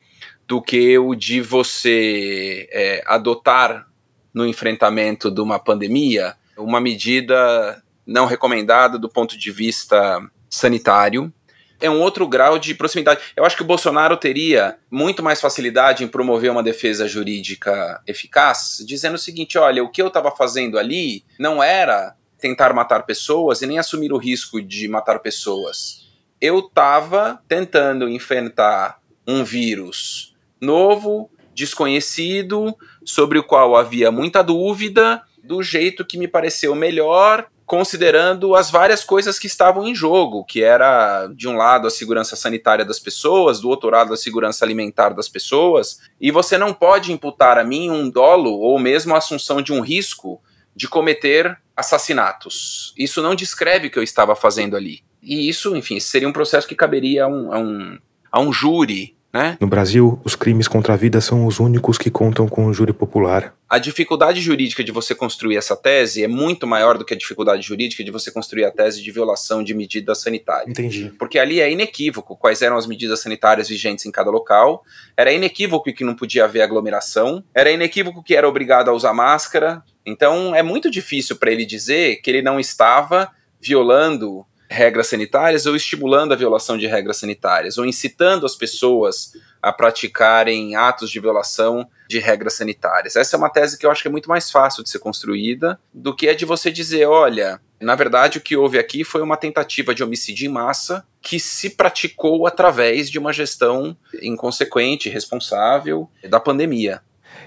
do 0.47 0.61
que 0.61 0.97
o 0.97 1.13
de 1.15 1.41
você 1.41 2.69
é, 2.71 3.03
adotar 3.07 3.89
no 4.33 4.47
enfrentamento 4.47 5.29
de 5.29 5.41
uma 5.41 5.59
pandemia 5.59 6.33
uma 6.57 6.79
medida 6.79 7.83
não 8.05 8.25
recomendada 8.25 8.97
do 8.97 9.09
ponto 9.09 9.37
de 9.37 9.51
vista 9.51 10.31
sanitário, 10.51 11.33
é 11.79 11.89
um 11.89 11.99
outro 11.99 12.27
grau 12.27 12.59
de 12.59 12.75
proximidade. 12.75 13.21
Eu 13.35 13.43
acho 13.43 13.55
que 13.55 13.63
o 13.63 13.65
Bolsonaro 13.65 14.15
teria 14.15 14.77
muito 14.89 15.23
mais 15.23 15.41
facilidade 15.41 16.03
em 16.03 16.07
promover 16.07 16.51
uma 16.51 16.61
defesa 16.61 17.07
jurídica 17.07 17.99
eficaz, 18.05 18.83
dizendo 18.85 19.15
o 19.15 19.19
seguinte: 19.19 19.57
olha, 19.57 19.83
o 19.83 19.89
que 19.89 20.01
eu 20.01 20.07
estava 20.07 20.29
fazendo 20.29 20.77
ali 20.77 21.25
não 21.39 21.63
era 21.63 22.15
tentar 22.37 22.73
matar 22.73 23.03
pessoas 23.05 23.61
e 23.61 23.67
nem 23.67 23.79
assumir 23.79 24.13
o 24.13 24.17
risco 24.17 24.61
de 24.61 24.87
matar 24.87 25.19
pessoas. 25.19 26.07
Eu 26.39 26.59
estava 26.59 27.41
tentando 27.47 28.07
enfrentar 28.07 28.99
um 29.27 29.43
vírus 29.43 30.35
novo, 30.59 31.29
desconhecido, 31.53 32.75
sobre 33.03 33.39
o 33.39 33.43
qual 33.43 33.75
havia 33.75 34.11
muita 34.11 34.43
dúvida, 34.43 35.21
do 35.43 35.63
jeito 35.63 36.05
que 36.05 36.17
me 36.17 36.27
pareceu 36.27 36.75
melhor 36.75 37.47
considerando 37.71 38.53
as 38.53 38.69
várias 38.69 39.01
coisas 39.01 39.39
que 39.39 39.47
estavam 39.47 39.87
em 39.87 39.95
jogo, 39.95 40.43
que 40.43 40.61
era, 40.61 41.27
de 41.27 41.47
um 41.47 41.55
lado, 41.55 41.87
a 41.87 41.89
segurança 41.89 42.35
sanitária 42.35 42.83
das 42.83 42.99
pessoas, 42.99 43.61
do 43.61 43.69
outro 43.69 43.89
lado, 43.89 44.13
a 44.13 44.17
segurança 44.17 44.65
alimentar 44.65 45.11
das 45.11 45.29
pessoas, 45.29 46.01
e 46.19 46.31
você 46.31 46.57
não 46.57 46.73
pode 46.73 47.13
imputar 47.13 47.57
a 47.57 47.63
mim 47.63 47.89
um 47.89 48.09
dolo 48.09 48.51
ou 48.51 48.77
mesmo 48.77 49.15
a 49.15 49.19
assunção 49.19 49.61
de 49.61 49.71
um 49.71 49.79
risco 49.79 50.41
de 50.75 50.85
cometer 50.85 51.57
assassinatos. 51.73 52.93
Isso 52.97 53.21
não 53.21 53.33
descreve 53.33 53.87
o 53.87 53.89
que 53.89 53.97
eu 53.97 54.03
estava 54.03 54.35
fazendo 54.35 54.75
ali. 54.75 55.01
E 55.23 55.47
isso, 55.47 55.73
enfim, 55.73 55.97
seria 55.97 56.27
um 56.27 56.33
processo 56.33 56.67
que 56.67 56.75
caberia 56.75 57.23
a 57.23 57.27
um, 57.29 57.53
a 57.53 57.57
um, 57.57 57.97
a 58.29 58.39
um 58.41 58.51
júri 58.51 59.15
né? 59.33 59.57
No 59.59 59.67
Brasil, 59.67 60.19
os 60.23 60.35
crimes 60.35 60.67
contra 60.67 60.93
a 60.93 60.97
vida 60.97 61.21
são 61.21 61.45
os 61.45 61.59
únicos 61.59 61.97
que 61.97 62.11
contam 62.11 62.47
com 62.47 62.65
o 62.65 62.73
júri 62.73 62.91
popular. 62.91 63.53
A 63.69 63.79
dificuldade 63.79 64.41
jurídica 64.41 64.83
de 64.83 64.91
você 64.91 65.15
construir 65.15 65.55
essa 65.55 65.77
tese 65.77 66.23
é 66.23 66.27
muito 66.27 66.67
maior 66.67 66.97
do 66.97 67.05
que 67.05 67.13
a 67.13 67.17
dificuldade 67.17 67.61
jurídica 67.61 68.03
de 68.03 68.11
você 68.11 68.29
construir 68.29 68.65
a 68.65 68.71
tese 68.71 69.01
de 69.01 69.09
violação 69.09 69.63
de 69.63 69.73
medidas 69.73 70.21
sanitárias. 70.21 70.69
Entendi. 70.69 71.13
Porque 71.17 71.39
ali 71.39 71.61
é 71.61 71.71
inequívoco 71.71 72.35
quais 72.35 72.61
eram 72.61 72.75
as 72.75 72.85
medidas 72.85 73.21
sanitárias 73.21 73.69
vigentes 73.69 74.05
em 74.05 74.11
cada 74.11 74.29
local, 74.29 74.83
era 75.15 75.31
inequívoco 75.31 75.93
que 75.93 76.03
não 76.03 76.15
podia 76.15 76.43
haver 76.43 76.61
aglomeração, 76.61 77.41
era 77.55 77.71
inequívoco 77.71 78.21
que 78.21 78.35
era 78.35 78.47
obrigado 78.47 78.89
a 78.89 78.93
usar 78.93 79.13
máscara. 79.13 79.81
Então 80.05 80.53
é 80.53 80.61
muito 80.61 80.91
difícil 80.91 81.37
para 81.37 81.51
ele 81.51 81.65
dizer 81.65 82.17
que 82.17 82.29
ele 82.29 82.41
não 82.41 82.59
estava 82.59 83.31
violando 83.61 84.45
regras 84.71 85.07
sanitárias 85.07 85.65
ou 85.65 85.75
estimulando 85.75 86.31
a 86.31 86.37
violação 86.37 86.77
de 86.77 86.87
regras 86.87 87.17
sanitárias, 87.17 87.77
ou 87.77 87.85
incitando 87.85 88.45
as 88.45 88.55
pessoas 88.55 89.33
a 89.61 89.71
praticarem 89.71 90.75
atos 90.75 91.11
de 91.11 91.19
violação 91.19 91.87
de 92.09 92.19
regras 92.19 92.53
sanitárias. 92.53 93.15
Essa 93.17 93.35
é 93.35 93.37
uma 93.37 93.49
tese 93.49 93.77
que 93.77 93.85
eu 93.85 93.91
acho 93.91 94.01
que 94.01 94.07
é 94.07 94.11
muito 94.11 94.29
mais 94.29 94.49
fácil 94.49 94.81
de 94.81 94.89
ser 94.89 94.99
construída 94.99 95.77
do 95.93 96.15
que 96.15 96.29
a 96.29 96.33
de 96.33 96.45
você 96.45 96.71
dizer, 96.71 97.05
olha, 97.05 97.59
na 97.81 97.95
verdade 97.95 98.37
o 98.37 98.41
que 98.41 98.55
houve 98.55 98.79
aqui 98.79 99.03
foi 99.03 99.21
uma 99.21 99.35
tentativa 99.35 99.93
de 99.93 100.03
homicídio 100.03 100.47
em 100.47 100.51
massa 100.51 101.05
que 101.21 101.39
se 101.39 101.71
praticou 101.71 102.47
através 102.47 103.09
de 103.09 103.19
uma 103.19 103.33
gestão 103.33 103.95
inconsequente, 104.21 105.09
responsável 105.09 106.09
da 106.29 106.39
pandemia. 106.39 107.01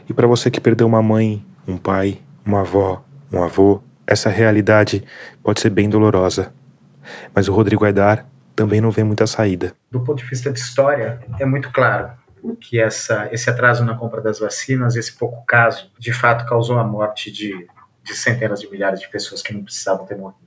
E 0.08 0.12
para 0.12 0.26
você 0.26 0.50
que 0.50 0.60
perdeu 0.60 0.86
uma 0.86 1.02
mãe, 1.02 1.44
um 1.66 1.78
pai, 1.78 2.18
uma 2.44 2.60
avó, 2.60 3.02
um 3.32 3.42
avô, 3.42 3.82
essa 4.06 4.28
realidade 4.28 5.02
pode 5.42 5.60
ser 5.60 5.70
bem 5.70 5.88
dolorosa. 5.88 6.52
Mas 7.34 7.48
o 7.48 7.52
Rodrigo 7.52 7.84
Aidar 7.84 8.26
também 8.54 8.80
não 8.80 8.90
vê 8.90 9.02
muita 9.02 9.26
saída. 9.26 9.72
Do 9.90 10.00
ponto 10.00 10.18
de 10.22 10.28
vista 10.28 10.52
de 10.52 10.58
história, 10.58 11.20
é 11.38 11.44
muito 11.44 11.70
claro 11.72 12.10
que 12.60 12.78
essa, 12.78 13.28
esse 13.32 13.48
atraso 13.48 13.84
na 13.84 13.96
compra 13.96 14.20
das 14.20 14.38
vacinas, 14.38 14.96
esse 14.96 15.12
pouco 15.16 15.44
caso, 15.46 15.90
de 15.98 16.12
fato 16.12 16.46
causou 16.46 16.78
a 16.78 16.84
morte 16.84 17.30
de, 17.30 17.66
de 18.02 18.14
centenas 18.14 18.60
de 18.60 18.70
milhares 18.70 19.00
de 19.00 19.08
pessoas 19.08 19.42
que 19.42 19.52
não 19.54 19.64
precisavam 19.64 20.04
ter 20.06 20.16
morrido. 20.16 20.44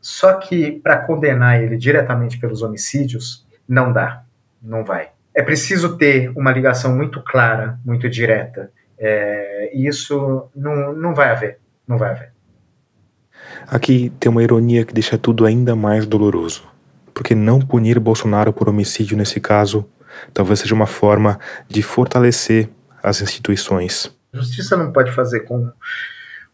Só 0.00 0.34
que 0.34 0.72
para 0.72 0.98
condenar 0.98 1.62
ele 1.62 1.76
diretamente 1.76 2.38
pelos 2.38 2.62
homicídios, 2.62 3.46
não 3.68 3.92
dá, 3.92 4.24
não 4.60 4.84
vai. 4.84 5.10
É 5.34 5.42
preciso 5.42 5.96
ter 5.96 6.30
uma 6.36 6.50
ligação 6.50 6.96
muito 6.96 7.22
clara, 7.22 7.78
muito 7.84 8.08
direta. 8.08 8.72
É, 8.98 9.70
e 9.72 9.86
isso 9.86 10.50
não, 10.54 10.92
não 10.92 11.14
vai 11.14 11.30
haver, 11.30 11.58
não 11.86 11.96
vai 11.96 12.10
haver. 12.10 12.32
Aqui 13.70 14.12
tem 14.18 14.28
uma 14.28 14.42
ironia 14.42 14.84
que 14.84 14.92
deixa 14.92 15.16
tudo 15.16 15.46
ainda 15.46 15.76
mais 15.76 16.04
doloroso. 16.04 16.64
Porque 17.14 17.36
não 17.36 17.60
punir 17.60 18.00
Bolsonaro 18.00 18.52
por 18.52 18.68
homicídio 18.68 19.16
nesse 19.16 19.38
caso 19.38 19.86
talvez 20.34 20.58
seja 20.58 20.74
uma 20.74 20.88
forma 20.88 21.38
de 21.68 21.80
fortalecer 21.80 22.68
as 23.00 23.22
instituições. 23.22 24.10
Justiça 24.34 24.76
não 24.76 24.92
pode 24.92 25.12
fazer 25.12 25.40
com 25.40 25.70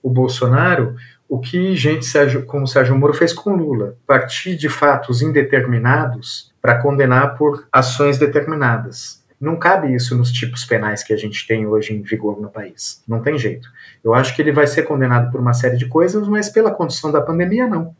o 0.02 0.10
Bolsonaro 0.10 0.94
o 1.26 1.40
que 1.40 1.74
gente 1.74 2.06
como 2.42 2.66
Sérgio 2.66 2.96
Moro 2.96 3.14
fez 3.14 3.32
com 3.32 3.56
Lula, 3.56 3.96
partir 4.06 4.54
de 4.54 4.68
fatos 4.68 5.22
indeterminados 5.22 6.52
para 6.60 6.80
condenar 6.80 7.34
por 7.36 7.66
ações 7.72 8.18
determinadas. 8.18 9.24
Não 9.46 9.54
cabe 9.54 9.94
isso 9.94 10.16
nos 10.16 10.32
tipos 10.32 10.64
penais 10.64 11.04
que 11.04 11.12
a 11.12 11.16
gente 11.16 11.46
tem 11.46 11.68
hoje 11.68 11.94
em 11.94 12.02
vigor 12.02 12.40
no 12.40 12.50
país. 12.50 13.00
Não 13.06 13.22
tem 13.22 13.38
jeito. 13.38 13.68
Eu 14.02 14.12
acho 14.12 14.34
que 14.34 14.42
ele 14.42 14.50
vai 14.50 14.66
ser 14.66 14.82
condenado 14.82 15.30
por 15.30 15.40
uma 15.40 15.54
série 15.54 15.76
de 15.76 15.86
coisas, 15.86 16.26
mas 16.26 16.48
pela 16.48 16.72
condição 16.72 17.12
da 17.12 17.20
pandemia, 17.20 17.64
não. 17.68 17.94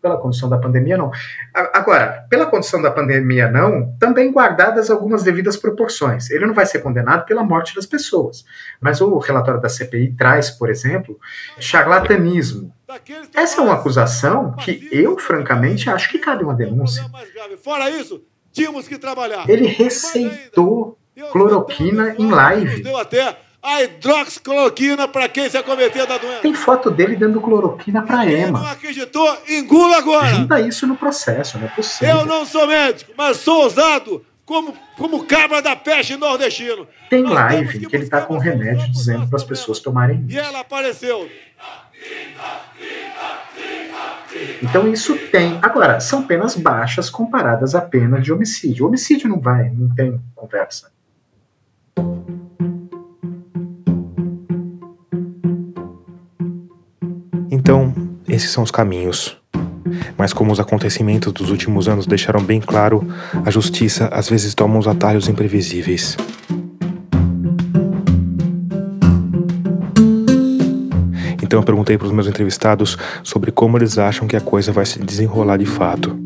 Pela 0.00 0.16
condição 0.16 0.48
da 0.48 0.56
pandemia, 0.56 0.96
não. 0.96 1.10
Agora, 1.52 2.24
pela 2.30 2.46
condição 2.46 2.80
da 2.80 2.92
pandemia, 2.92 3.50
não, 3.50 3.92
também 3.98 4.30
guardadas 4.30 4.88
algumas 4.88 5.24
devidas 5.24 5.56
proporções. 5.56 6.30
Ele 6.30 6.46
não 6.46 6.54
vai 6.54 6.64
ser 6.64 6.78
condenado 6.78 7.26
pela 7.26 7.42
morte 7.42 7.74
das 7.74 7.86
pessoas. 7.86 8.44
Mas 8.80 9.00
o 9.00 9.18
relatório 9.18 9.60
da 9.60 9.68
CPI 9.68 10.12
traz, 10.12 10.48
por 10.48 10.70
exemplo, 10.70 11.18
charlatanismo. 11.58 12.72
Essa 13.34 13.60
é 13.60 13.64
uma 13.64 13.74
acusação 13.74 14.52
que 14.52 14.88
eu, 14.92 15.18
francamente, 15.18 15.90
acho 15.90 16.08
que 16.08 16.20
cabe 16.20 16.44
uma 16.44 16.54
denúncia. 16.54 17.04
Fora 17.64 17.90
isso, 17.90 18.24
tínhamos 18.54 18.88
que 18.88 18.96
trabalhar. 18.96 19.44
Ele 19.50 19.66
receitou 19.66 20.96
cloroquina 21.30 22.14
em 22.18 22.30
live. 22.30 22.82
Deu 22.82 22.96
até 22.96 23.36
a 23.60 23.82
hidroxicloroquina 23.82 25.08
para 25.08 25.28
quem 25.28 25.50
se 25.50 25.56
acometer 25.56 26.06
da 26.06 26.16
doença. 26.18 26.40
Tem 26.40 26.54
foto 26.54 26.90
dele 26.90 27.16
dando 27.16 27.40
cloroquina 27.40 28.02
para 28.02 28.30
Ema. 28.30 28.60
Não 28.60 28.66
acreditou? 28.68 29.38
Engula 29.48 29.98
agora. 29.98 30.28
Junta 30.28 30.60
isso 30.60 30.86
no 30.86 30.96
processo, 30.96 31.58
não 31.58 31.66
é 31.66 31.70
possível. 31.70 32.18
Eu 32.18 32.26
não 32.26 32.46
sou 32.46 32.66
médico, 32.66 33.12
mas 33.16 33.38
sou 33.38 33.66
usado 33.66 34.24
como, 34.44 34.74
como 34.96 35.24
cabra 35.24 35.60
da 35.62 35.74
peste 35.74 36.16
nordestino. 36.16 36.86
Tem 37.08 37.22
Nós 37.22 37.32
live 37.32 37.78
que, 37.78 37.86
que 37.86 37.96
ele 37.96 38.06
tá 38.06 38.20
com 38.20 38.38
remédio 38.38 38.90
dizendo 38.90 39.26
para 39.26 39.36
as 39.36 39.44
pessoas 39.44 39.80
tomarem 39.80 40.24
isso. 40.28 40.36
E 40.36 40.38
ela 40.38 40.60
apareceu. 40.60 41.28
Então 44.62 44.86
isso 44.90 45.16
tem. 45.30 45.58
Agora, 45.62 46.00
são 46.00 46.22
penas 46.22 46.56
baixas 46.56 47.10
comparadas 47.10 47.74
a 47.74 47.80
penas 47.80 48.24
de 48.24 48.32
homicídio. 48.32 48.84
O 48.84 48.88
homicídio 48.88 49.28
não 49.28 49.40
vai, 49.40 49.70
não 49.70 49.94
tem 49.94 50.20
conversa. 50.34 50.92
Então, 57.50 57.94
esses 58.28 58.50
são 58.50 58.62
os 58.62 58.70
caminhos. 58.70 59.40
Mas 60.16 60.32
como 60.32 60.52
os 60.52 60.60
acontecimentos 60.60 61.32
dos 61.32 61.50
últimos 61.50 61.88
anos 61.88 62.06
deixaram 62.06 62.42
bem 62.42 62.60
claro, 62.60 63.06
a 63.44 63.50
justiça 63.50 64.08
às 64.12 64.28
vezes 64.28 64.54
toma 64.54 64.76
uns 64.76 64.86
atalhos 64.86 65.28
imprevisíveis. 65.28 66.16
Então 71.54 71.62
eu 71.62 71.66
perguntei 71.66 71.96
para 71.96 72.08
os 72.08 72.12
meus 72.12 72.26
entrevistados 72.26 72.98
sobre 73.22 73.52
como 73.52 73.78
eles 73.78 73.96
acham 73.96 74.26
que 74.26 74.34
a 74.34 74.40
coisa 74.40 74.72
vai 74.72 74.84
se 74.84 74.98
desenrolar 74.98 75.56
de 75.56 75.66
fato. 75.66 76.18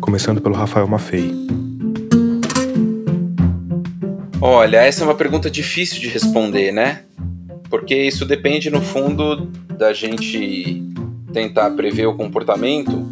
Começando 0.00 0.40
pelo 0.40 0.54
Rafael 0.54 0.88
Maffei. 0.88 1.30
Olha, 4.40 4.78
essa 4.78 5.02
é 5.02 5.04
uma 5.04 5.14
pergunta 5.14 5.50
difícil 5.50 6.00
de 6.00 6.08
responder, 6.08 6.72
né? 6.72 7.02
Porque 7.68 7.94
isso 7.94 8.24
depende, 8.24 8.70
no 8.70 8.80
fundo, 8.80 9.44
da 9.76 9.92
gente 9.92 10.82
tentar 11.34 11.68
prever 11.72 12.06
o 12.06 12.14
comportamento 12.14 13.06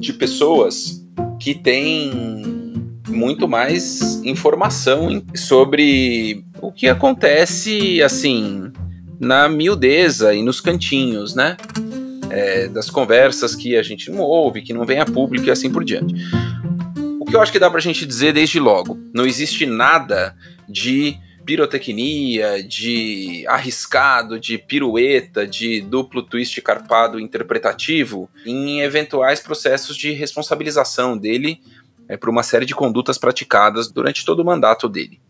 de 0.00 0.12
pessoas 0.14 1.00
que 1.38 1.54
têm 1.54 2.10
muito 3.08 3.46
mais 3.46 4.20
informação 4.24 5.22
sobre 5.32 6.44
o 6.60 6.72
que 6.72 6.88
acontece, 6.88 8.02
assim, 8.02 8.72
na 9.18 9.48
miudeza 9.48 10.34
e 10.34 10.42
nos 10.42 10.60
cantinhos, 10.60 11.34
né? 11.34 11.56
É, 12.30 12.68
das 12.68 12.90
conversas 12.90 13.54
que 13.54 13.76
a 13.76 13.82
gente 13.82 14.10
não 14.10 14.20
ouve, 14.20 14.62
que 14.62 14.72
não 14.72 14.84
vem 14.84 14.98
a 14.98 15.06
público 15.06 15.46
e 15.46 15.50
assim 15.50 15.70
por 15.70 15.84
diante. 15.84 16.14
O 17.20 17.24
que 17.24 17.34
eu 17.34 17.40
acho 17.40 17.52
que 17.52 17.58
dá 17.58 17.70
pra 17.70 17.80
gente 17.80 18.04
dizer 18.04 18.32
desde 18.32 18.58
logo, 18.58 18.98
não 19.14 19.26
existe 19.26 19.64
nada 19.64 20.36
de 20.68 21.18
pirotecnia, 21.46 22.62
de 22.62 23.44
arriscado, 23.46 24.38
de 24.38 24.58
pirueta, 24.58 25.46
de 25.46 25.80
duplo 25.80 26.22
twist 26.22 26.60
carpado 26.60 27.20
interpretativo 27.20 28.28
em 28.44 28.80
eventuais 28.80 29.38
processos 29.38 29.96
de 29.96 30.10
responsabilização 30.10 31.16
dele 31.16 31.60
é, 32.08 32.16
por 32.16 32.28
uma 32.28 32.42
série 32.42 32.66
de 32.66 32.74
condutas 32.74 33.16
praticadas 33.16 33.88
durante 33.90 34.24
todo 34.24 34.40
o 34.40 34.44
mandato 34.44 34.88
dele. 34.88 35.20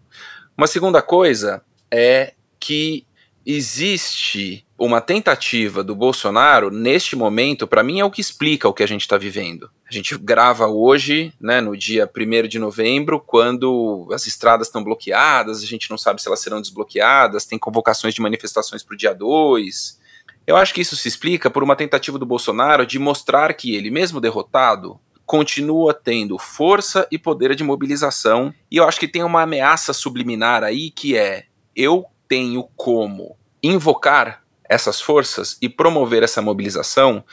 Uma 0.56 0.66
segunda 0.66 1.02
coisa 1.02 1.62
é 1.90 2.32
que 2.58 3.05
existe 3.46 4.66
uma 4.76 5.00
tentativa 5.00 5.84
do 5.84 5.94
Bolsonaro, 5.94 6.68
neste 6.68 7.14
momento, 7.14 7.66
para 7.66 7.82
mim 7.82 8.00
é 8.00 8.04
o 8.04 8.10
que 8.10 8.20
explica 8.20 8.68
o 8.68 8.74
que 8.74 8.82
a 8.82 8.88
gente 8.88 9.02
está 9.02 9.16
vivendo. 9.16 9.70
A 9.88 9.92
gente 9.94 10.18
grava 10.18 10.66
hoje, 10.66 11.32
né, 11.40 11.60
no 11.60 11.76
dia 11.76 12.10
1 12.12 12.48
de 12.48 12.58
novembro, 12.58 13.20
quando 13.20 14.08
as 14.12 14.26
estradas 14.26 14.66
estão 14.66 14.82
bloqueadas, 14.82 15.62
a 15.62 15.66
gente 15.66 15.88
não 15.88 15.96
sabe 15.96 16.20
se 16.20 16.26
elas 16.26 16.40
serão 16.40 16.60
desbloqueadas, 16.60 17.46
tem 17.46 17.56
convocações 17.56 18.14
de 18.14 18.20
manifestações 18.20 18.82
para 18.82 18.94
o 18.94 18.98
dia 18.98 19.14
2. 19.14 20.00
Eu 20.44 20.56
acho 20.56 20.74
que 20.74 20.80
isso 20.80 20.96
se 20.96 21.06
explica 21.06 21.48
por 21.48 21.62
uma 21.62 21.76
tentativa 21.76 22.18
do 22.18 22.26
Bolsonaro 22.26 22.84
de 22.84 22.98
mostrar 22.98 23.54
que 23.54 23.76
ele, 23.76 23.92
mesmo 23.92 24.20
derrotado, 24.20 24.98
continua 25.24 25.94
tendo 25.94 26.36
força 26.36 27.06
e 27.10 27.18
poder 27.18 27.54
de 27.54 27.62
mobilização. 27.64 28.52
E 28.70 28.76
eu 28.76 28.84
acho 28.84 28.98
que 28.98 29.08
tem 29.08 29.22
uma 29.22 29.42
ameaça 29.42 29.92
subliminar 29.92 30.64
aí 30.64 30.90
que 30.90 31.16
é: 31.16 31.46
eu 31.74 32.06
tenho 32.28 32.68
como 32.76 33.35
invocar 33.62 34.42
essas 34.68 35.00
forças 35.00 35.56
e 35.60 35.68
promover 35.68 36.22
essa 36.22 36.42
mobilização, 36.42 37.24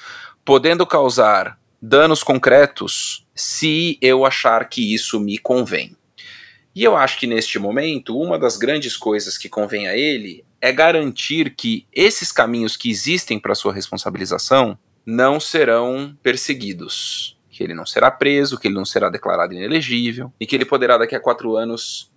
podendo 0.45 0.86
causar 0.86 1.57
danos 1.82 2.24
concretos 2.24 3.26
se 3.36 3.97
eu 4.01 4.26
achar 4.26 4.69
que 4.69 4.93
isso 4.93 5.19
me 5.19 5.38
convém. 5.38 5.97
E 6.76 6.84
eu 6.84 6.95
acho 6.95 7.19
que 7.19 7.28
neste 7.28 7.59
momento, 7.59 8.17
uma 8.17 8.39
das 8.39 8.57
grandes 8.57 8.97
coisas 8.97 9.38
que 9.38 9.49
convém 9.49 9.88
a 9.88 9.95
ele 9.95 10.43
é 10.59 10.71
garantir 10.71 11.55
que 11.55 11.86
esses 11.93 12.32
caminhos 12.32 12.78
que 12.78 12.89
existem 12.89 13.38
para 13.38 13.53
sua 13.53 13.74
responsabilização 13.74 14.78
não 15.05 15.39
serão 15.39 16.17
perseguidos. 16.24 17.38
Que 17.49 17.63
ele 17.63 17.76
não 17.76 17.86
será 17.86 18.09
preso, 18.09 18.57
que 18.57 18.67
ele 18.67 18.76
não 18.76 18.86
será 18.86 19.09
declarado 19.09 19.53
inelegível 19.53 20.34
e 20.39 20.47
que 20.47 20.55
ele 20.55 20.65
poderá, 20.65 20.97
daqui 20.97 21.15
a 21.15 21.19
quatro 21.19 21.55
anos, 21.55 22.09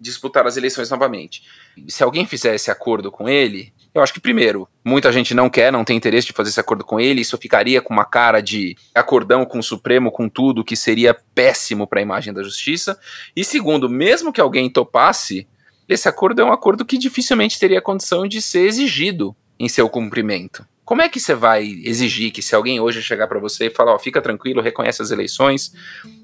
disputar 0.00 0.46
as 0.46 0.56
eleições 0.56 0.90
novamente. 0.90 1.42
Se 1.88 2.02
alguém 2.02 2.26
fizer 2.26 2.54
esse 2.54 2.70
acordo 2.70 3.10
com 3.10 3.28
ele, 3.28 3.72
eu 3.94 4.02
acho 4.02 4.12
que, 4.12 4.20
primeiro, 4.20 4.68
muita 4.84 5.12
gente 5.12 5.34
não 5.34 5.48
quer, 5.48 5.72
não 5.72 5.84
tem 5.84 5.96
interesse 5.96 6.26
de 6.26 6.32
fazer 6.32 6.50
esse 6.50 6.60
acordo 6.60 6.84
com 6.84 6.98
ele, 6.98 7.20
isso 7.20 7.38
ficaria 7.38 7.80
com 7.80 7.92
uma 7.92 8.04
cara 8.04 8.40
de 8.40 8.76
acordão 8.94 9.44
com 9.44 9.58
o 9.58 9.62
Supremo, 9.62 10.10
com 10.10 10.28
tudo, 10.28 10.64
que 10.64 10.76
seria 10.76 11.14
péssimo 11.34 11.86
para 11.86 12.00
a 12.00 12.02
imagem 12.02 12.32
da 12.32 12.42
justiça. 12.42 12.98
E 13.36 13.44
segundo, 13.44 13.88
mesmo 13.88 14.32
que 14.32 14.40
alguém 14.40 14.68
topasse, 14.68 15.46
esse 15.88 16.08
acordo 16.08 16.40
é 16.40 16.44
um 16.44 16.52
acordo 16.52 16.84
que 16.84 16.98
dificilmente 16.98 17.58
teria 17.58 17.80
condição 17.80 18.26
de 18.26 18.42
ser 18.42 18.66
exigido 18.66 19.34
em 19.58 19.68
seu 19.68 19.88
cumprimento. 19.88 20.66
Como 20.84 21.00
é 21.00 21.08
que 21.08 21.18
você 21.18 21.34
vai 21.34 21.64
exigir 21.64 22.30
que 22.30 22.42
se 22.42 22.54
alguém 22.54 22.78
hoje 22.78 23.02
chegar 23.02 23.26
para 23.26 23.38
você 23.38 23.66
e 23.66 23.70
falar, 23.70 23.94
ó, 23.94 23.98
fica 23.98 24.20
tranquilo, 24.20 24.60
reconhece 24.60 25.00
as 25.00 25.10
eleições, 25.10 25.72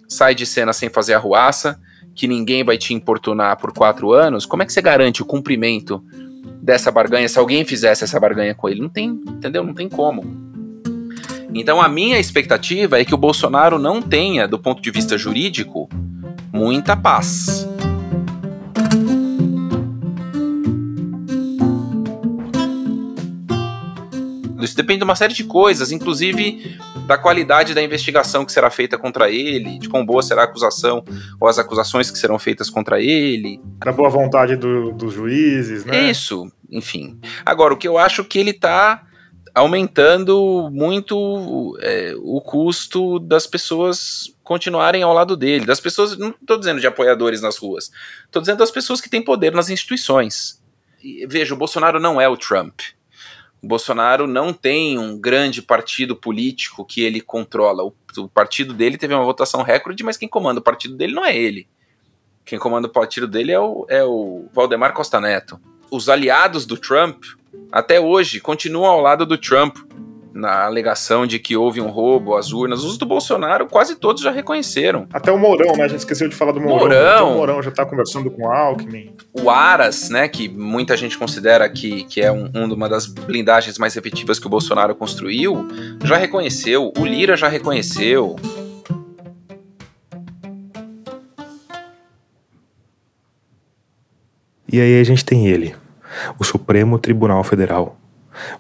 sai 0.07 0.35
de 0.35 0.45
cena 0.45 0.73
sem 0.73 0.91
fazer 0.91 1.15
arruaça, 1.15 1.81
que 2.15 2.27
ninguém 2.27 2.65
vai 2.65 2.77
te 2.77 2.93
importunar 2.93 3.57
por 3.59 3.73
quatro 3.73 4.13
anos, 4.13 4.45
como 4.45 4.63
é 4.63 4.67
que 4.67 4.73
você 4.73 4.83
garante 4.83 5.23
o 5.23 5.27
cumprimento 5.27 6.03
dessa 6.63 6.91
barganha 6.91 7.29
se 7.29 7.39
alguém 7.39 7.65
fizesse 7.65 8.05
essa 8.05 8.21
barganha 8.21 8.55
com 8.55 8.69
ele? 8.69 8.81
Não 8.81 8.89
tem, 8.89 9.09
entendeu? 9.09 9.65
Não 9.65 9.75
tem 9.75 9.89
como. 9.89 10.51
Então 11.55 11.81
a 11.81 11.89
minha 11.89 12.19
expectativa 12.19 13.01
é 13.01 13.05
que 13.05 13.15
o 13.15 13.19
Bolsonaro 13.19 13.79
não 13.79 14.01
tenha, 14.01 14.47
do 14.47 14.59
ponto 14.59 14.81
de 14.81 14.91
vista 14.91 15.19
jurídico, 15.19 15.89
muita 16.53 16.97
paz. 16.97 17.67
Isso 24.65 24.77
depende 24.77 24.99
de 24.99 25.05
uma 25.05 25.17
série 25.17 25.35
de 25.35 25.45
coisas, 25.45 25.93
inclusive 25.93 26.79
da 27.07 27.19
qualidade 27.19 27.75
da 27.75 27.83
investigação 27.83 28.45
que 28.45 28.53
será 28.53 28.71
feita 28.71 28.99
contra 28.99 29.31
ele, 29.31 29.79
de 29.79 29.89
quão 29.89 30.05
boa 30.05 30.23
será 30.23 30.43
a 30.43 30.45
acusação 30.45 31.05
ou 31.41 31.49
as 31.49 31.59
acusações 31.59 32.11
que 32.11 32.19
serão 32.19 32.39
feitas 32.39 32.71
contra 32.71 33.01
ele. 33.01 33.61
Da 33.79 33.93
boa 33.93 34.09
vontade 34.09 34.57
do, 34.57 34.93
dos 34.93 35.15
juízes, 35.15 35.85
né? 35.85 36.11
Isso, 36.11 36.51
enfim. 36.71 37.19
Agora, 37.45 37.75
o 37.75 37.77
que 37.77 37.89
eu 37.89 37.99
acho 37.99 38.25
que 38.25 38.39
ele 38.39 38.51
está 38.51 39.07
aumentando 39.55 40.69
muito 40.73 41.77
é, 41.81 42.15
o 42.19 42.41
custo 42.41 43.19
das 43.19 43.47
pessoas 43.47 44.33
continuarem 44.43 45.03
ao 45.03 45.13
lado 45.13 45.37
dele, 45.37 45.67
das 45.67 45.81
pessoas, 45.81 46.17
não 46.17 46.31
estou 46.31 46.59
dizendo 46.59 46.81
de 46.81 46.87
apoiadores 46.87 47.41
nas 47.41 47.57
ruas, 47.57 47.91
estou 48.25 48.41
dizendo 48.41 48.59
das 48.59 48.71
pessoas 48.71 49.01
que 49.01 49.11
têm 49.11 49.23
poder 49.23 49.53
nas 49.53 49.71
instituições. 49.71 50.61
E, 51.03 51.27
veja, 51.27 51.55
o 51.55 51.57
Bolsonaro 51.57 52.01
não 52.01 52.21
é 52.21 52.29
o 52.29 52.37
Trump. 52.37 52.81
O 53.63 53.67
Bolsonaro 53.67 54.27
não 54.27 54.53
tem 54.53 54.99
um 54.99 55.19
grande 55.19 55.61
partido 55.61 56.17
político 56.17 56.85
que 56.85 57.03
ele 57.03 57.21
controla. 57.21 57.85
O, 57.85 57.95
o, 58.17 58.29
partido 58.29 58.73
dele 58.73 58.97
teve 58.97 59.15
uma 59.15 59.25
votação 59.25 59.63
recorde, 59.63 60.03
mas 60.03 60.17
quem 60.17 60.29
comanda 60.29 60.61
o 60.61 60.63
partido 60.63 60.97
dele 60.97 61.13
não 61.13 61.25
é 61.25 61.37
ele. 61.37 61.69
Quem 62.45 62.59
comanda 62.59 62.89
o 62.89 62.91
partido 62.91 63.29
dele 63.29 63.53
é 63.53 63.61
o, 63.61 63.87
é 63.89 64.03
o 64.03 64.47
Valdemar 64.53 64.95
Costa 64.95 65.21
Neto. 65.21 65.61
Os 65.91 66.09
aliados 66.09 66.65
do 66.65 66.77
Trump, 66.77 67.23
até 67.71 68.01
hoje, 68.01 68.41
continuam 68.41 68.91
ao 68.91 69.01
lado 69.01 69.27
do 69.27 69.37
Trump 69.37 69.77
na 70.33 70.65
alegação 70.65 71.27
de 71.27 71.39
que 71.39 71.57
houve 71.57 71.81
um 71.81 71.89
roubo 71.89 72.37
às 72.37 72.53
urnas. 72.53 72.85
Os 72.85 72.97
do 72.97 73.07
Bolsonaro, 73.07 73.67
quase 73.67 73.97
todos 73.97 74.23
já 74.23 74.31
reconheceram. 74.31 75.07
Até 75.13 75.31
o 75.31 75.39
Mourão, 75.39 75.77
né? 75.77 75.85
A 75.85 75.89
gente 75.89 76.01
esqueceu 76.01 76.29
de 76.29 76.35
falar 76.35 76.53
do 76.53 76.61
Mourão. 76.61 76.79
Mourão. 76.79 77.33
O 77.33 77.37
Mourão 77.37 77.63
já 77.63 77.71
tá 77.71 77.85
conversando 77.85 78.31
com 78.31 78.43
o 78.43 78.51
Alckmin. 78.51 79.15
O 79.33 79.51
Aras, 79.51 80.11
né? 80.11 80.29
Que 80.29 80.49
muita 80.49 80.97
gente 80.97 81.19
considera 81.19 81.69
que, 81.69 82.05
que 82.05 82.21
é 82.21 82.31
um, 82.31 82.51
uma 82.55 82.89
das 82.89 83.07
blindagens 83.07 83.79
mais 83.79 83.97
efetivas 83.97 84.39
que 84.39 84.47
o 84.47 84.51
Bolsonaro 84.51 84.95
construiu, 84.95 85.69
já 86.05 86.17
reconheceu. 86.17 86.93
O 86.97 87.05
Lira 87.05 87.37
já 87.37 87.49
reconheceu. 87.49 88.37
E 94.73 94.81
aí 94.81 95.01
a 95.01 95.05
gente 95.05 95.25
tem 95.25 95.49
ele, 95.49 95.75
o 96.39 96.45
Supremo 96.45 96.97
Tribunal 96.97 97.43
Federal, 97.43 98.00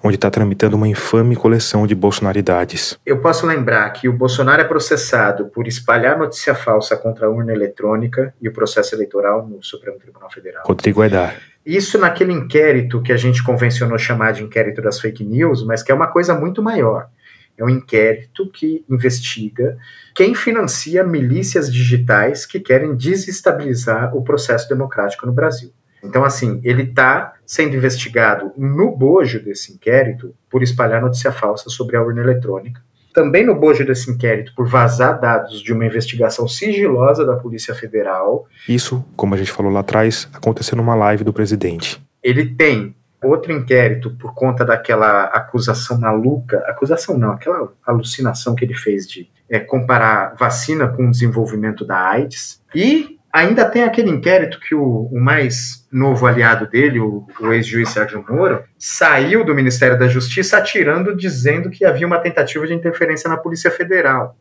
onde 0.02 0.16
está 0.16 0.30
tramitando 0.30 0.76
uma 0.76 0.88
infame 0.88 1.36
coleção 1.36 1.86
de 1.86 1.94
bolsonaridades. 1.94 2.98
Eu 3.04 3.20
posso 3.20 3.46
lembrar 3.46 3.90
que 3.90 4.08
o 4.08 4.12
Bolsonaro 4.12 4.62
é 4.62 4.64
processado 4.64 5.46
por 5.46 5.66
espalhar 5.66 6.18
notícia 6.18 6.54
falsa 6.54 6.96
contra 6.96 7.26
a 7.26 7.30
urna 7.30 7.52
eletrônica 7.52 8.34
e 8.40 8.48
o 8.48 8.52
processo 8.52 8.94
eleitoral 8.94 9.46
no 9.46 9.62
Supremo 9.62 9.98
Tribunal 9.98 10.30
Federal. 10.30 10.62
Rodrigo 10.66 11.02
Aidar. 11.02 11.36
Isso 11.64 11.98
naquele 11.98 12.32
inquérito 12.32 13.02
que 13.02 13.12
a 13.12 13.16
gente 13.16 13.42
convencionou 13.42 13.98
chamar 13.98 14.32
de 14.32 14.42
inquérito 14.42 14.80
das 14.80 14.98
fake 14.98 15.24
news, 15.24 15.64
mas 15.64 15.82
que 15.82 15.92
é 15.92 15.94
uma 15.94 16.08
coisa 16.08 16.34
muito 16.34 16.62
maior. 16.62 17.08
É 17.56 17.64
um 17.64 17.68
inquérito 17.68 18.50
que 18.50 18.82
investiga 18.88 19.76
quem 20.14 20.34
financia 20.34 21.04
milícias 21.04 21.70
digitais 21.70 22.46
que 22.46 22.58
querem 22.58 22.96
desestabilizar 22.96 24.16
o 24.16 24.24
processo 24.24 24.66
democrático 24.66 25.26
no 25.26 25.32
Brasil. 25.32 25.70
Então, 26.02 26.24
assim, 26.24 26.60
ele 26.64 26.84
está 26.84 27.34
sendo 27.44 27.76
investigado 27.76 28.52
no 28.56 28.96
bojo 28.96 29.42
desse 29.42 29.72
inquérito 29.72 30.34
por 30.48 30.62
espalhar 30.62 31.02
notícia 31.02 31.32
falsa 31.32 31.68
sobre 31.68 31.96
a 31.96 32.02
urna 32.02 32.22
eletrônica. 32.22 32.82
Também 33.12 33.44
no 33.44 33.56
bojo 33.56 33.84
desse 33.84 34.10
inquérito 34.10 34.52
por 34.54 34.68
vazar 34.68 35.20
dados 35.20 35.60
de 35.60 35.72
uma 35.72 35.84
investigação 35.84 36.46
sigilosa 36.46 37.24
da 37.24 37.36
Polícia 37.36 37.74
Federal. 37.74 38.46
Isso, 38.68 39.04
como 39.16 39.34
a 39.34 39.36
gente 39.36 39.50
falou 39.50 39.72
lá 39.72 39.80
atrás, 39.80 40.28
aconteceu 40.32 40.76
numa 40.76 40.94
live 40.94 41.24
do 41.24 41.32
presidente. 41.32 42.00
Ele 42.22 42.46
tem 42.46 42.94
outro 43.22 43.52
inquérito 43.52 44.10
por 44.12 44.32
conta 44.32 44.64
daquela 44.64 45.24
acusação 45.24 45.98
maluca, 45.98 46.58
acusação 46.68 47.18
não, 47.18 47.32
aquela 47.32 47.72
alucinação 47.84 48.54
que 48.54 48.64
ele 48.64 48.74
fez 48.74 49.06
de 49.08 49.28
é, 49.48 49.58
comparar 49.58 50.34
vacina 50.38 50.86
com 50.88 51.08
o 51.08 51.10
desenvolvimento 51.10 51.84
da 51.84 51.98
AIDS. 51.98 52.62
E 52.74 53.18
Ainda 53.32 53.64
tem 53.64 53.84
aquele 53.84 54.10
inquérito 54.10 54.58
que 54.58 54.74
o, 54.74 55.08
o 55.10 55.20
mais 55.20 55.79
novo 55.90 56.26
aliado 56.26 56.66
dele, 56.68 57.00
o, 57.00 57.26
o 57.40 57.52
ex-juiz 57.52 57.88
Sérgio 57.88 58.24
Moro, 58.28 58.62
saiu 58.78 59.44
do 59.44 59.54
Ministério 59.54 59.98
da 59.98 60.06
Justiça 60.06 60.58
atirando, 60.58 61.16
dizendo 61.16 61.70
que 61.70 61.84
havia 61.84 62.06
uma 62.06 62.18
tentativa 62.18 62.66
de 62.66 62.74
interferência 62.74 63.28
na 63.28 63.36
Polícia 63.36 63.70
Federal. 63.70 64.36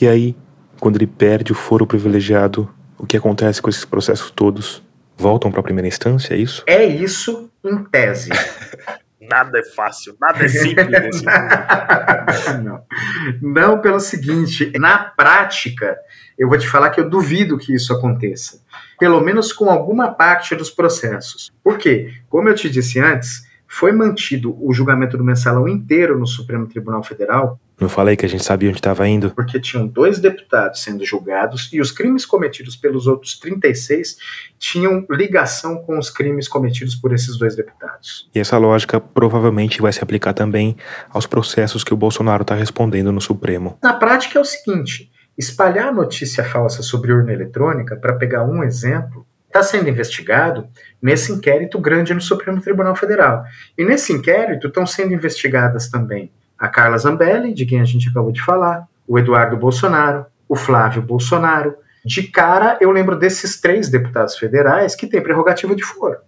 E 0.00 0.08
aí, 0.08 0.34
quando 0.80 0.96
ele 0.96 1.06
perde 1.06 1.52
o 1.52 1.54
foro 1.54 1.86
privilegiado, 1.86 2.68
o 2.98 3.06
que 3.06 3.16
acontece 3.16 3.60
com 3.60 3.68
esses 3.68 3.84
processos 3.84 4.30
todos? 4.30 4.82
Voltam 5.16 5.50
para 5.50 5.60
a 5.60 5.62
primeira 5.62 5.86
instância, 5.86 6.34
é 6.34 6.38
isso? 6.38 6.64
É 6.66 6.84
isso 6.84 7.50
em 7.64 7.84
tese. 7.84 8.30
nada 9.30 9.58
é 9.58 9.64
fácil, 9.64 10.16
nada 10.20 10.44
é 10.44 10.48
simples 10.48 10.88
nesse 10.90 11.24
mundo. 11.24 12.62
Não. 12.62 12.84
Não 13.42 13.80
pelo 13.80 14.00
seguinte, 14.00 14.72
na 14.78 14.98
prática, 14.98 15.96
eu 16.38 16.48
vou 16.48 16.58
te 16.58 16.68
falar 16.68 16.90
que 16.90 17.00
eu 17.00 17.08
duvido 17.08 17.58
que 17.58 17.74
isso 17.74 17.92
aconteça. 17.92 18.60
Pelo 18.98 19.20
menos 19.20 19.52
com 19.52 19.70
alguma 19.70 20.12
parte 20.12 20.54
dos 20.54 20.70
processos. 20.70 21.52
Por 21.62 21.78
quê? 21.78 22.12
Como 22.28 22.48
eu 22.48 22.54
te 22.54 22.68
disse 22.68 23.00
antes, 23.00 23.42
foi 23.66 23.92
mantido 23.92 24.56
o 24.64 24.72
julgamento 24.72 25.16
do 25.16 25.24
mensalão 25.24 25.68
inteiro 25.68 26.18
no 26.18 26.26
Supremo 26.26 26.66
Tribunal 26.66 27.02
Federal. 27.02 27.58
Não 27.80 27.88
falei 27.88 28.16
que 28.16 28.24
a 28.24 28.28
gente 28.28 28.44
sabia 28.44 28.68
onde 28.68 28.78
estava 28.78 29.06
indo? 29.08 29.30
Porque 29.30 29.58
tinham 29.58 29.86
dois 29.86 30.20
deputados 30.20 30.82
sendo 30.82 31.04
julgados 31.04 31.68
e 31.72 31.80
os 31.80 31.90
crimes 31.90 32.24
cometidos 32.24 32.76
pelos 32.76 33.06
outros 33.06 33.38
36 33.38 34.16
tinham 34.58 35.04
ligação 35.10 35.78
com 35.82 35.98
os 35.98 36.08
crimes 36.08 36.46
cometidos 36.46 36.94
por 36.94 37.12
esses 37.12 37.36
dois 37.36 37.56
deputados. 37.56 38.30
E 38.34 38.38
essa 38.38 38.56
lógica 38.58 39.00
provavelmente 39.00 39.82
vai 39.82 39.92
se 39.92 40.02
aplicar 40.02 40.32
também 40.32 40.76
aos 41.10 41.26
processos 41.26 41.82
que 41.82 41.92
o 41.92 41.96
Bolsonaro 41.96 42.42
está 42.42 42.54
respondendo 42.54 43.10
no 43.10 43.20
Supremo. 43.20 43.76
Na 43.82 43.92
prática 43.92 44.38
é 44.38 44.42
o 44.42 44.44
seguinte: 44.44 45.10
espalhar 45.36 45.92
notícia 45.92 46.44
falsa 46.44 46.80
sobre 46.80 47.12
urna 47.12 47.32
eletrônica, 47.32 47.96
para 47.96 48.14
pegar 48.14 48.44
um 48.44 48.62
exemplo, 48.62 49.26
está 49.48 49.64
sendo 49.64 49.88
investigado 49.88 50.68
nesse 51.02 51.32
inquérito 51.32 51.78
grande 51.80 52.14
no 52.14 52.20
Supremo 52.20 52.60
Tribunal 52.60 52.94
Federal. 52.94 53.44
E 53.76 53.84
nesse 53.84 54.12
inquérito 54.12 54.68
estão 54.68 54.86
sendo 54.86 55.12
investigadas 55.12 55.88
também 55.88 56.30
a 56.58 56.68
Carla 56.68 56.98
Zambelli, 56.98 57.52
de 57.52 57.66
quem 57.66 57.80
a 57.80 57.84
gente 57.84 58.08
acabou 58.08 58.32
de 58.32 58.42
falar, 58.42 58.86
o 59.06 59.18
Eduardo 59.18 59.56
Bolsonaro, 59.56 60.26
o 60.48 60.56
Flávio 60.56 61.02
Bolsonaro. 61.02 61.74
De 62.04 62.24
cara, 62.24 62.78
eu 62.80 62.90
lembro 62.90 63.18
desses 63.18 63.60
três 63.60 63.88
deputados 63.88 64.36
federais 64.36 64.94
que 64.94 65.06
têm 65.06 65.22
prerrogativa 65.22 65.74
de 65.74 65.82
foro. 65.82 66.18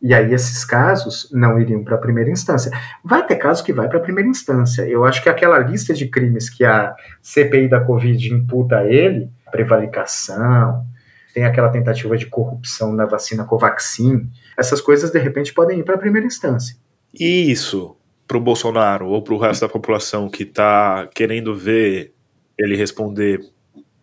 E 0.00 0.12
aí 0.12 0.34
esses 0.34 0.64
casos 0.64 1.30
não 1.32 1.60
iriam 1.60 1.84
para 1.84 1.94
a 1.94 1.98
primeira 1.98 2.28
instância. 2.28 2.72
Vai 3.04 3.24
ter 3.24 3.36
casos 3.36 3.62
que 3.62 3.72
vai 3.72 3.88
para 3.88 3.98
a 3.98 4.02
primeira 4.02 4.28
instância. 4.28 4.82
Eu 4.82 5.04
acho 5.04 5.22
que 5.22 5.28
aquela 5.28 5.58
lista 5.58 5.94
de 5.94 6.08
crimes 6.08 6.50
que 6.50 6.64
a 6.64 6.94
CPI 7.22 7.68
da 7.68 7.80
Covid 7.80 8.34
imputa 8.34 8.78
a 8.78 8.84
ele, 8.84 9.30
prevaricação, 9.52 10.84
tem 11.32 11.44
aquela 11.44 11.68
tentativa 11.68 12.16
de 12.16 12.26
corrupção 12.26 12.92
na 12.92 13.06
vacina 13.06 13.44
Covaxin, 13.44 14.28
essas 14.58 14.80
coisas 14.80 15.10
de 15.10 15.18
repente 15.18 15.54
podem 15.54 15.78
ir 15.78 15.84
para 15.84 15.94
a 15.94 15.98
primeira 15.98 16.26
instância. 16.26 16.76
Isso 17.14 17.96
para 18.32 18.38
o 18.38 18.40
Bolsonaro 18.40 19.08
ou 19.08 19.20
para 19.20 19.34
o 19.34 19.38
resto 19.38 19.60
da 19.60 19.68
população 19.68 20.26
que 20.26 20.44
está 20.44 21.06
querendo 21.14 21.54
ver 21.54 22.14
ele 22.58 22.74
responder 22.74 23.40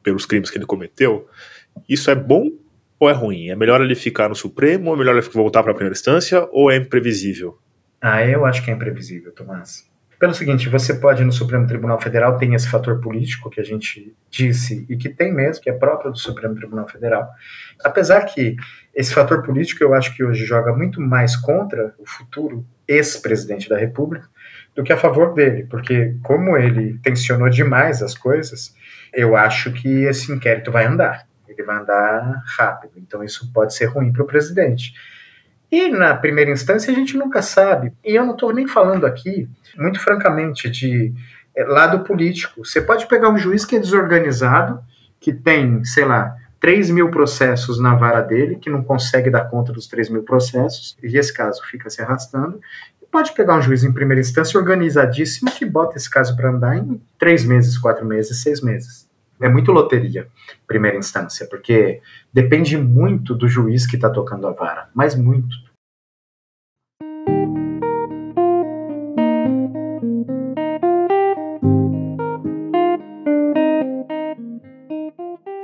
pelos 0.04 0.24
crimes 0.24 0.52
que 0.52 0.58
ele 0.60 0.68
cometeu, 0.68 1.28
isso 1.88 2.12
é 2.12 2.16
bom 2.16 2.52
ou 3.00 3.10
é 3.10 3.14
ruim? 3.14 3.50
É 3.50 3.56
melhor 3.56 3.82
ele 3.82 3.96
ficar 3.96 4.30
no 4.30 4.36
Supremo, 4.36 4.90
ou 4.90 4.96
é 4.96 5.00
melhor 5.00 5.18
ele 5.18 5.28
voltar 5.30 5.64
para 5.64 5.72
a 5.72 5.76
primeira 5.76 5.96
instância, 5.96 6.48
ou 6.52 6.70
é 6.70 6.76
imprevisível? 6.76 7.58
Ah, 8.00 8.24
eu 8.24 8.46
acho 8.46 8.64
que 8.64 8.70
é 8.70 8.74
imprevisível, 8.76 9.32
Tomás. 9.32 9.90
Pelo 10.20 10.34
seguinte, 10.36 10.70
você 10.70 10.94
pode 10.94 11.24
no 11.24 11.32
Supremo 11.32 11.66
Tribunal 11.66 12.00
Federal 12.00 12.38
tem 12.38 12.54
esse 12.54 12.70
fator 12.70 13.02
político 13.02 13.50
que 13.50 13.60
a 13.60 13.64
gente 13.64 14.14
disse 14.30 14.86
e 14.88 14.96
que 14.96 15.10
tem 15.10 15.34
mesmo, 15.34 15.64
que 15.64 15.72
é 15.72 15.74
próprio 15.74 16.12
do 16.12 16.20
Supremo 16.20 16.54
Tribunal 16.54 16.88
Federal. 16.88 17.28
Apesar 17.84 18.26
que 18.26 18.56
esse 18.94 19.12
fator 19.12 19.42
político 19.42 19.84
eu 19.84 19.96
acho 19.96 20.16
que 20.16 20.24
hoje 20.24 20.46
joga 20.46 20.72
muito 20.72 21.02
mais 21.02 21.36
contra 21.36 21.96
o 21.98 22.06
futuro 22.06 22.64
ex-presidente 22.90 23.70
da 23.70 23.78
República 23.78 24.28
do 24.76 24.84
que 24.84 24.94
a 24.94 24.98
favor 24.98 25.34
dele, 25.34 25.68
porque 25.70 26.16
como 26.24 26.58
ele 26.58 27.00
tensionou 27.04 27.50
demais 27.50 28.02
as 28.02 28.16
coisas, 28.16 28.74
eu 29.14 29.36
acho 29.36 29.72
que 29.72 30.04
esse 30.04 30.32
inquérito 30.32 30.72
vai 30.72 30.86
andar 30.86 31.30
ele 31.60 31.66
vai 31.66 31.78
andar 31.78 32.42
rápido. 32.58 32.94
Então 32.98 33.24
isso 33.24 33.52
pode 33.54 33.74
ser 33.74 33.86
ruim 33.86 34.12
para 34.12 34.24
o 34.24 34.28
presidente. 34.28 34.94
E 35.72 35.90
na 35.90 36.16
primeira 36.16 36.52
instância 36.52 36.92
a 36.92 36.96
gente 36.96 37.16
nunca 37.18 37.42
sabe. 37.42 37.94
E 38.04 38.16
eu 38.16 38.26
não 38.26 38.34
estou 38.34 38.54
nem 38.54 38.68
falando 38.68 39.06
aqui, 39.06 39.48
muito 39.78 40.00
francamente, 40.00 40.70
de 40.70 41.14
é, 41.56 41.64
lado 41.64 42.04
político. 42.04 42.66
Você 42.66 42.82
pode 42.82 43.08
pegar 43.08 43.30
um 43.30 43.38
juiz 43.38 43.66
que 43.66 43.76
é 43.76 43.80
desorganizado, 43.80 44.82
que 45.20 45.34
tem, 45.34 45.84
sei 45.84 46.06
lá, 46.06 46.36
3 46.60 46.90
mil 46.90 47.10
processos 47.10 47.80
na 47.80 47.96
vara 47.96 48.22
dele, 48.22 48.56
que 48.56 48.70
não 48.70 48.84
consegue 48.84 49.30
dar 49.30 49.50
conta 49.50 49.72
dos 49.72 49.88
3 49.88 50.10
mil 50.10 50.24
processos, 50.24 50.98
e 51.02 51.18
esse 51.18 51.34
caso 51.34 51.62
fica 51.70 51.90
se 51.90 52.02
arrastando. 52.02 52.60
Pode 53.12 53.34
pegar 53.34 53.58
um 53.58 53.62
juiz 53.62 53.84
em 53.84 53.92
primeira 53.92 54.22
instância 54.22 54.60
organizadíssimo 54.60 55.52
que 55.52 55.66
bota 55.66 55.98
esse 55.98 56.10
caso 56.10 56.36
para 56.36 56.50
andar 56.50 56.78
em 56.78 57.02
3 57.18 57.46
meses, 57.46 57.78
4 57.78 58.06
meses, 58.06 58.42
6 58.42 58.62
meses 58.62 59.10
é 59.42 59.50
muito 59.50 59.72
loteria, 59.72 60.28
primeira 60.68 60.98
instância, 60.98 61.48
porque 61.48 62.02
depende 62.34 62.78
muito 62.78 63.34
do 63.34 63.48
juiz 63.48 63.88
que 63.88 63.96
está 63.96 64.10
tocando 64.10 64.48
a 64.48 64.52
vara, 64.52 64.90
mas 64.94 65.16
muito. 65.16 65.56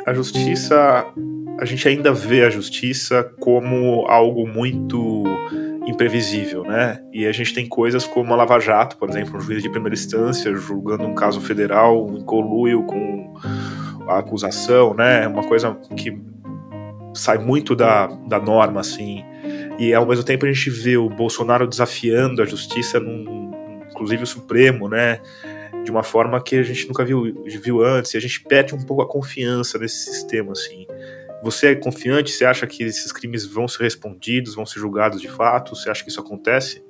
A 0.06 0.14
justiça, 0.14 1.06
a 1.60 1.66
gente 1.66 1.88
ainda 1.88 2.14
vê 2.14 2.44
a 2.44 2.50
justiça 2.50 3.24
como 3.40 4.06
algo 4.08 4.48
muito 4.48 5.24
imprevisível, 5.88 6.64
né? 6.64 7.00
E 7.14 7.26
a 7.26 7.32
gente 7.32 7.54
tem 7.54 7.68
coisas 7.68 8.06
como 8.06 8.34
a 8.34 8.36
Lava 8.36 8.60
Jato, 8.60 8.98
por 8.98 9.10
exemplo, 9.10 9.38
um 9.38 9.42
juiz 9.42 9.64
de 9.64 9.70
primeira 9.70 9.96
instância 9.96 10.54
julgando 10.56 11.06
um 11.06 11.16
caso 11.16 11.42
federal 11.42 12.06
coluio 12.26 12.84
com 12.84 13.34
a 14.08 14.20
acusação, 14.20 14.94
né? 14.94 15.28
Uma 15.28 15.44
coisa 15.44 15.76
que 15.96 16.16
sai 17.14 17.38
muito 17.38 17.76
da, 17.76 18.08
da 18.28 18.40
norma, 18.40 18.82
assim. 18.82 19.24
E 19.80 19.94
ao 19.94 20.06
mesmo 20.06 20.24
tempo 20.24 20.46
a 20.46 20.52
gente 20.52 20.70
vê 20.70 20.98
o 20.98 21.10
Bolsonaro 21.10 21.68
desafiando 21.68 22.42
a 22.42 22.46
justiça, 22.46 23.00
num, 23.00 23.52
inclusive 23.90 24.24
o 24.24 24.28
Supremo, 24.28 24.88
né? 24.88 25.20
De 25.86 25.92
uma 25.92 26.02
forma 26.02 26.42
que 26.42 26.56
a 26.56 26.64
gente 26.64 26.88
nunca 26.88 27.06
viu, 27.06 27.46
viu 27.46 27.86
antes, 27.86 28.16
e 28.16 28.18
a 28.18 28.20
gente 28.20 28.42
perde 28.42 28.74
um 28.74 28.82
pouco 28.82 29.04
a 29.04 29.08
confiança 29.08 29.78
nesse 29.78 30.12
sistema, 30.12 30.52
assim. 30.54 30.88
Você 31.44 31.68
é 31.68 31.76
confiante? 31.76 32.32
Você 32.32 32.44
acha 32.44 32.66
que 32.66 32.82
esses 32.82 33.12
crimes 33.12 33.46
vão 33.46 33.68
ser 33.68 33.84
respondidos, 33.84 34.56
vão 34.56 34.66
ser 34.66 34.80
julgados 34.80 35.22
de 35.22 35.30
fato? 35.30 35.76
Você 35.76 35.88
acha 35.88 36.04
que 36.04 36.10
isso 36.10 36.20
acontece? 36.20 36.84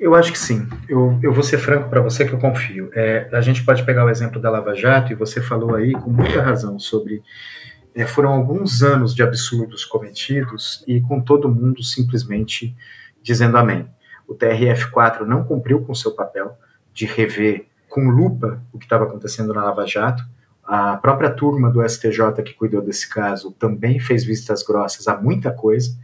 Eu 0.00 0.14
acho 0.14 0.32
que 0.32 0.38
sim. 0.38 0.66
Eu, 0.88 1.20
eu 1.22 1.34
vou 1.34 1.42
ser 1.42 1.58
franco 1.58 1.90
para 1.90 2.00
você 2.00 2.24
que 2.24 2.32
eu 2.32 2.38
confio. 2.38 2.90
É, 2.94 3.28
a 3.30 3.42
gente 3.42 3.62
pode 3.62 3.84
pegar 3.84 4.06
o 4.06 4.08
exemplo 4.08 4.40
da 4.40 4.50
Lava 4.50 4.74
Jato, 4.74 5.12
e 5.12 5.14
você 5.14 5.42
falou 5.42 5.74
aí 5.74 5.92
com 5.92 6.08
muita 6.08 6.40
razão 6.40 6.78
sobre. 6.78 7.22
É, 7.94 8.06
foram 8.06 8.30
alguns 8.30 8.82
anos 8.82 9.14
de 9.14 9.22
absurdos 9.22 9.84
cometidos 9.84 10.82
e 10.88 11.02
com 11.02 11.20
todo 11.20 11.46
mundo 11.46 11.82
simplesmente 11.82 12.74
dizendo 13.22 13.58
amém. 13.58 13.86
O 14.26 14.34
TRF4 14.34 15.26
não 15.26 15.44
cumpriu 15.44 15.82
com 15.82 15.94
seu 15.94 16.12
papel 16.12 16.58
de 16.90 17.04
rever 17.04 17.66
com 17.94 18.10
lupa 18.10 18.60
o 18.72 18.78
que 18.78 18.86
estava 18.86 19.04
acontecendo 19.04 19.54
na 19.54 19.62
Lava 19.62 19.86
Jato. 19.86 20.24
A 20.64 20.96
própria 20.96 21.30
turma 21.30 21.70
do 21.70 21.88
STJ 21.88 22.42
que 22.44 22.52
cuidou 22.52 22.82
desse 22.82 23.08
caso 23.08 23.52
também 23.52 24.00
fez 24.00 24.24
vistas 24.24 24.64
grossas 24.64 25.06
a 25.06 25.16
muita 25.16 25.52
coisa. 25.52 25.96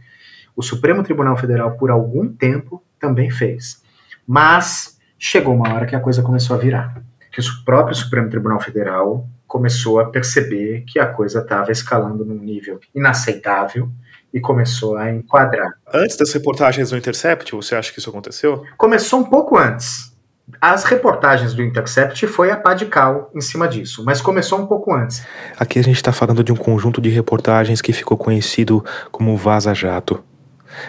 O 0.55 0.63
Supremo 0.63 1.03
Tribunal 1.03 1.35
Federal, 1.35 1.75
por 1.75 1.91
algum 1.91 2.31
tempo, 2.31 2.81
também 2.97 3.29
fez. 3.29 3.83
Mas 4.25 4.97
chegou 5.19 5.53
uma 5.53 5.73
hora 5.73 5.85
que 5.85 5.93
a 5.93 5.99
coisa 5.99 6.21
começou 6.21 6.55
a 6.55 6.59
virar. 6.59 7.03
Que 7.29 7.41
o 7.41 7.65
próprio 7.65 7.93
Supremo 7.93 8.29
Tribunal 8.29 8.61
Federal 8.61 9.27
começou 9.45 9.99
a 9.99 10.05
perceber 10.05 10.85
que 10.87 10.97
a 10.97 11.07
coisa 11.07 11.39
estava 11.39 11.73
escalando 11.73 12.23
num 12.23 12.39
nível 12.39 12.79
inaceitável 12.95 13.91
e 14.33 14.39
começou 14.39 14.95
a 14.95 15.11
enquadrar. 15.11 15.73
Antes 15.93 16.15
das 16.15 16.31
reportagens 16.31 16.91
do 16.91 16.95
Intercept, 16.95 17.53
você 17.53 17.75
acha 17.75 17.91
que 17.91 17.99
isso 17.99 18.09
aconteceu? 18.09 18.63
Começou 18.77 19.19
um 19.19 19.25
pouco 19.25 19.57
antes. 19.57 20.10
As 20.59 20.83
reportagens 20.83 21.53
do 21.53 21.63
Intercept 21.63 22.27
foi 22.27 22.51
a 22.51 22.57
pá 22.57 22.73
de 22.73 22.85
cal 22.85 23.29
em 23.33 23.41
cima 23.41 23.67
disso, 23.67 24.03
mas 24.05 24.21
começou 24.21 24.59
um 24.59 24.65
pouco 24.65 24.93
antes. 24.93 25.25
Aqui 25.57 25.79
a 25.79 25.83
gente 25.83 25.95
está 25.95 26.11
falando 26.11 26.43
de 26.43 26.51
um 26.51 26.55
conjunto 26.55 26.99
de 26.99 27.09
reportagens 27.09 27.81
que 27.81 27.93
ficou 27.93 28.17
conhecido 28.17 28.83
como 29.11 29.37
Vaza 29.37 29.73
Jato. 29.73 30.23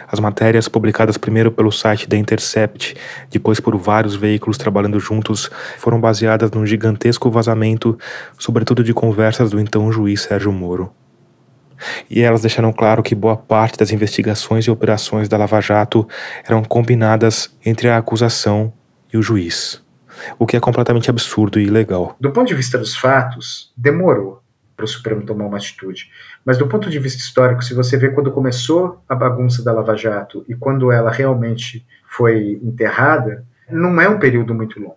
As 0.07 0.21
matérias 0.21 0.69
publicadas 0.69 1.17
primeiro 1.17 1.51
pelo 1.51 1.73
site 1.73 2.09
da 2.09 2.17
Intercept, 2.17 2.97
depois 3.31 3.61
por 3.61 3.77
vários 3.77 4.15
veículos 4.15 4.57
trabalhando 4.57 4.99
juntos, 5.01 5.51
foram 5.79 6.01
baseadas 6.01 6.51
num 6.51 6.65
gigantesco 6.65 7.31
vazamento, 7.31 7.99
sobretudo 8.39 8.85
de 8.85 8.95
conversas 8.95 9.51
do 9.51 9.61
então 9.61 9.91
juiz 9.93 10.23
Sérgio 10.23 10.53
Moro. 10.53 10.93
E 12.09 12.23
elas 12.23 12.43
deixaram 12.43 12.73
claro 12.73 13.03
que 13.03 13.15
boa 13.15 13.37
parte 13.37 13.77
das 13.77 13.91
investigações 13.91 14.65
e 14.67 14.71
operações 14.71 15.29
da 15.29 15.37
Lava 15.37 15.61
Jato 15.61 16.07
eram 16.47 16.63
combinadas 16.63 17.51
entre 17.65 17.89
a 17.89 17.99
acusação 17.99 18.73
e 19.13 19.17
o 19.17 19.23
juiz, 19.23 19.83
o 20.39 20.47
que 20.47 20.57
é 20.57 20.61
completamente 20.61 21.11
absurdo 21.11 21.61
e 21.61 21.65
ilegal. 21.65 22.17
Do 22.21 22.31
ponto 22.31 22.49
de 22.49 22.55
vista 22.55 22.79
dos 22.79 22.97
fatos, 22.97 23.73
demorou 23.77 24.43
para 24.77 24.85
o 24.85 24.89
Supremo 24.89 25.23
tomar 25.23 25.47
uma 25.47 25.57
atitude. 25.57 26.11
Mas 26.45 26.59
do 26.59 26.67
ponto 26.67 26.91
de 26.91 26.99
vista 26.99 27.21
histórico, 27.21 27.63
se 27.63 27.75
você 27.75 27.97
vê 27.97 28.09
quando 28.09 28.33
começou 28.33 29.03
a 29.09 29.15
bagunça 29.15 29.63
da 29.63 29.73
Lava 29.73 29.97
Jato 29.97 30.45
e 30.49 30.55
quando 30.55 30.91
ela 30.91 31.11
realmente 31.11 31.87
foi 32.09 32.59
enterrada, 32.63 33.45
não 33.71 34.01
é 34.01 34.09
um 34.09 34.19
período 34.19 34.55
muito 34.55 34.81
longo. 34.81 34.97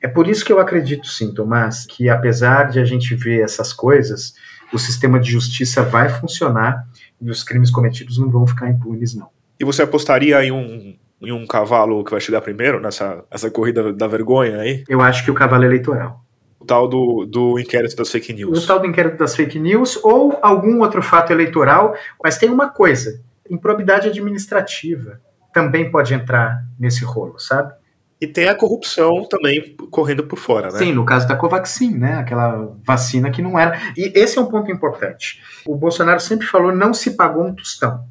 É 0.00 0.08
por 0.08 0.28
isso 0.28 0.44
que 0.44 0.52
eu 0.52 0.60
acredito 0.60 1.06
sim, 1.06 1.32
Tomás, 1.32 1.86
que 1.86 2.08
apesar 2.08 2.70
de 2.70 2.78
a 2.78 2.84
gente 2.84 3.14
ver 3.14 3.40
essas 3.40 3.72
coisas, 3.72 4.34
o 4.72 4.78
sistema 4.78 5.18
de 5.18 5.30
justiça 5.30 5.82
vai 5.82 6.08
funcionar 6.08 6.86
e 7.20 7.30
os 7.30 7.42
crimes 7.42 7.70
cometidos 7.70 8.18
não 8.18 8.28
vão 8.28 8.46
ficar 8.46 8.68
impunes, 8.68 9.14
não. 9.14 9.28
E 9.58 9.64
você 9.64 9.82
apostaria 9.82 10.44
em 10.44 10.50
um, 10.50 10.96
em 11.26 11.32
um 11.32 11.46
cavalo 11.46 12.04
que 12.04 12.10
vai 12.10 12.20
chegar 12.20 12.40
primeiro 12.40 12.80
nessa 12.80 13.24
essa 13.30 13.50
corrida 13.50 13.92
da 13.92 14.06
vergonha 14.06 14.58
aí? 14.58 14.84
Eu 14.88 15.00
acho 15.00 15.24
que 15.24 15.30
o 15.30 15.34
cavalo 15.34 15.64
eleitoral 15.64 16.24
o 16.58 16.66
tal 16.66 16.88
do, 16.88 17.26
do 17.26 17.58
inquérito 17.58 17.94
das 17.94 18.10
fake 18.10 18.32
news. 18.32 18.64
O 18.64 18.66
tal 18.66 18.80
do 18.80 18.86
inquérito 18.86 19.18
das 19.18 19.36
fake 19.36 19.58
news 19.58 20.02
ou 20.02 20.38
algum 20.40 20.80
outro 20.80 21.02
fato 21.02 21.30
eleitoral, 21.30 21.94
mas 22.22 22.38
tem 22.38 22.48
uma 22.48 22.70
coisa: 22.70 23.22
improbidade 23.48 24.08
administrativa 24.08 25.20
também 25.52 25.90
pode 25.90 26.12
entrar 26.12 26.64
nesse 26.80 27.04
rolo, 27.04 27.38
sabe? 27.38 27.72
E 28.20 28.26
tem 28.26 28.48
a 28.48 28.54
corrupção 28.54 29.26
também 29.28 29.76
correndo 29.90 30.24
por 30.24 30.38
fora, 30.38 30.70
né? 30.70 30.78
Sim, 30.78 30.92
no 30.92 31.04
caso 31.04 31.28
da 31.28 31.36
Covaxin, 31.36 31.98
né? 31.98 32.14
Aquela 32.14 32.74
vacina 32.84 33.30
que 33.30 33.42
não 33.42 33.58
era. 33.58 33.78
E 33.96 34.12
esse 34.14 34.38
é 34.38 34.40
um 34.40 34.46
ponto 34.46 34.70
importante. 34.70 35.42
O 35.66 35.76
Bolsonaro 35.76 36.20
sempre 36.20 36.46
falou 36.46 36.74
não 36.74 36.94
se 36.94 37.12
pagou 37.12 37.44
um 37.44 37.54
tostão. 37.54 38.04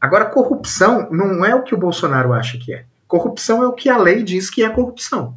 Agora, 0.00 0.26
corrupção 0.26 1.08
não 1.10 1.44
é 1.44 1.54
o 1.54 1.62
que 1.62 1.74
o 1.74 1.78
Bolsonaro 1.78 2.32
acha 2.32 2.58
que 2.58 2.72
é. 2.72 2.84
Corrupção 3.06 3.62
é 3.62 3.66
o 3.66 3.72
que 3.72 3.88
a 3.88 3.96
lei 3.96 4.22
diz 4.22 4.50
que 4.50 4.62
é 4.62 4.68
corrupção. 4.68 5.36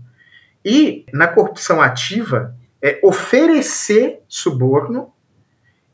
E 0.63 1.05
na 1.13 1.27
corrupção 1.27 1.81
ativa 1.81 2.55
é 2.81 2.99
oferecer 3.03 4.21
suborno 4.27 5.13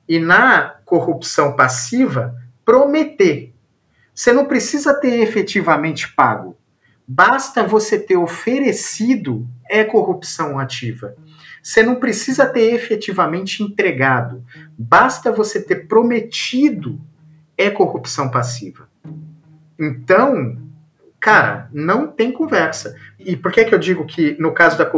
e 0.07 0.20
na 0.20 0.76
corrupção 0.86 1.55
passiva 1.55 2.36
prometer. 2.65 3.53
Você 4.13 4.34
não 4.34 4.45
precisa 4.45 4.93
ter 4.93 5.22
efetivamente 5.22 6.13
pago, 6.13 6.57
Basta 7.09 7.63
você 7.63 7.97
ter 7.97 8.18
oferecido 8.18 9.47
é 9.70 9.82
corrupção 9.86 10.59
ativa. 10.59 11.15
Você 11.63 11.82
não 11.82 11.95
precisa 11.95 12.45
ter 12.45 12.74
efetivamente 12.74 13.63
entregado. 13.63 14.43
Basta 14.78 15.32
você 15.32 15.61
ter 15.61 15.88
prometido 15.88 16.99
é 17.58 17.70
corrupção 17.70 18.30
passiva. 18.30 18.88
Então, 19.80 20.58
cara, 21.20 21.70
não 21.74 22.08
tem 22.08 22.32
conversa. 22.32 22.95
E 23.20 23.36
por 23.36 23.51
que, 23.51 23.66
que 23.66 23.74
eu 23.74 23.80
digo 23.80 24.05
que 24.05 24.38
no 24.39 24.51
caso 24.51 24.78
da 24.78 24.89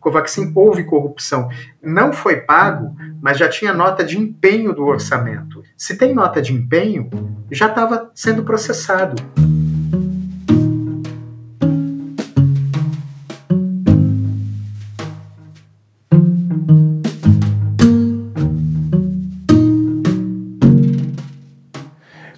Covaxin 0.00 0.52
houve 0.54 0.84
corrupção? 0.84 1.48
Não 1.82 2.12
foi 2.12 2.40
pago, 2.40 2.96
mas 3.20 3.38
já 3.38 3.48
tinha 3.48 3.72
nota 3.72 4.04
de 4.04 4.18
empenho 4.18 4.72
do 4.72 4.84
orçamento. 4.84 5.62
Se 5.76 5.96
tem 5.96 6.14
nota 6.14 6.40
de 6.40 6.52
empenho, 6.52 7.10
já 7.50 7.66
estava 7.66 8.10
sendo 8.14 8.44
processado. 8.44 9.16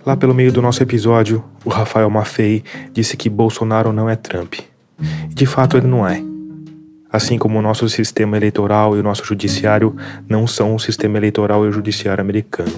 Lá 0.07 0.17
pelo 0.17 0.33
meio 0.33 0.53
do 0.53 0.63
nosso 0.63 0.81
episódio, 0.81 1.43
o 1.65 1.69
Rafael 1.69 2.09
Maffei 2.09 2.63
disse 2.93 3.17
que 3.17 3.29
Bolsonaro 3.29 3.93
não 3.93 4.09
é 4.09 4.15
Trump. 4.15 4.55
E 5.29 5.35
de 5.35 5.45
fato 5.47 5.77
ele 5.77 5.89
não 5.89 6.07
é. 6.07 6.23
Assim 7.11 7.37
como 7.37 7.59
o 7.59 7.63
nosso 7.63 7.89
sistema 7.89 8.37
eleitoral 8.37 8.97
e 8.97 9.01
o 9.01 9.03
nosso 9.03 9.25
judiciário 9.25 9.97
não 10.29 10.47
são 10.47 10.77
o 10.77 10.79
sistema 10.79 11.19
eleitoral 11.19 11.65
e 11.65 11.69
o 11.69 11.73
judiciário 11.73 12.23
americano. 12.23 12.71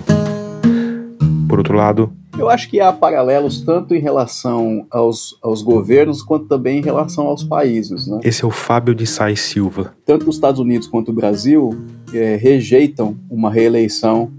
Por 1.47 1.59
outro 1.59 1.77
lado, 1.77 2.11
eu 2.39 2.49
acho 2.49 2.71
que 2.71 2.81
há 2.81 2.91
paralelos 2.93 3.61
tanto 3.61 3.95
em 3.95 4.01
relação 4.01 4.87
aos, 4.91 5.37
aos 5.43 5.61
governos 5.61 6.23
quanto 6.23 6.47
também 6.47 6.79
em 6.79 6.83
relação 6.83 7.27
aos 7.27 7.45
países. 7.45 8.07
Né? 8.07 8.21
Esse 8.25 8.43
é 8.43 8.47
o 8.47 8.51
Fábio 8.51 8.95
de 8.95 9.07
Sais 9.07 9.41
Silva. 9.41 9.93
Tanto 10.07 10.27
os 10.31 10.37
Estados 10.37 10.61
Unidos 10.61 10.87
quanto 10.87 11.11
o 11.11 11.15
Brasil 11.15 11.77
é, 12.15 12.37
rejeitam 12.37 13.19
uma 13.29 13.51
reeleição 13.51 14.31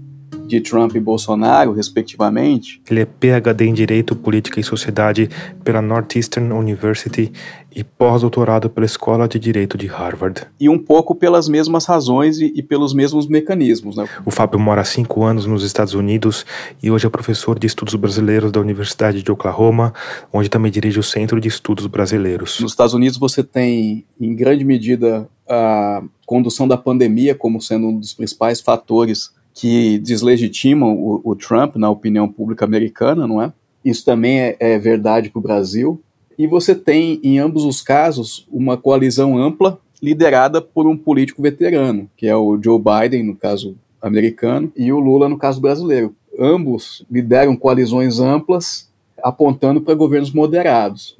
de 0.50 0.60
Trump 0.60 0.96
e 0.96 1.00
Bolsonaro, 1.00 1.72
respectivamente. 1.72 2.82
Ele 2.90 3.00
é 3.00 3.04
PhD 3.06 3.64
em 3.66 3.72
Direito, 3.72 4.16
Política 4.16 4.58
e 4.58 4.64
Sociedade 4.64 5.30
pela 5.62 5.80
Northeastern 5.80 6.52
University 6.52 7.32
e 7.74 7.84
pós-doutorado 7.84 8.68
pela 8.68 8.84
Escola 8.84 9.28
de 9.28 9.38
Direito 9.38 9.78
de 9.78 9.86
Harvard. 9.86 10.42
E 10.58 10.68
um 10.68 10.76
pouco 10.76 11.14
pelas 11.14 11.48
mesmas 11.48 11.86
razões 11.86 12.40
e, 12.40 12.52
e 12.56 12.62
pelos 12.62 12.92
mesmos 12.92 13.28
mecanismos. 13.28 13.96
Né? 13.96 14.08
O 14.26 14.30
Fábio 14.30 14.58
mora 14.58 14.80
há 14.80 14.84
cinco 14.84 15.22
anos 15.22 15.46
nos 15.46 15.62
Estados 15.62 15.94
Unidos 15.94 16.44
e 16.82 16.90
hoje 16.90 17.06
é 17.06 17.10
professor 17.10 17.56
de 17.58 17.68
Estudos 17.68 17.94
Brasileiros 17.94 18.50
da 18.50 18.60
Universidade 18.60 19.22
de 19.22 19.30
Oklahoma, 19.30 19.94
onde 20.32 20.48
também 20.48 20.72
dirige 20.72 20.98
o 20.98 21.02
Centro 21.02 21.40
de 21.40 21.46
Estudos 21.46 21.86
Brasileiros. 21.86 22.58
Nos 22.58 22.72
Estados 22.72 22.92
Unidos 22.92 23.16
você 23.16 23.44
tem, 23.44 24.04
em 24.20 24.34
grande 24.34 24.64
medida, 24.64 25.28
a 25.48 26.02
condução 26.26 26.66
da 26.66 26.76
pandemia 26.76 27.34
como 27.36 27.60
sendo 27.60 27.88
um 27.88 27.98
dos 27.98 28.14
principais 28.14 28.60
fatores 28.60 29.32
que 29.60 29.98
deslegitimam 29.98 30.96
o, 30.96 31.20
o, 31.22 31.36
Trump 31.36 31.76
na 31.76 31.90
opinião 31.90 32.26
pública 32.26 32.64
americana, 32.64 33.26
não 33.26 33.42
é? 33.42 33.52
Isso 33.84 34.02
também 34.06 34.40
é, 34.40 34.56
é 34.58 34.78
verdade 34.78 35.28
para 35.28 35.38
o 35.38 35.42
Brasil. 35.42 36.00
E 36.38 36.46
você 36.46 36.74
tem, 36.74 37.20
em 37.22 37.38
ambos 37.38 37.66
os 37.66 37.82
casos, 37.82 38.48
uma 38.50 38.78
coalizão 38.78 39.36
ampla 39.36 39.78
liderada 40.02 40.62
por 40.62 40.86
um 40.86 40.96
político 40.96 41.42
veterano, 41.42 42.08
que 42.16 42.26
é 42.26 42.34
o 42.34 42.58
Joe 42.58 42.80
Biden, 42.80 43.22
no 43.22 43.36
caso 43.36 43.76
americano, 44.00 44.72
e 44.74 44.90
o 44.90 44.98
Lula, 44.98 45.28
no 45.28 45.36
caso 45.36 45.60
brasileiro. 45.60 46.16
Ambos 46.38 47.04
lideram 47.10 47.54
coalizões 47.54 48.18
amplas 48.18 48.88
apontando 49.22 49.82
para 49.82 49.92
governos 49.92 50.32
moderados. 50.32 51.18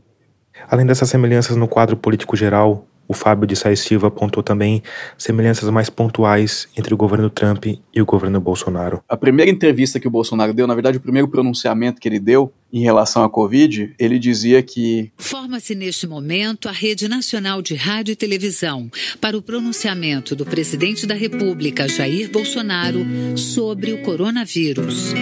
Além 0.66 0.86
dessas 0.86 1.11
semelhanças 1.11 1.57
no 1.57 1.68
quadro 1.68 1.95
político 1.95 2.34
geral, 2.34 2.86
o 3.11 3.13
Fábio 3.13 3.45
de 3.45 3.57
Sais 3.57 3.81
Silva 3.81 4.07
apontou 4.07 4.41
também 4.41 4.85
semelhanças 5.19 5.69
mais 5.69 5.91
pontuais 5.91 6.69
entre 6.77 6.95
o 6.95 6.97
governo 6.97 7.29
Trump 7.29 7.67
e 7.67 8.01
o 8.01 8.07
governo 8.07 8.41
Bolsonaro. 8.41 9.03
A 9.09 9.17
primeira 9.17 9.51
entrevista 9.51 9.99
que 9.99 10.07
o 10.07 10.11
Bolsonaro 10.11 10.55
deu, 10.55 10.65
na 10.65 10.75
verdade, 10.75 10.99
o 10.99 11.01
primeiro 11.01 11.27
pronunciamento 11.27 12.01
que 12.01 12.07
ele 12.07 12.21
deu 12.21 12.53
em 12.73 12.83
relação 12.83 13.25
à 13.25 13.29
Covid, 13.29 13.93
ele 13.99 14.17
dizia 14.17 14.63
que. 14.63 15.11
Forma-se 15.19 15.75
neste 15.75 16.07
momento 16.07 16.69
a 16.69 16.71
Rede 16.73 17.09
Nacional 17.09 17.61
de 17.61 17.75
Rádio 17.75 18.13
e 18.13 18.17
Televisão 18.17 18.89
para 19.21 19.37
o 19.37 19.43
pronunciamento 19.43 20.37
do 20.37 20.47
presidente 20.47 21.05
da 21.05 21.15
República, 21.17 21.89
Jair 21.89 22.31
Bolsonaro, 22.31 23.05
sobre 23.37 23.93
o 23.93 24.03
coronavírus. 24.03 25.15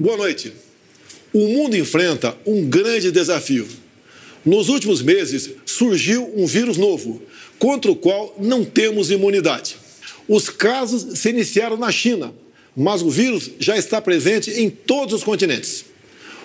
Boa 0.00 0.16
noite. 0.16 0.52
O 1.32 1.46
mundo 1.46 1.76
enfrenta 1.76 2.36
um 2.44 2.68
grande 2.68 3.12
desafio 3.12 3.83
nos 4.44 4.68
últimos 4.68 5.00
meses, 5.00 5.50
surgiu 5.64 6.30
um 6.36 6.46
vírus 6.46 6.76
novo, 6.76 7.22
contra 7.58 7.90
o 7.90 7.96
qual 7.96 8.34
não 8.38 8.64
temos 8.64 9.10
imunidade. 9.10 9.76
Os 10.28 10.48
casos 10.48 11.18
se 11.18 11.30
iniciaram 11.30 11.76
na 11.76 11.90
China, 11.90 12.32
mas 12.76 13.02
o 13.02 13.10
vírus 13.10 13.50
já 13.58 13.76
está 13.76 14.00
presente 14.00 14.50
em 14.50 14.68
todos 14.68 15.14
os 15.14 15.24
continentes. 15.24 15.84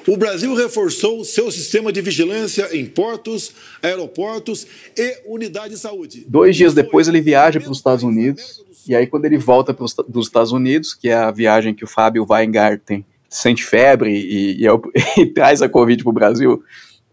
O 0.08 0.18
Brasil 0.18 0.54
reforçou 0.56 1.24
seu 1.24 1.52
sistema 1.52 1.92
de 1.92 2.02
vigilância 2.02 2.70
em 2.76 2.86
portos, 2.86 3.52
aeroportos 3.82 4.66
e 4.98 5.22
unidades 5.26 5.72
de 5.72 5.80
saúde. 5.80 6.26
Dois 6.28 6.56
dias 6.56 6.74
depois, 6.74 7.08
ele 7.08 7.22
viaja 7.22 7.60
para 7.60 7.70
os 7.70 7.78
Estados 7.78 8.04
Unidos. 8.04 8.64
E 8.88 8.96
aí, 8.96 9.06
quando 9.06 9.26
ele 9.26 9.38
volta 9.38 9.74
para 9.74 9.86
dos 10.08 10.28
Estados 10.28 10.52
Unidos, 10.52 10.94
que 10.94 11.10
é 11.10 11.14
a 11.14 11.32
viagem 11.32 11.76
que 11.76 11.84
o 11.84 11.88
Fábio 11.88 12.26
Weingarten 12.28 13.06
sente 13.30 13.64
febre 13.64 14.12
e, 14.12 14.62
e, 14.62 14.68
é 14.68 14.72
e 15.22 15.26
traz 15.28 15.62
a 15.62 15.70
Covid 15.70 16.02
para 16.02 16.10
o 16.10 16.14
Brasil, 16.14 16.64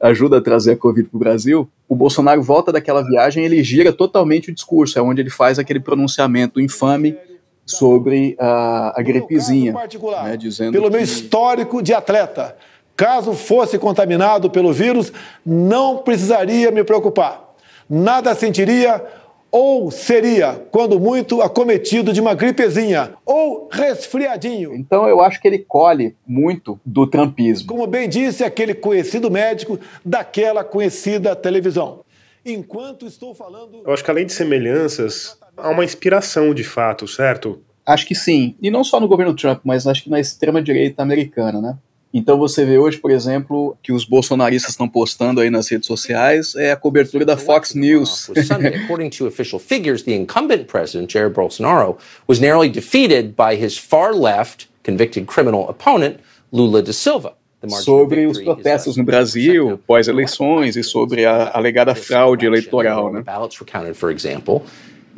ajuda 0.00 0.38
a 0.38 0.40
trazer 0.40 0.72
a 0.72 0.76
Covid 0.76 1.08
para 1.08 1.16
o 1.16 1.20
Brasil, 1.20 1.68
o 1.88 1.94
Bolsonaro 1.94 2.42
volta 2.42 2.70
daquela 2.70 3.02
viagem 3.02 3.44
ele 3.44 3.62
gira 3.62 3.92
totalmente 3.92 4.50
o 4.50 4.54
discurso, 4.54 4.98
é 4.98 5.02
onde 5.02 5.22
ele 5.22 5.30
faz 5.30 5.58
aquele 5.58 5.80
pronunciamento 5.80 6.60
infame 6.60 7.16
sobre 7.64 8.36
a, 8.38 8.98
a 8.98 9.02
gripezinha, 9.02 9.72
né, 9.72 10.36
dizendo 10.36 10.72
pelo 10.72 10.84
que... 10.84 10.90
meu 10.90 11.00
histórico 11.00 11.82
de 11.82 11.92
atleta, 11.92 12.56
caso 12.94 13.32
fosse 13.32 13.78
contaminado 13.78 14.48
pelo 14.48 14.72
vírus, 14.72 15.12
não 15.44 15.98
precisaria 15.98 16.70
me 16.70 16.84
preocupar. 16.84 17.54
Nada 17.88 18.34
sentiria 18.34 19.04
ou 19.50 19.90
seria, 19.90 20.66
quando 20.70 20.98
muito, 21.00 21.40
acometido 21.40 22.12
de 22.12 22.20
uma 22.20 22.34
gripezinha 22.34 23.14
ou 23.24 23.68
resfriadinho. 23.70 24.74
Então 24.74 25.08
eu 25.08 25.20
acho 25.20 25.40
que 25.40 25.48
ele 25.48 25.58
colhe 25.58 26.14
muito 26.26 26.78
do 26.84 27.06
trumpismo. 27.06 27.68
Como 27.68 27.86
bem 27.86 28.08
disse 28.08 28.44
aquele 28.44 28.74
conhecido 28.74 29.30
médico 29.30 29.78
daquela 30.04 30.62
conhecida 30.62 31.34
televisão. 31.34 32.04
Enquanto 32.44 33.06
estou 33.06 33.34
falando. 33.34 33.82
Eu 33.84 33.92
acho 33.92 34.04
que 34.04 34.10
além 34.10 34.26
de 34.26 34.32
semelhanças, 34.32 35.38
há 35.56 35.68
uma 35.70 35.84
inspiração 35.84 36.54
de 36.54 36.62
fato, 36.62 37.08
certo? 37.08 37.60
Acho 37.84 38.06
que 38.06 38.14
sim. 38.14 38.56
E 38.60 38.70
não 38.70 38.84
só 38.84 39.00
no 39.00 39.08
governo 39.08 39.34
Trump, 39.34 39.60
mas 39.64 39.86
acho 39.86 40.04
que 40.04 40.10
na 40.10 40.20
extrema-direita 40.20 41.02
americana, 41.02 41.60
né? 41.60 41.78
Então 42.18 42.38
você 42.38 42.64
vê 42.64 42.78
hoje, 42.78 42.96
por 42.96 43.10
exemplo, 43.10 43.76
que 43.82 43.92
os 43.92 44.06
bolsonaristas 44.06 44.70
estão 44.70 44.88
postando 44.88 45.38
aí 45.38 45.50
nas 45.50 45.68
redes 45.68 45.86
sociais 45.86 46.54
é 46.56 46.72
a 46.72 46.76
cobertura 46.76 47.26
da 47.26 47.36
Fox 47.36 47.74
News. 47.74 48.30
according 48.84 49.10
to 49.10 49.26
official 49.26 49.60
figures, 49.60 50.02
the 50.02 50.14
incumbent 50.14 50.64
president 50.64 51.12
Jair 51.12 51.28
Bolsonaro 51.30 51.98
was 52.26 52.40
narrowly 52.40 52.70
defeated 52.70 53.34
by 53.36 53.54
his 53.54 53.76
far 53.76 54.14
left 54.14 54.66
convicted 54.82 55.26
criminal 55.26 55.68
opponent 55.68 56.16
Lula 56.50 56.80
da 56.80 56.94
Silva. 56.94 57.34
Sobre 57.68 58.24
os 58.24 58.38
protestos 58.38 58.96
no 58.96 59.04
Brasil 59.04 59.78
pós-eleições 59.86 60.74
e 60.74 60.82
sobre 60.82 61.26
a 61.26 61.50
alegada 61.52 61.94
fraude 61.94 62.46
eleitoral, 62.46 63.12
né? 63.12 63.22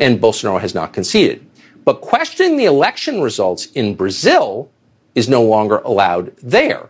And 0.00 0.16
Bolsonaro 0.16 0.58
has 0.58 0.74
not 0.74 0.92
conceded. 0.92 1.42
But 1.84 2.00
questioning 2.00 2.56
the 2.56 2.64
election 2.64 3.22
results 3.22 3.70
in 3.76 3.94
Brazil 3.94 4.68
is 5.18 5.28
no 5.28 5.42
longer 5.42 5.78
allowed 5.84 6.26
there 6.38 6.84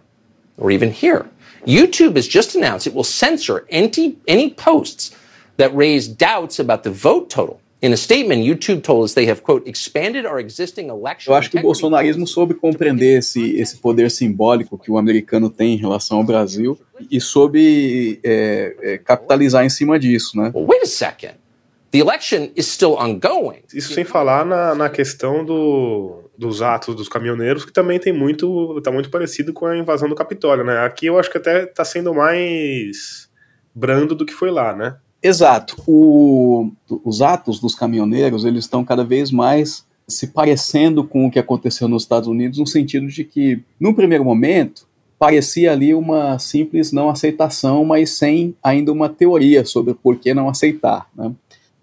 or 0.59 0.71
even 0.71 0.91
here. 0.91 1.25
YouTube 1.67 2.15
has 2.17 2.29
just 2.29 2.55
announced 2.55 2.87
it 2.87 2.95
will 2.95 3.05
censor 3.05 3.67
any, 3.71 4.17
any 4.27 4.51
posts 4.51 5.17
that 5.57 5.75
raise 5.75 6.07
doubts 6.09 6.59
about 6.59 6.83
the 6.83 6.91
vote 6.91 7.29
total. 7.31 7.61
In 7.81 7.93
a 7.93 7.97
statement, 7.97 8.43
YouTube 8.43 8.83
told 8.83 9.05
us 9.05 9.15
they 9.15 9.27
have, 9.27 9.45
quote, 9.45 9.65
expanded 9.67 10.27
our 10.27 10.41
existing 10.41 10.89
election. 10.89 11.33
Eu 11.33 11.37
acho 11.37 11.49
que 11.49 11.59
o 11.59 11.63
bolsonarismo 11.63 12.27
soube 12.27 12.55
compreender 12.55 13.19
esse, 13.19 13.55
esse 13.57 13.77
poder 13.77 14.11
simbólico 14.11 14.77
que 14.77 14.91
o 14.91 14.99
americano 14.99 15.49
tem 15.49 15.75
em 15.75 15.77
relação 15.77 16.19
ao 16.19 16.25
Brasil 16.25 16.77
e 17.09 17.21
soube 17.21 18.19
é, 18.25 18.75
é, 18.83 18.99
capitalizar 18.99 19.65
em 19.65 19.69
cima 19.69 19.97
disso, 19.97 20.37
né? 20.37 20.51
Well, 20.53 20.67
wait 20.67 20.83
a 20.83 20.87
second. 20.87 21.35
The 21.93 21.99
election 21.99 22.49
is 22.57 22.67
still 22.67 22.97
ongoing. 22.99 23.63
Isso 23.73 23.95
sem 23.95 24.05
falar 24.05 24.45
na, 24.45 24.75
na 24.75 24.91
questão 24.91 25.45
do, 25.45 26.28
dos 26.39 26.63
atos 26.63 26.95
dos 26.95 27.09
caminhoneiros, 27.09 27.65
que 27.65 27.73
também 27.73 27.99
tem 27.99 28.13
muito, 28.13 28.81
tá 28.81 28.93
muito 28.93 29.11
parecido 29.11 29.53
com 29.53 29.67
a 29.67 29.77
invasão 29.77 30.09
do 30.09 30.15
Capitólio, 30.15 30.65
né? 30.65 30.79
Aqui 30.87 31.07
eu 31.07 31.19
acho 31.19 31.29
que 31.29 31.37
até 31.37 31.67
tá 31.67 31.85
sendo 31.85 32.15
mais 32.15 33.29
brando 33.75 34.15
do 34.15 34.25
que 34.25 34.33
foi 34.33 34.51
lá, 34.51 34.75
né? 34.75 34.97
Exato. 35.21 35.77
O, 35.85 36.71
os 37.05 37.21
atos 37.21 37.59
dos 37.59 37.75
caminhoneiros, 37.75 38.45
eles 38.45 38.65
estão 38.65 38.85
cada 38.85 39.05
vez 39.05 39.33
mais 39.33 39.85
se 40.07 40.29
parecendo 40.29 41.03
com 41.03 41.27
o 41.27 41.31
que 41.31 41.41
aconteceu 41.41 41.89
nos 41.89 42.05
Estados 42.05 42.29
Unidos, 42.29 42.59
no 42.59 42.67
sentido 42.67 43.09
de 43.09 43.25
que, 43.25 43.61
no 43.79 43.93
primeiro 43.93 44.25
momento, 44.25 44.87
parecia 45.19 45.73
ali 45.73 45.93
uma 45.93 46.39
simples 46.39 46.93
não 46.93 47.11
aceitação, 47.11 47.85
mas 47.85 48.11
sem 48.11 48.55
ainda 48.63 48.93
uma 48.93 49.09
teoria 49.09 49.65
sobre 49.65 49.93
por 49.93 50.17
que 50.17 50.33
não 50.33 50.49
aceitar. 50.49 51.09
Né? 51.17 51.33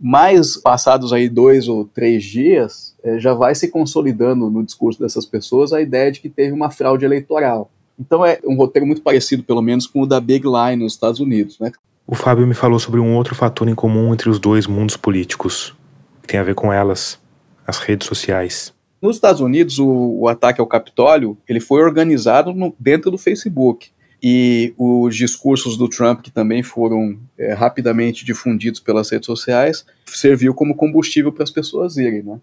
Mas, 0.08 0.56
passados 0.56 1.12
aí 1.12 1.28
dois 1.28 1.68
ou 1.68 1.84
três 1.84 2.24
dias, 2.24 2.96
é, 3.04 3.18
já 3.18 3.34
vai 3.34 3.56
se 3.56 3.70
consolidando 3.70 4.52
no 4.52 4.64
discurso 4.64 5.00
dessas 5.00 5.26
pessoas 5.26 5.74
a 5.74 5.82
ideia 5.82 6.12
de 6.12 6.20
que 6.20 6.30
teve 6.30 6.54
uma 6.54 6.70
fraude 6.70 7.04
eleitoral. 7.04 7.72
Então 8.00 8.24
é 8.24 8.38
um 8.46 8.56
roteiro 8.56 8.86
muito 8.86 9.02
parecido, 9.02 9.42
pelo 9.42 9.64
menos, 9.64 9.88
com 9.88 10.04
o 10.04 10.06
da 10.06 10.20
Big 10.20 10.46
Line 10.46 10.84
nos 10.84 10.94
Estados 10.94 11.20
Unidos. 11.20 11.58
Né? 11.58 11.72
O 12.06 12.14
Fábio 12.14 12.46
me 12.46 12.54
falou 12.54 12.78
sobre 12.78 13.00
um 13.00 13.16
outro 13.16 13.34
fator 13.34 13.68
em 13.68 13.74
comum 13.74 14.14
entre 14.14 14.30
os 14.30 14.38
dois 14.38 14.68
mundos 14.68 14.96
políticos, 14.96 15.76
que 16.22 16.28
tem 16.28 16.40
a 16.40 16.44
ver 16.44 16.54
com 16.54 16.72
elas, 16.72 17.20
as 17.66 17.80
redes 17.80 18.08
sociais. 18.08 18.72
Nos 19.02 19.16
Estados 19.16 19.42
Unidos, 19.42 19.80
o, 19.80 19.88
o 19.88 20.28
ataque 20.28 20.62
ao 20.62 20.68
Capitólio 20.68 21.36
ele 21.50 21.60
foi 21.60 21.82
organizado 21.82 22.54
no, 22.54 22.76
dentro 22.78 23.10
do 23.10 23.18
Facebook. 23.18 23.90
E 24.22 24.74
os 24.78 25.16
discursos 25.16 25.78
do 25.78 25.88
Trump, 25.88 26.22
que 26.22 26.32
também 26.32 26.64
foram 26.64 27.18
é, 27.38 27.54
rapidamente 27.54 28.26
difundidos 28.26 28.80
pelas 28.80 29.10
redes 29.10 29.26
sociais, 29.26 29.86
serviu 30.06 30.54
como 30.54 30.76
combustível 30.76 31.32
para 31.32 31.44
as 31.44 31.52
pessoas 31.52 31.98
irem. 31.98 32.24
Né? 32.24 32.40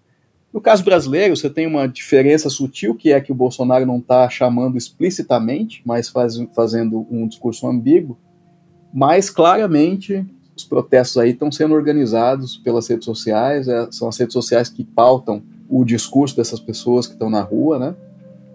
No 0.53 0.61
caso 0.61 0.85
brasileiro, 0.85 1.35
você 1.35 1.49
tem 1.49 1.66
uma 1.66 1.89
diferença 1.89 2.51
sutil, 2.51 2.95
que 2.95 3.11
é 3.11 3.20
que 3.20 3.33
o 3.33 3.35
Bolsonaro 3.35 3.87
não 3.87 3.99
está 3.99 4.29
chamando 4.29 4.77
explicitamente, 4.77 5.83
mas 5.85 6.09
faz, 6.09 6.35
fazendo 6.55 7.07
um 7.11 7.27
discurso 7.27 7.66
ambíguo, 7.66 8.18
mas 8.93 9.31
claramente 9.31 10.25
os 10.55 10.64
protestos 10.64 11.16
aí 11.16 11.31
estão 11.31 11.51
sendo 11.51 11.75
organizados 11.75 12.59
pelas 12.59 12.87
redes 12.87 13.07
sociais, 13.07 13.66
é, 13.66 13.89
são 13.91 14.09
as 14.09 14.18
redes 14.18 14.35
sociais 14.35 14.68
que 14.68 14.85
pautam 14.85 15.43
o 15.68 15.85
discurso 15.85 16.37
dessas 16.37 16.61
pessoas 16.61 17.07
que 17.07 17.14
estão 17.14 17.31
na 17.31 17.41
rua, 17.41 17.79
né? 17.79 17.95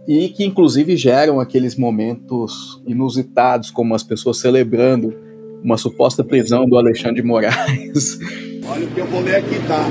E 0.07 0.29
que 0.29 0.45
inclusive 0.45 0.95
geram 0.95 1.39
aqueles 1.39 1.75
momentos 1.75 2.81
inusitados, 2.87 3.69
como 3.69 3.93
as 3.93 4.03
pessoas 4.03 4.39
celebrando 4.39 5.13
uma 5.61 5.77
suposta 5.77 6.23
prisão 6.23 6.65
do 6.65 6.77
Alexandre 6.77 7.21
de 7.21 7.27
Moraes. 7.27 8.17
Olha 8.69 8.85
o 8.85 8.87
que 8.87 8.99
eu 8.99 9.05
vou 9.07 9.21
ler 9.21 9.35
aqui, 9.35 9.59
tá? 9.67 9.85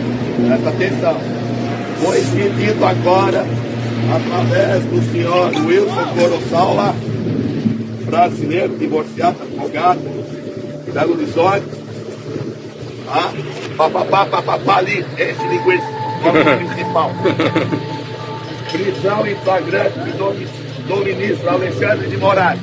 Presta 0.47 0.69
atenção. 0.71 1.17
Foi 2.03 2.21
dito 2.21 2.85
agora, 2.85 3.45
através 4.15 4.85
do 4.85 5.13
senhor 5.13 5.51
Wilson 5.67 6.15
Coroçala, 6.15 6.95
brasileiro, 8.05 8.77
divorciado, 8.77 9.43
advogado, 9.43 10.01
Belo 10.93 11.13
Horizonte, 11.13 11.67
tá? 13.07 13.33
Papapá, 13.77 14.27
papapá 14.27 14.77
ali, 14.77 15.05
esse 15.19 15.47
linguiça. 15.47 15.97
Municipal. 16.23 17.11
Prisão 18.71 19.27
em 19.27 19.35
flagrante 19.37 19.99
do, 19.99 20.87
do 20.87 21.05
ministro 21.05 21.49
Alexandre 21.49 22.09
de 22.09 22.17
Moraes. 22.17 22.61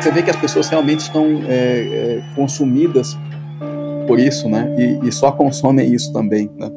Você 0.00 0.10
vê 0.12 0.22
que 0.22 0.30
as 0.30 0.36
pessoas 0.36 0.68
realmente 0.68 1.00
estão 1.00 1.42
é, 1.46 1.52
é, 1.52 2.22
consumidas 2.34 3.18
por 4.06 4.18
isso, 4.18 4.48
né? 4.48 4.74
E, 4.78 5.08
e 5.08 5.12
só 5.12 5.30
consomem 5.32 5.92
isso 5.92 6.12
também, 6.12 6.50
né? 6.56 6.70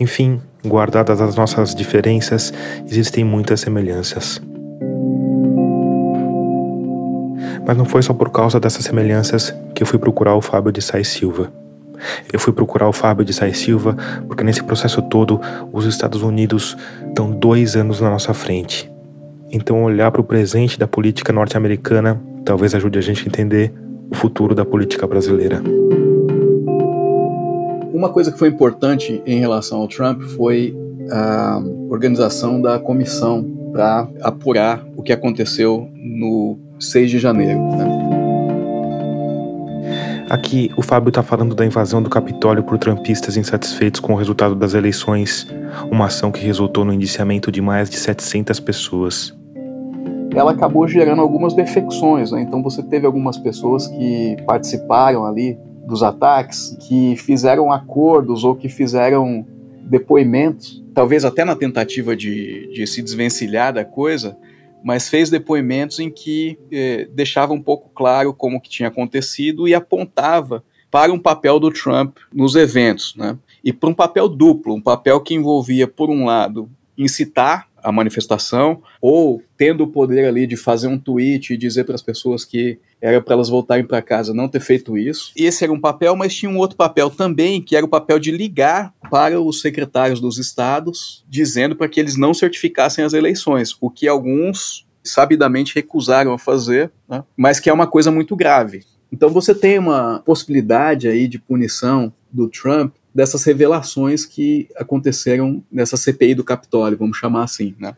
Enfim, 0.00 0.40
guardadas 0.66 1.20
as 1.20 1.36
nossas 1.36 1.74
diferenças, 1.74 2.52
existem 2.86 3.24
muitas 3.24 3.60
semelhanças. 3.60 4.40
Mas 7.66 7.76
não 7.76 7.84
foi 7.84 8.02
só 8.02 8.14
por 8.14 8.30
causa 8.30 8.58
dessas 8.58 8.84
semelhanças 8.84 9.54
que 9.74 9.82
eu 9.82 9.86
fui 9.86 9.98
procurar 9.98 10.34
o 10.34 10.40
Fábio 10.40 10.72
de 10.72 10.80
Sais 10.80 11.08
Silva. 11.08 11.52
Eu 12.32 12.38
fui 12.38 12.52
procurar 12.52 12.88
o 12.88 12.92
Fábio 12.92 13.24
de 13.24 13.32
Sais 13.32 13.58
Silva 13.58 13.96
porque 14.26 14.44
nesse 14.44 14.62
processo 14.62 15.02
todo 15.02 15.40
os 15.72 15.84
Estados 15.84 16.22
Unidos 16.22 16.76
estão 17.06 17.30
dois 17.30 17.76
anos 17.76 18.00
na 18.00 18.08
nossa 18.08 18.32
frente. 18.32 18.90
Então 19.50 19.82
olhar 19.82 20.10
para 20.10 20.20
o 20.20 20.24
presente 20.24 20.78
da 20.78 20.86
política 20.86 21.32
norte-americana 21.32 22.20
talvez 22.44 22.74
ajude 22.74 22.98
a 22.98 23.02
gente 23.02 23.24
a 23.24 23.26
entender 23.26 23.72
o 24.10 24.14
futuro 24.14 24.54
da 24.54 24.64
política 24.64 25.06
brasileira. 25.06 25.62
Uma 27.98 28.10
coisa 28.10 28.30
que 28.30 28.38
foi 28.38 28.46
importante 28.46 29.20
em 29.26 29.40
relação 29.40 29.80
ao 29.80 29.88
Trump 29.88 30.22
foi 30.36 30.72
a 31.10 31.60
organização 31.90 32.62
da 32.62 32.78
comissão 32.78 33.44
para 33.72 34.08
apurar 34.22 34.86
o 34.96 35.02
que 35.02 35.12
aconteceu 35.12 35.90
no 35.96 36.56
6 36.78 37.10
de 37.10 37.18
janeiro. 37.18 37.58
Né? 37.58 37.86
Aqui, 40.30 40.70
o 40.76 40.82
Fábio 40.82 41.08
está 41.08 41.24
falando 41.24 41.56
da 41.56 41.66
invasão 41.66 42.00
do 42.00 42.08
Capitólio 42.08 42.62
por 42.62 42.78
trumpistas 42.78 43.36
insatisfeitos 43.36 43.98
com 43.98 44.12
o 44.12 44.16
resultado 44.16 44.54
das 44.54 44.74
eleições, 44.74 45.48
uma 45.90 46.04
ação 46.04 46.30
que 46.30 46.38
resultou 46.38 46.84
no 46.84 46.92
indiciamento 46.92 47.50
de 47.50 47.60
mais 47.60 47.90
de 47.90 47.96
700 47.96 48.60
pessoas. 48.60 49.36
Ela 50.32 50.52
acabou 50.52 50.86
gerando 50.86 51.20
algumas 51.20 51.52
defecções, 51.52 52.30
né? 52.30 52.42
então 52.42 52.62
você 52.62 52.80
teve 52.80 53.06
algumas 53.06 53.36
pessoas 53.38 53.88
que 53.88 54.36
participaram 54.46 55.26
ali 55.26 55.58
dos 55.88 56.02
ataques 56.02 56.76
que 56.86 57.16
fizeram 57.16 57.72
acordos 57.72 58.44
ou 58.44 58.54
que 58.54 58.68
fizeram 58.68 59.46
depoimentos, 59.82 60.84
talvez 60.92 61.24
até 61.24 61.46
na 61.46 61.56
tentativa 61.56 62.14
de, 62.14 62.70
de 62.74 62.86
se 62.86 63.00
desvencilhar 63.00 63.72
da 63.72 63.86
coisa, 63.86 64.36
mas 64.84 65.08
fez 65.08 65.30
depoimentos 65.30 65.98
em 65.98 66.10
que 66.10 66.58
eh, 66.70 67.08
deixava 67.14 67.54
um 67.54 67.60
pouco 67.60 67.90
claro 67.94 68.34
como 68.34 68.60
que 68.60 68.68
tinha 68.68 68.90
acontecido 68.90 69.66
e 69.66 69.74
apontava 69.74 70.62
para 70.90 71.10
um 71.10 71.18
papel 71.18 71.58
do 71.58 71.70
Trump 71.70 72.18
nos 72.32 72.54
eventos, 72.54 73.14
né? 73.16 73.38
E 73.64 73.72
para 73.72 73.88
um 73.88 73.94
papel 73.94 74.28
duplo, 74.28 74.74
um 74.74 74.80
papel 74.80 75.20
que 75.20 75.34
envolvia, 75.34 75.88
por 75.88 76.10
um 76.10 76.26
lado, 76.26 76.68
incitar 76.96 77.67
a 77.82 77.92
manifestação, 77.92 78.82
ou 79.00 79.42
tendo 79.56 79.84
o 79.84 79.88
poder 79.88 80.26
ali 80.26 80.46
de 80.46 80.56
fazer 80.56 80.86
um 80.86 80.98
tweet 80.98 81.52
e 81.52 81.56
dizer 81.56 81.84
para 81.84 81.94
as 81.94 82.02
pessoas 82.02 82.44
que 82.44 82.78
era 83.00 83.20
para 83.20 83.34
elas 83.34 83.48
voltarem 83.48 83.84
para 83.84 84.02
casa, 84.02 84.34
não 84.34 84.48
ter 84.48 84.60
feito 84.60 84.96
isso. 84.96 85.32
Esse 85.36 85.64
era 85.64 85.72
um 85.72 85.80
papel, 85.80 86.16
mas 86.16 86.34
tinha 86.34 86.50
um 86.50 86.58
outro 86.58 86.76
papel 86.76 87.10
também, 87.10 87.62
que 87.62 87.76
era 87.76 87.86
o 87.86 87.88
papel 87.88 88.18
de 88.18 88.30
ligar 88.30 88.92
para 89.10 89.40
os 89.40 89.60
secretários 89.60 90.20
dos 90.20 90.38
estados, 90.38 91.24
dizendo 91.28 91.76
para 91.76 91.88
que 91.88 92.00
eles 92.00 92.16
não 92.16 92.34
certificassem 92.34 93.04
as 93.04 93.12
eleições, 93.12 93.76
o 93.80 93.88
que 93.88 94.08
alguns 94.08 94.86
sabidamente 95.04 95.74
recusaram 95.74 96.32
a 96.32 96.38
fazer, 96.38 96.90
né? 97.08 97.24
mas 97.36 97.60
que 97.60 97.70
é 97.70 97.72
uma 97.72 97.86
coisa 97.86 98.10
muito 98.10 98.36
grave. 98.36 98.84
Então 99.12 99.30
você 99.30 99.54
tem 99.54 99.78
uma 99.78 100.22
possibilidade 100.24 101.08
aí 101.08 101.26
de 101.26 101.38
punição 101.38 102.12
do 102.30 102.48
Trump 102.48 102.94
dessas 103.14 103.44
revelações 103.44 104.24
que 104.24 104.68
aconteceram 104.76 105.62
nessa 105.70 105.96
CPI 105.96 106.34
do 106.34 106.44
Capitólio, 106.44 106.98
vamos 106.98 107.16
chamar 107.16 107.44
assim, 107.44 107.74
né? 107.78 107.96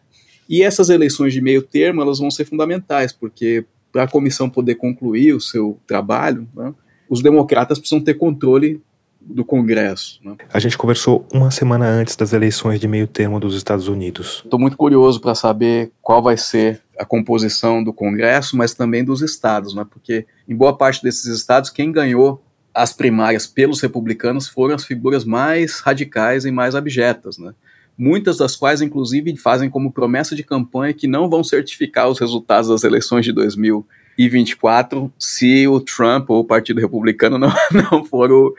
E 0.49 0.63
essas 0.63 0.89
eleições 0.89 1.33
de 1.33 1.41
meio 1.41 1.63
termo, 1.63 2.03
elas 2.03 2.19
vão 2.19 2.31
ser 2.31 2.45
fundamentais, 2.45 3.13
porque 3.13 3.65
para 3.93 4.05
a 4.05 4.09
comissão 4.09 4.51
poder 4.51 4.75
concluir 4.75 5.33
o 5.33 5.41
seu 5.41 5.79
trabalho, 5.87 6.49
né, 6.55 6.75
os 7.09 7.23
democratas 7.23 7.79
precisam 7.79 8.01
ter 8.01 8.15
controle 8.15 8.83
do 9.21 9.45
Congresso. 9.45 10.19
Né? 10.25 10.37
A 10.53 10.59
gente 10.59 10.79
conversou 10.79 11.27
uma 11.33 11.51
semana 11.51 11.87
antes 11.87 12.17
das 12.17 12.33
eleições 12.33 12.81
de 12.81 12.89
meio 12.89 13.07
termo 13.07 13.39
dos 13.39 13.55
Estados 13.55 13.87
Unidos. 13.87 14.43
Estou 14.45 14.59
muito 14.59 14.77
curioso 14.77 15.21
para 15.21 15.35
saber 15.35 15.93
qual 16.01 16.23
vai 16.23 16.37
ser 16.37 16.81
a 16.99 17.05
composição 17.05 17.85
do 17.85 17.93
Congresso, 17.93 18.57
mas 18.57 18.75
também 18.75 19.05
dos 19.05 19.23
estados, 19.23 19.75
né? 19.75 19.87
porque 19.89 20.27
em 20.49 20.57
boa 20.57 20.77
parte 20.77 21.03
desses 21.03 21.27
estados, 21.27 21.71
quem 21.71 21.93
ganhou 21.93 22.43
as 22.75 22.93
primárias 22.93 23.47
pelos 23.47 23.81
republicanos 23.81 24.49
foram 24.49 24.75
as 24.75 24.85
figuras 24.85 25.25
mais 25.25 25.81
radicais 25.81 26.45
e 26.45 26.51
mais 26.51 26.75
abjetas, 26.75 27.39
né? 27.39 27.53
Muitas 27.97 28.39
das 28.39 28.57
quais, 28.57 28.81
inclusive, 28.81 29.37
fazem 29.37 29.69
como 29.69 29.93
promessa 29.93 30.35
de 30.35 30.43
campanha 30.43 30.95
que 30.95 31.07
não 31.07 31.29
vão 31.29 31.45
certificar 31.45 32.09
os 32.09 32.19
resultados 32.19 32.71
das 32.71 32.83
eleições 32.83 33.27
de 33.27 33.33
2024 33.33 35.13
se 35.19 35.69
o 35.69 35.81
Trump 35.81 36.31
ou 36.31 36.41
o 36.41 36.45
Partido 36.45 36.81
Republicano 36.81 37.37
não, 37.37 37.53
não 37.93 38.03
for 38.05 38.33
o, 38.33 38.55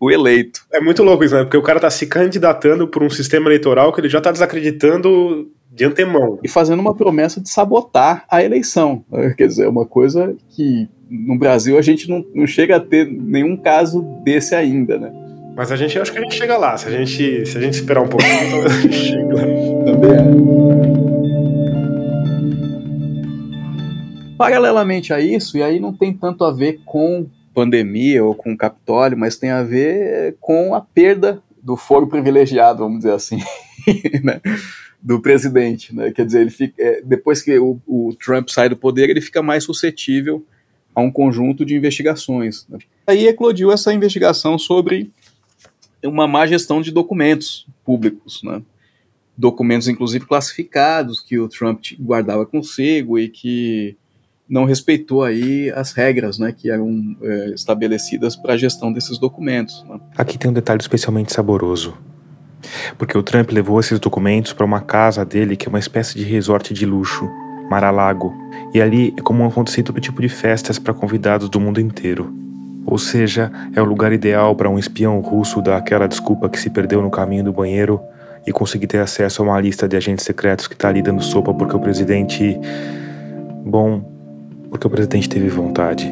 o 0.00 0.10
eleito. 0.10 0.62
É 0.72 0.80
muito 0.80 1.04
louco 1.04 1.22
isso, 1.22 1.36
né? 1.36 1.44
Porque 1.44 1.56
o 1.56 1.62
cara 1.62 1.78
está 1.78 1.88
se 1.88 2.06
candidatando 2.06 2.88
por 2.88 3.02
um 3.02 3.10
sistema 3.10 3.46
eleitoral 3.46 3.92
que 3.92 4.00
ele 4.00 4.08
já 4.08 4.18
está 4.18 4.32
desacreditando 4.32 5.48
de 5.70 5.84
antemão. 5.84 6.40
E 6.42 6.48
fazendo 6.48 6.80
uma 6.80 6.94
promessa 6.94 7.40
de 7.40 7.48
sabotar 7.48 8.24
a 8.28 8.42
eleição. 8.42 9.04
Quer 9.36 9.46
dizer, 9.46 9.66
é 9.66 9.68
uma 9.68 9.86
coisa 9.86 10.34
que 10.48 10.88
no 11.10 11.36
Brasil 11.36 11.76
a 11.76 11.82
gente 11.82 12.08
não, 12.08 12.24
não 12.32 12.46
chega 12.46 12.76
a 12.76 12.80
ter 12.80 13.04
nenhum 13.06 13.56
caso 13.56 14.02
desse 14.22 14.54
ainda, 14.54 14.96
né? 14.96 15.12
Mas 15.56 15.72
a 15.72 15.76
gente 15.76 15.98
acho 15.98 16.12
que 16.12 16.18
a 16.18 16.22
gente 16.22 16.36
chega 16.36 16.56
lá. 16.56 16.76
Se 16.76 16.86
a 16.86 16.90
gente, 16.90 17.44
se 17.44 17.58
a 17.58 17.60
gente 17.60 17.74
esperar 17.74 18.02
um 18.02 18.08
pouquinho, 18.08 18.32
então 18.46 18.62
a 18.62 18.68
gente 18.68 18.94
chega 18.94 19.34
lá. 19.34 19.42
Também 19.84 20.12
é. 20.12 20.20
Paralelamente 24.38 25.12
a 25.12 25.20
isso, 25.20 25.58
e 25.58 25.62
aí 25.62 25.78
não 25.80 25.92
tem 25.92 26.14
tanto 26.14 26.44
a 26.44 26.52
ver 26.52 26.80
com 26.86 27.26
pandemia 27.52 28.24
ou 28.24 28.34
com 28.34 28.56
Capitólio, 28.56 29.18
mas 29.18 29.36
tem 29.36 29.50
a 29.50 29.62
ver 29.62 30.36
com 30.40 30.74
a 30.74 30.80
perda 30.80 31.42
do 31.62 31.76
foro 31.76 32.06
privilegiado, 32.06 32.78
vamos 32.78 33.00
dizer 33.00 33.12
assim. 33.12 33.38
né? 34.24 34.40
do 35.02 35.20
presidente, 35.20 35.94
né? 35.94 36.10
Quer 36.10 36.26
dizer, 36.26 36.42
ele 36.42 36.50
fica, 36.50 36.74
é, 36.78 37.00
depois 37.02 37.40
que 37.40 37.58
o, 37.58 37.80
o, 37.86 38.14
Trump 38.22 38.48
sai 38.50 38.68
do 38.68 38.76
poder, 38.76 39.08
ele 39.08 39.20
fica 39.20 39.42
mais 39.42 39.64
suscetível 39.64 40.44
a 40.94 41.00
um 41.00 41.10
conjunto 41.10 41.64
de 41.64 41.74
investigações. 41.74 42.66
Né? 42.68 42.78
Aí 43.06 43.26
eclodiu 43.26 43.72
essa 43.72 43.92
investigação 43.92 44.58
sobre 44.58 45.10
uma 46.04 46.26
má 46.26 46.46
gestão 46.46 46.80
de 46.80 46.90
documentos 46.90 47.66
públicos, 47.84 48.42
né? 48.42 48.62
Documentos, 49.36 49.88
inclusive, 49.88 50.26
classificados 50.26 51.20
que 51.20 51.38
o 51.38 51.48
Trump 51.48 51.82
guardava 51.98 52.44
consigo 52.44 53.18
e 53.18 53.28
que 53.28 53.96
não 54.50 54.64
respeitou 54.64 55.22
aí 55.22 55.70
as 55.70 55.92
regras 55.92 56.38
né, 56.38 56.52
que 56.52 56.70
eram 56.70 57.16
é, 57.22 57.50
estabelecidas 57.54 58.34
para 58.34 58.54
a 58.54 58.56
gestão 58.56 58.92
desses 58.92 59.16
documentos. 59.16 59.84
Né? 59.88 60.00
Aqui 60.16 60.36
tem 60.36 60.50
um 60.50 60.54
detalhe 60.54 60.80
especialmente 60.80 61.32
saboroso. 61.32 61.96
Porque 62.98 63.16
o 63.16 63.22
Trump 63.22 63.50
levou 63.52 63.78
esses 63.78 63.98
documentos 63.98 64.52
para 64.52 64.66
uma 64.66 64.80
casa 64.80 65.24
dele 65.24 65.56
que 65.56 65.66
é 65.66 65.70
uma 65.70 65.78
espécie 65.78 66.18
de 66.18 66.24
resort 66.24 66.74
de 66.74 66.84
luxo, 66.84 67.30
Mar-a-Lago. 67.70 68.34
E 68.72 68.80
ali 68.80 69.12
é 69.16 69.20
como 69.20 69.44
acontecer 69.44 69.82
todo 69.82 70.00
tipo 70.00 70.22
de 70.22 70.28
festas 70.28 70.78
para 70.78 70.94
convidados 70.94 71.48
do 71.48 71.58
mundo 71.58 71.80
inteiro. 71.80 72.32
Ou 72.86 72.98
seja, 72.98 73.50
é 73.74 73.82
o 73.82 73.84
lugar 73.84 74.12
ideal 74.12 74.54
para 74.54 74.70
um 74.70 74.78
espião 74.78 75.20
russo 75.20 75.60
dar 75.60 75.76
aquela 75.76 76.06
desculpa 76.06 76.48
que 76.48 76.58
se 76.58 76.70
perdeu 76.70 77.02
no 77.02 77.10
caminho 77.10 77.44
do 77.44 77.52
banheiro 77.52 78.00
e 78.46 78.52
conseguir 78.52 78.86
ter 78.86 78.98
acesso 78.98 79.42
a 79.42 79.44
uma 79.44 79.60
lista 79.60 79.88
de 79.88 79.96
agentes 79.96 80.24
secretos 80.24 80.66
que 80.66 80.74
está 80.74 80.88
ali 80.88 81.02
dando 81.02 81.22
sopa 81.22 81.52
porque 81.52 81.76
o 81.76 81.80
presidente. 81.80 82.58
Bom, 83.64 84.02
porque 84.70 84.86
o 84.86 84.90
presidente 84.90 85.28
teve 85.28 85.48
vontade. 85.48 86.10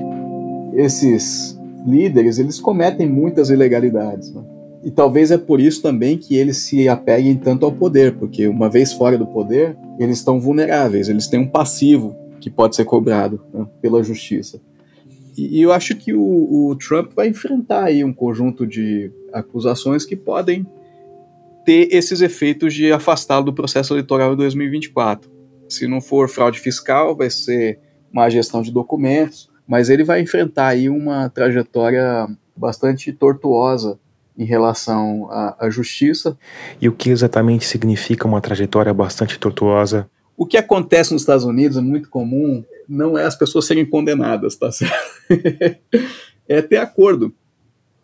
Esses 0.74 1.58
líderes, 1.86 2.38
eles 2.38 2.60
cometem 2.60 3.08
muitas 3.08 3.50
ilegalidades. 3.50 4.32
Né? 4.34 4.42
E 4.84 4.90
talvez 4.90 5.30
é 5.30 5.38
por 5.38 5.60
isso 5.60 5.80
também 5.80 6.18
que 6.18 6.36
eles 6.36 6.58
se 6.58 6.88
apeguem 6.88 7.36
tanto 7.36 7.64
ao 7.64 7.72
poder, 7.72 8.16
porque 8.16 8.46
uma 8.46 8.68
vez 8.68 8.92
fora 8.92 9.16
do 9.16 9.26
poder, 9.26 9.76
eles 9.98 10.18
estão 10.18 10.40
vulneráveis, 10.40 11.08
eles 11.08 11.26
têm 11.26 11.40
um 11.40 11.48
passivo 11.48 12.14
que 12.40 12.50
pode 12.50 12.76
ser 12.76 12.84
cobrado 12.84 13.40
né, 13.52 13.66
pela 13.80 14.02
justiça. 14.02 14.60
E, 15.36 15.58
e 15.58 15.62
eu 15.62 15.72
acho 15.72 15.94
que 15.94 16.12
o, 16.12 16.20
o, 16.70 16.76
Trump 16.76 17.12
vai 17.14 17.28
enfrentar 17.28 17.84
aí 17.84 18.02
um 18.02 18.12
conjunto 18.12 18.66
de 18.66 19.12
acusações 19.32 20.04
que 20.04 20.16
podem 20.16 20.66
ter 21.64 21.88
esses 21.92 22.20
efeitos 22.20 22.74
de 22.74 22.90
afastá-lo 22.92 23.44
do 23.44 23.52
processo 23.52 23.92
eleitoral 23.92 24.32
em 24.32 24.36
2024. 24.36 25.30
Se 25.68 25.86
não 25.86 26.00
for 26.00 26.28
fraude 26.28 26.58
fiscal, 26.58 27.14
vai 27.14 27.30
ser 27.30 27.78
má 28.12 28.28
gestão 28.28 28.62
de 28.62 28.72
documentos, 28.72 29.50
mas 29.66 29.90
ele 29.90 30.02
vai 30.02 30.20
enfrentar 30.20 30.68
aí 30.68 30.88
uma 30.88 31.28
trajetória 31.28 32.26
bastante 32.56 33.12
tortuosa 33.12 33.98
em 34.36 34.44
relação 34.44 35.28
à, 35.30 35.66
à, 35.66 35.70
justiça. 35.70 36.38
E 36.80 36.88
o 36.88 36.92
que 36.92 37.10
exatamente 37.10 37.66
significa 37.66 38.26
uma 38.26 38.40
trajetória 38.40 38.94
bastante 38.94 39.38
tortuosa? 39.38 40.08
O 40.38 40.46
que 40.46 40.56
acontece 40.56 41.12
nos 41.12 41.22
Estados 41.22 41.44
Unidos 41.44 41.76
é 41.76 41.80
muito 41.80 42.08
comum, 42.08 42.64
não 42.88 43.18
é 43.18 43.24
as 43.24 43.34
pessoas 43.34 43.64
serem 43.64 43.84
condenadas, 43.84 44.54
tá 44.54 44.70
certo? 44.70 44.94
é 46.48 46.62
ter 46.62 46.76
acordo. 46.76 47.34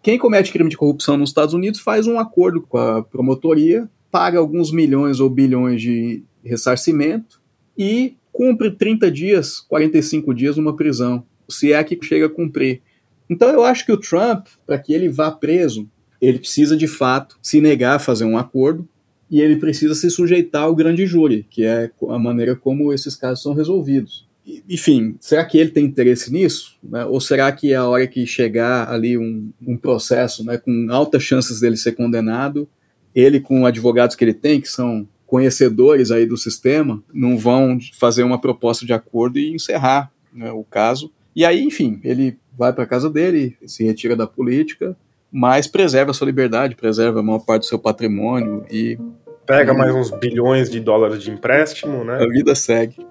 Quem 0.02 0.18
comete 0.18 0.50
crime 0.50 0.68
de 0.68 0.76
corrupção 0.76 1.16
nos 1.16 1.30
Estados 1.30 1.54
Unidos 1.54 1.78
faz 1.78 2.08
um 2.08 2.18
acordo 2.18 2.60
com 2.60 2.76
a 2.76 3.04
promotoria, 3.04 3.88
paga 4.10 4.40
alguns 4.40 4.72
milhões 4.72 5.20
ou 5.20 5.30
bilhões 5.30 5.80
de 5.80 6.24
ressarcimento 6.44 7.40
e 7.78 8.16
cumpre 8.32 8.72
30 8.72 9.12
dias, 9.12 9.60
45 9.60 10.34
dias 10.34 10.56
numa 10.56 10.74
prisão, 10.74 11.24
se 11.48 11.72
é 11.72 11.84
que 11.84 11.96
chega 12.04 12.26
a 12.26 12.30
cumprir. 12.30 12.82
Então 13.30 13.48
eu 13.48 13.62
acho 13.62 13.86
que 13.86 13.92
o 13.92 13.96
Trump, 13.96 14.48
para 14.66 14.76
que 14.76 14.92
ele 14.92 15.08
vá 15.08 15.30
preso, 15.30 15.88
ele 16.20 16.40
precisa 16.40 16.76
de 16.76 16.88
fato 16.88 17.38
se 17.40 17.60
negar 17.60 17.94
a 17.94 18.00
fazer 18.00 18.24
um 18.24 18.36
acordo 18.36 18.88
e 19.30 19.40
ele 19.40 19.56
precisa 19.56 19.94
se 19.94 20.10
sujeitar 20.10 20.64
ao 20.64 20.74
grande 20.74 21.06
júri, 21.06 21.46
que 21.48 21.64
é 21.64 21.90
a 22.08 22.18
maneira 22.18 22.54
como 22.54 22.92
esses 22.92 23.16
casos 23.16 23.42
são 23.42 23.54
resolvidos. 23.54 24.26
Enfim, 24.68 25.16
será 25.20 25.44
que 25.44 25.56
ele 25.56 25.70
tem 25.70 25.84
interesse 25.84 26.30
nisso? 26.30 26.76
Né? 26.82 27.04
Ou 27.06 27.20
será 27.20 27.50
que 27.50 27.72
a 27.72 27.88
hora 27.88 28.06
que 28.06 28.26
chegar 28.26 28.90
ali 28.90 29.16
um, 29.16 29.50
um 29.66 29.76
processo 29.76 30.44
né, 30.44 30.58
com 30.58 30.88
altas 30.90 31.22
chances 31.22 31.60
dele 31.60 31.76
ser 31.76 31.92
condenado, 31.92 32.68
ele 33.14 33.40
com 33.40 33.64
advogados 33.64 34.14
que 34.14 34.24
ele 34.24 34.34
tem, 34.34 34.60
que 34.60 34.68
são 34.68 35.08
conhecedores 35.26 36.10
aí 36.10 36.26
do 36.26 36.36
sistema 36.36 37.02
não 37.12 37.38
vão 37.38 37.78
fazer 37.94 38.22
uma 38.22 38.40
proposta 38.40 38.84
de 38.84 38.92
acordo 38.92 39.38
e 39.38 39.54
encerrar 39.54 40.12
né, 40.32 40.52
o 40.52 40.62
caso. 40.62 41.10
E 41.34 41.44
aí, 41.44 41.62
enfim, 41.62 41.98
ele 42.04 42.36
vai 42.56 42.72
para 42.72 42.86
casa 42.86 43.10
dele, 43.10 43.56
se 43.66 43.82
retira 43.82 44.14
da 44.14 44.26
política, 44.26 44.96
mas 45.36 45.66
preserva 45.66 46.12
a 46.12 46.14
sua 46.14 46.26
liberdade, 46.26 46.76
preserva 46.76 47.18
a 47.18 47.22
maior 47.22 47.40
parte 47.40 47.62
do 47.62 47.66
seu 47.66 47.76
patrimônio 47.76 48.64
e 48.70 48.96
pega 49.44 49.74
mais 49.74 49.92
uns 49.92 50.08
bilhões 50.12 50.70
de 50.70 50.78
dólares 50.78 51.20
de 51.20 51.32
empréstimo, 51.32 52.04
né? 52.04 52.22
A 52.22 52.28
vida 52.28 52.54
segue. 52.54 53.04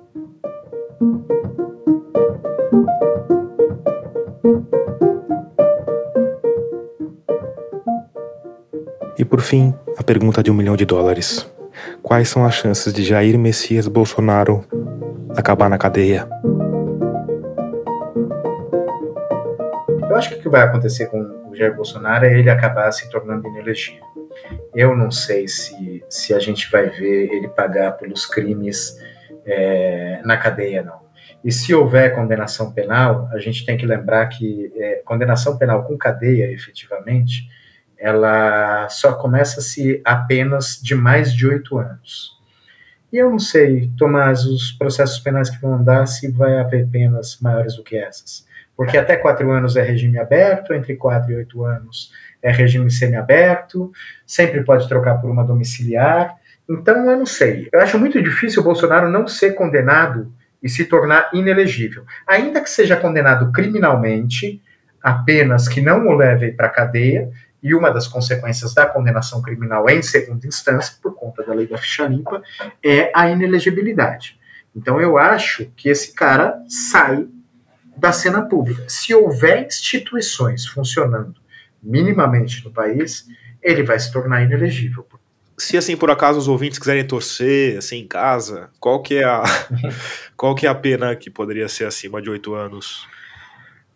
E 9.20 9.26
por 9.26 9.42
fim, 9.42 9.74
a 9.98 10.04
pergunta 10.04 10.42
de 10.42 10.50
um 10.50 10.54
milhão 10.54 10.78
de 10.78 10.86
dólares. 10.86 11.46
Quais 12.02 12.30
são 12.30 12.46
as 12.46 12.56
chances 12.56 12.94
de 12.94 13.04
Jair 13.04 13.38
Messias 13.38 13.86
Bolsonaro 13.86 14.64
acabar 15.36 15.70
na 15.70 15.78
cadeia? 15.78 16.26
Eu 20.10 20.16
acho 20.16 20.30
que 20.30 20.36
o 20.36 20.42
que 20.42 20.48
vai 20.48 20.62
acontecer 20.62 21.08
com 21.08 21.43
Jair 21.56 21.76
Bolsonaro 21.76 22.26
é 22.26 22.38
ele 22.38 22.50
acabar 22.50 22.92
se 22.92 23.10
tornando 23.10 23.48
inelegível. 23.48 24.04
Eu 24.74 24.96
não 24.96 25.12
sei 25.12 25.48
se, 25.48 26.04
se 26.10 26.34
a 26.34 26.40
gente 26.40 26.70
vai 26.72 26.90
ver 26.90 27.32
ele 27.32 27.48
pagar 27.48 27.94
pelos 27.94 28.26
crimes 28.26 28.98
é, 29.46 30.22
na 30.24 30.38
cadeia, 30.38 30.82
não. 30.82 31.04
E 31.44 31.52
se 31.52 31.74
houver 31.74 32.16
condenação 32.16 32.72
penal, 32.72 33.28
a 33.32 33.38
gente 33.38 33.66
tem 33.66 33.78
que 33.78 33.86
lembrar 33.86 34.28
que 34.28 34.72
é, 34.78 35.02
condenação 35.06 35.58
penal 35.58 35.84
com 35.84 35.98
cadeia, 35.98 36.50
efetivamente, 36.52 37.50
ela 37.98 38.88
só 38.90 39.14
começa-se 39.14 40.02
apenas 40.06 40.80
de 40.82 40.96
mais 40.96 41.34
de 41.34 41.48
oito 41.48 41.78
anos. 41.78 42.34
E 43.12 43.18
eu 43.18 43.30
não 43.30 43.40
sei, 43.40 43.92
Tomás, 43.98 44.46
os 44.46 44.72
processos 44.72 45.20
penais 45.20 45.50
que 45.50 45.62
vão 45.62 45.76
andar, 45.76 46.06
se 46.08 46.32
vai 46.32 46.58
haver 46.58 46.88
penas 46.90 47.38
maiores 47.40 47.76
do 47.76 47.84
que 47.84 47.96
essas. 47.96 48.48
Porque 48.76 48.98
até 48.98 49.16
quatro 49.16 49.52
anos 49.52 49.76
é 49.76 49.82
regime 49.82 50.18
aberto, 50.18 50.74
entre 50.74 50.96
quatro 50.96 51.32
e 51.32 51.36
oito 51.36 51.64
anos 51.64 52.12
é 52.44 52.52
regime 52.52 52.92
semiaberto, 52.92 53.92
sempre 54.28 54.64
pode 54.64 54.88
trocar 54.90 55.16
por 55.16 55.32
uma 55.32 55.46
domiciliar. 55.46 56.36
Então, 56.70 57.10
eu 57.10 57.18
não 57.18 57.26
sei. 57.26 57.70
Eu 57.72 57.80
acho 57.80 57.98
muito 57.98 58.22
difícil 58.22 58.62
o 58.62 58.66
Bolsonaro 58.66 59.10
não 59.10 59.26
ser 59.28 59.54
condenado 59.54 60.32
e 60.62 60.68
se 60.68 60.86
tornar 60.86 61.30
inelegível. 61.34 62.06
Ainda 62.28 62.62
que 62.62 62.70
seja 62.70 62.98
condenado 62.98 63.52
criminalmente, 63.52 64.62
apenas 65.02 65.68
que 65.70 65.82
não 65.82 66.08
o 66.08 66.16
leve 66.16 66.52
para 66.52 66.68
a 66.68 66.70
cadeia, 66.70 67.32
e 67.62 67.74
uma 67.74 67.90
das 67.90 68.08
consequências 68.08 68.74
da 68.74 68.86
condenação 68.86 69.42
criminal 69.42 69.90
em 69.90 70.02
segunda 70.02 70.46
instância, 70.46 70.96
por 71.02 71.16
conta 71.16 71.44
da 71.44 71.54
lei 71.54 71.66
da 71.66 71.78
ficha 71.78 72.06
limpa, 72.06 72.44
é 72.84 73.10
a 73.16 73.30
inelegibilidade. 73.30 74.38
Então 74.76 75.00
eu 75.00 75.18
acho 75.18 75.72
que 75.78 75.88
esse 75.88 76.14
cara 76.14 76.62
sai 76.68 77.26
da 77.96 78.12
cena 78.12 78.42
pública. 78.44 78.84
Se 78.88 79.14
houver 79.14 79.66
instituições 79.66 80.66
funcionando 80.66 81.36
minimamente 81.82 82.64
no 82.64 82.72
país, 82.72 83.28
ele 83.62 83.84
vai 83.84 84.00
se 84.00 84.12
tornar 84.12 84.44
inelegível. 84.44 85.06
Se 85.58 85.78
assim 85.78 85.96
por 85.96 86.10
acaso 86.10 86.40
os 86.40 86.48
ouvintes 86.48 86.80
quiserem 86.80 87.06
torcer 87.06 87.78
assim 87.78 88.00
em 88.00 88.08
casa, 88.08 88.70
qual 88.80 89.02
que 89.02 89.16
é 89.16 89.24
a 89.24 89.44
qual 90.36 90.56
que 90.56 90.66
é 90.66 90.70
a 90.70 90.76
pena 90.76 91.16
que 91.16 91.30
poderia 91.30 91.68
ser 91.68 91.86
acima 91.86 92.22
de 92.22 92.30
oito 92.30 92.56
anos? 92.56 93.08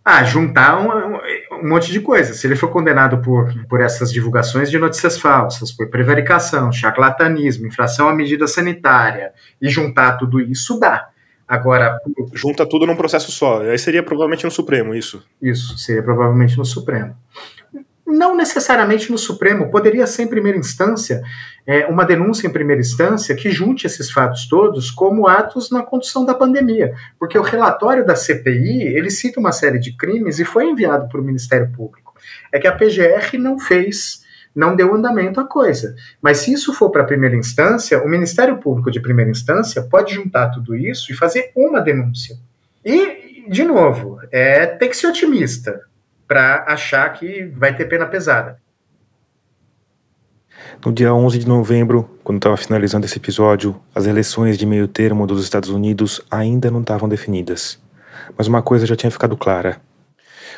Ah, 0.09 0.23
juntar 0.23 0.79
um, 0.79 1.17
um, 1.57 1.67
monte 1.67 1.91
de 1.91 1.99
coisa. 1.99 2.33
Se 2.33 2.47
ele 2.47 2.55
for 2.55 2.69
condenado 2.69 3.17
por, 3.21 3.53
por 3.67 3.81
essas 3.81 4.09
divulgações 4.09 4.71
de 4.71 4.79
notícias 4.79 5.19
falsas, 5.19 5.69
por 5.69 5.89
prevaricação, 5.89 6.71
charlatanismo, 6.71 7.67
infração 7.67 8.07
à 8.07 8.15
medida 8.15 8.47
sanitária, 8.47 9.33
e 9.61 9.67
juntar 9.67 10.13
tudo 10.13 10.39
isso, 10.39 10.79
dá. 10.79 11.09
Agora. 11.47 11.97
Junta 12.33 12.65
tudo 12.65 12.85
num 12.85 12.95
processo 12.95 13.31
só. 13.31 13.61
Aí 13.61 13.77
seria 13.77 14.03
provavelmente 14.03 14.43
no 14.43 14.51
Supremo, 14.51 14.93
isso? 14.93 15.23
Isso, 15.41 15.77
seria 15.77 16.03
provavelmente 16.03 16.57
no 16.57 16.65
Supremo 16.65 17.15
não 18.07 18.35
necessariamente 18.35 19.11
no 19.11 19.17
Supremo, 19.17 19.69
poderia 19.69 20.07
ser 20.07 20.23
em 20.23 20.27
primeira 20.27 20.57
instância, 20.57 21.21
é, 21.65 21.85
uma 21.87 22.05
denúncia 22.05 22.47
em 22.47 22.51
primeira 22.51 22.79
instância 22.79 23.35
que 23.35 23.51
junte 23.51 23.85
esses 23.85 24.09
fatos 24.09 24.47
todos 24.47 24.89
como 24.89 25.27
atos 25.27 25.69
na 25.69 25.83
condução 25.83 26.25
da 26.25 26.33
pandemia, 26.33 26.93
porque 27.19 27.37
o 27.37 27.41
relatório 27.41 28.05
da 28.05 28.15
CPI, 28.15 28.83
ele 28.83 29.11
cita 29.11 29.41
uma 29.41 29.51
série 29.51 29.77
de 29.77 29.95
crimes 29.95 30.39
e 30.39 30.45
foi 30.45 30.65
enviado 30.65 31.09
para 31.09 31.19
o 31.19 31.23
Ministério 31.23 31.69
Público. 31.71 32.15
É 32.51 32.59
que 32.59 32.67
a 32.67 32.71
PGR 32.71 33.37
não 33.37 33.59
fez, 33.59 34.25
não 34.57 34.75
deu 34.75 34.91
andamento 34.95 35.39
à 35.39 35.45
coisa. 35.45 35.95
Mas 36.19 36.39
se 36.39 36.51
isso 36.51 36.73
for 36.73 36.89
para 36.89 37.03
a 37.03 37.05
primeira 37.05 37.35
instância, 37.35 38.03
o 38.03 38.09
Ministério 38.09 38.57
Público 38.57 38.89
de 38.89 38.99
primeira 38.99 39.29
instância 39.29 39.83
pode 39.83 40.15
juntar 40.15 40.49
tudo 40.49 40.75
isso 40.75 41.11
e 41.11 41.15
fazer 41.15 41.51
uma 41.55 41.79
denúncia. 41.79 42.35
E, 42.83 43.45
de 43.47 43.63
novo, 43.63 44.19
é, 44.31 44.65
tem 44.65 44.89
que 44.89 44.97
ser 44.97 45.05
otimista 45.05 45.81
para 46.27 46.65
achar 46.67 47.07
que 47.13 47.45
vai 47.55 47.75
ter 47.75 47.85
pena 47.85 48.07
pesada. 48.07 48.59
No 50.83 50.91
dia 50.91 51.13
11 51.13 51.37
de 51.37 51.47
novembro, 51.47 52.09
quando 52.23 52.37
estava 52.37 52.57
finalizando 52.57 53.05
esse 53.05 53.17
episódio, 53.17 53.79
as 53.93 54.07
eleições 54.07 54.57
de 54.57 54.65
meio 54.65 54.87
termo 54.87 55.27
dos 55.27 55.43
Estados 55.43 55.69
Unidos 55.69 56.19
ainda 56.31 56.71
não 56.71 56.81
estavam 56.81 57.07
definidas. 57.07 57.79
Mas 58.35 58.47
uma 58.47 58.63
coisa 58.63 58.87
já 58.87 58.95
tinha 58.95 59.11
ficado 59.11 59.37
clara. 59.37 59.79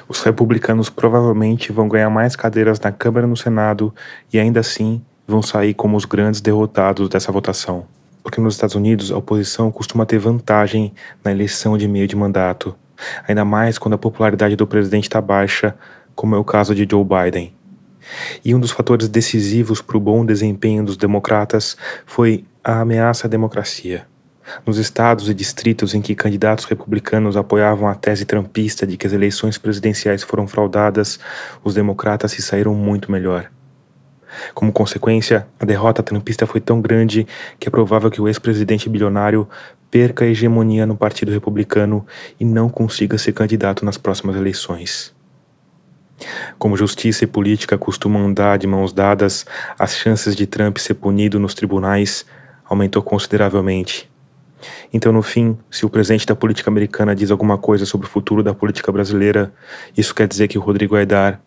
Os 0.10 0.24
republicanos 0.24 0.90
provavelmente 0.90 1.72
vão 1.72 1.88
ganhar 1.88 2.10
mais 2.10 2.36
cadeiras 2.36 2.80
na 2.80 2.92
Câmara 2.92 3.28
e 3.28 3.30
no 3.30 3.38
Senado 3.38 3.94
e 4.34 4.40
ainda 4.40 4.60
assim 4.60 5.04
vão 5.28 5.40
sair 5.40 5.76
como 5.76 5.96
os 5.96 6.04
grandes 6.04 6.42
derrotados 6.42 7.08
dessa 7.08 7.32
votação. 7.32 7.86
Porque 8.24 8.42
nos 8.42 8.56
Estados 8.56 8.74
Unidos 8.74 9.12
a 9.12 9.18
oposição 9.18 9.72
costuma 9.72 10.08
ter 10.08 10.18
vantagem 10.18 10.96
na 11.24 11.30
eleição 11.30 11.78
de 11.78 11.88
meio 11.88 12.08
de 12.08 12.16
mandato, 12.16 12.76
ainda 13.28 13.46
mais 13.46 13.78
quando 13.78 13.94
a 13.94 14.00
popularidade 14.00 14.56
do 14.56 14.66
presidente 14.66 15.04
está 15.04 15.22
baixa, 15.22 15.76
como 16.16 16.36
é 16.36 16.40
o 16.40 16.44
caso 16.44 16.74
de 16.74 16.88
Joe 16.90 17.06
Biden. 17.06 17.54
E 18.44 18.56
um 18.56 18.60
dos 18.60 18.72
fatores 18.72 19.08
decisivos 19.08 19.80
para 19.80 19.96
o 19.96 20.00
bom 20.00 20.26
desempenho 20.26 20.84
dos 20.84 20.98
democratas 20.98 21.78
foi 22.08 22.44
a 22.64 22.82
ameaça 22.82 23.28
à 23.28 23.30
democracia. 23.30 24.08
Nos 24.66 24.78
estados 24.78 25.30
e 25.30 25.34
distritos 25.34 25.94
em 25.94 26.02
que 26.02 26.16
candidatos 26.16 26.66
republicanos 26.66 27.38
apoiavam 27.38 27.88
a 27.88 27.96
tese 27.96 28.26
trampista 28.26 28.86
de 28.86 28.98
que 28.98 29.08
as 29.08 29.14
eleições 29.14 29.58
presidenciais 29.58 30.24
foram 30.24 30.48
fraudadas, 30.48 31.20
os 31.64 31.74
democratas 31.74 32.32
se 32.32 32.42
saíram 32.42 32.74
muito 32.74 33.12
melhor. 33.12 33.50
Como 34.54 34.72
consequência, 34.72 35.48
a 35.60 35.66
derrota 35.66 36.04
trampista 36.04 36.46
foi 36.46 36.62
tão 36.62 36.82
grande 36.82 37.26
que 37.60 37.68
é 37.68 37.72
provável 37.72 38.12
que 38.12 38.22
o 38.22 38.28
ex-presidente 38.28 38.88
bilionário 38.88 39.48
perca 39.90 40.24
a 40.24 40.28
hegemonia 40.28 40.86
no 40.86 40.96
Partido 40.96 41.32
Republicano 41.32 42.06
e 42.40 42.46
não 42.46 42.70
consiga 42.70 43.18
ser 43.18 43.34
candidato 43.34 43.84
nas 43.84 43.98
próximas 43.98 44.36
eleições. 44.36 45.14
Como 46.58 46.78
justiça 46.78 47.24
e 47.24 47.28
política 47.28 47.78
costumam 47.78 48.26
andar 48.26 48.58
de 48.58 48.68
mãos 48.68 48.92
dadas, 48.92 49.46
as 49.78 49.96
chances 49.96 50.36
de 50.36 50.46
Trump 50.46 50.78
ser 50.78 50.96
punido 50.96 51.40
nos 51.40 51.54
tribunais 51.54 52.26
aumentou 52.66 53.02
consideravelmente. 53.02 54.09
Então, 54.94 55.12
no 55.12 55.22
fim, 55.22 55.58
se 55.70 55.86
o 55.86 55.90
presidente 55.90 56.26
da 56.26 56.36
política 56.36 56.70
americana 56.70 57.16
diz 57.16 57.32
alguma 57.32 57.58
coisa 57.58 57.86
sobre 57.86 58.08
o 58.08 58.10
futuro 58.10 58.44
da 58.44 58.54
política 58.54 58.92
brasileira, 58.92 59.54
isso 59.98 60.14
quer 60.14 60.28
dizer 60.28 60.48
que 60.48 60.58
o 60.58 60.62
Rodrigo 60.62 60.96
Aidar 60.96 61.42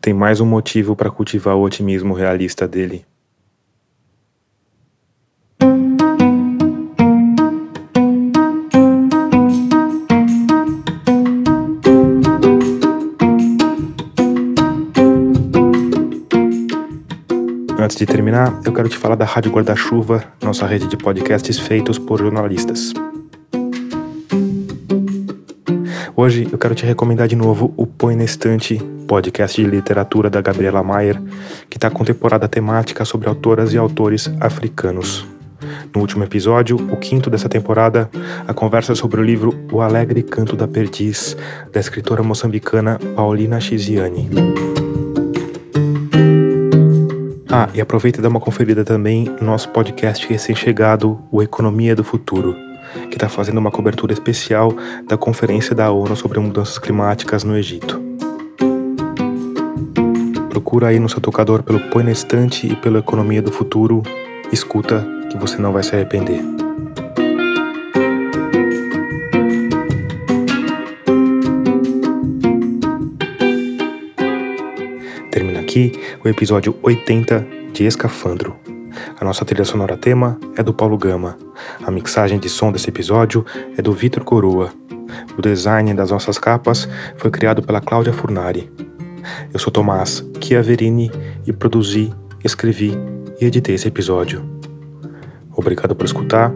tem 0.00 0.14
mais 0.14 0.40
um 0.40 0.46
motivo 0.46 0.94
para 0.94 1.10
cultivar 1.10 1.56
o 1.56 1.62
otimismo 1.62 2.14
realista 2.14 2.66
dele. 2.68 3.04
Antes 17.88 17.96
de 17.96 18.04
terminar, 18.04 18.60
eu 18.66 18.72
quero 18.74 18.86
te 18.86 18.98
falar 18.98 19.14
da 19.14 19.24
Rádio 19.24 19.50
Guarda-Chuva, 19.50 20.22
nossa 20.42 20.66
rede 20.66 20.86
de 20.88 20.94
podcasts 20.94 21.58
feitos 21.58 21.98
por 21.98 22.18
jornalistas. 22.18 22.92
Hoje 26.14 26.46
eu 26.52 26.58
quero 26.58 26.74
te 26.74 26.84
recomendar 26.84 27.26
de 27.26 27.34
novo 27.34 27.72
o 27.78 27.86
Põe 27.86 28.14
na 28.14 28.24
Estante, 28.24 28.76
podcast 29.06 29.58
de 29.58 29.66
literatura 29.66 30.28
da 30.28 30.42
Gabriela 30.42 30.82
Maier, 30.82 31.18
que 31.70 31.78
está 31.78 31.88
com 31.88 32.04
temporada 32.04 32.46
temática 32.46 33.06
sobre 33.06 33.26
autoras 33.26 33.72
e 33.72 33.78
autores 33.78 34.30
africanos. 34.38 35.26
No 35.94 36.02
último 36.02 36.24
episódio, 36.24 36.76
o 36.76 36.96
quinto 36.98 37.30
dessa 37.30 37.48
temporada, 37.48 38.10
a 38.46 38.52
conversa 38.52 38.94
sobre 38.94 39.18
o 39.18 39.24
livro 39.24 39.58
O 39.72 39.80
Alegre 39.80 40.22
Canto 40.22 40.54
da 40.54 40.68
Perdiz, 40.68 41.34
da 41.72 41.80
escritora 41.80 42.22
moçambicana 42.22 42.98
Paulina 43.16 43.58
Chiziane. 43.58 44.28
Ah, 47.50 47.66
e 47.72 47.80
aproveita 47.80 48.20
e 48.20 48.22
dá 48.22 48.28
uma 48.28 48.40
conferida 48.40 48.84
também 48.84 49.24
no 49.40 49.46
nosso 49.46 49.70
podcast 49.70 50.26
recém-chegado, 50.28 51.18
O 51.32 51.42
Economia 51.42 51.96
do 51.96 52.04
Futuro, 52.04 52.54
que 53.08 53.16
está 53.16 53.26
fazendo 53.26 53.56
uma 53.56 53.70
cobertura 53.70 54.12
especial 54.12 54.70
da 55.08 55.16
Conferência 55.16 55.74
da 55.74 55.90
ONU 55.90 56.14
sobre 56.14 56.38
Mudanças 56.38 56.78
Climáticas 56.78 57.44
no 57.44 57.56
Egito. 57.56 58.02
Procura 60.50 60.88
aí 60.88 60.98
no 60.98 61.08
seu 61.08 61.22
tocador 61.22 61.62
pelo 61.62 61.80
Põe 61.88 62.04
na 62.04 62.12
Estante 62.12 62.66
e 62.66 62.76
pelo 62.76 62.98
Economia 62.98 63.40
do 63.40 63.50
Futuro. 63.50 64.02
Escuta 64.52 65.02
que 65.30 65.38
você 65.38 65.56
não 65.56 65.72
vai 65.72 65.82
se 65.82 65.94
arrepender. 65.94 66.67
Aqui 75.78 75.92
o 76.24 76.28
episódio 76.28 76.76
80 76.82 77.46
de 77.72 77.84
Escafandro. 77.84 78.56
A 79.20 79.24
nossa 79.24 79.44
trilha 79.44 79.64
sonora 79.64 79.96
tema 79.96 80.38
é 80.56 80.62
do 80.62 80.74
Paulo 80.74 80.98
Gama. 80.98 81.38
A 81.84 81.90
mixagem 81.90 82.38
de 82.38 82.48
som 82.48 82.72
desse 82.72 82.88
episódio 82.88 83.46
é 83.76 83.82
do 83.82 83.92
Vitor 83.92 84.24
Coroa. 84.24 84.72
O 85.36 85.42
design 85.42 85.94
das 85.94 86.10
nossas 86.10 86.36
capas 86.36 86.88
foi 87.16 87.30
criado 87.30 87.62
pela 87.62 87.80
Cláudia 87.80 88.12
Furnari. 88.12 88.70
Eu 89.52 89.60
sou 89.60 89.72
Tomás 89.72 90.24
Chiaverini 90.40 91.12
e 91.46 91.52
produzi, 91.52 92.12
escrevi 92.42 92.98
e 93.40 93.44
editei 93.44 93.76
esse 93.76 93.86
episódio. 93.86 94.44
Obrigado 95.54 95.94
por 95.94 96.04
escutar 96.04 96.52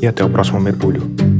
e 0.00 0.06
até 0.06 0.24
o 0.24 0.30
próximo 0.30 0.60
mergulho. 0.60 1.33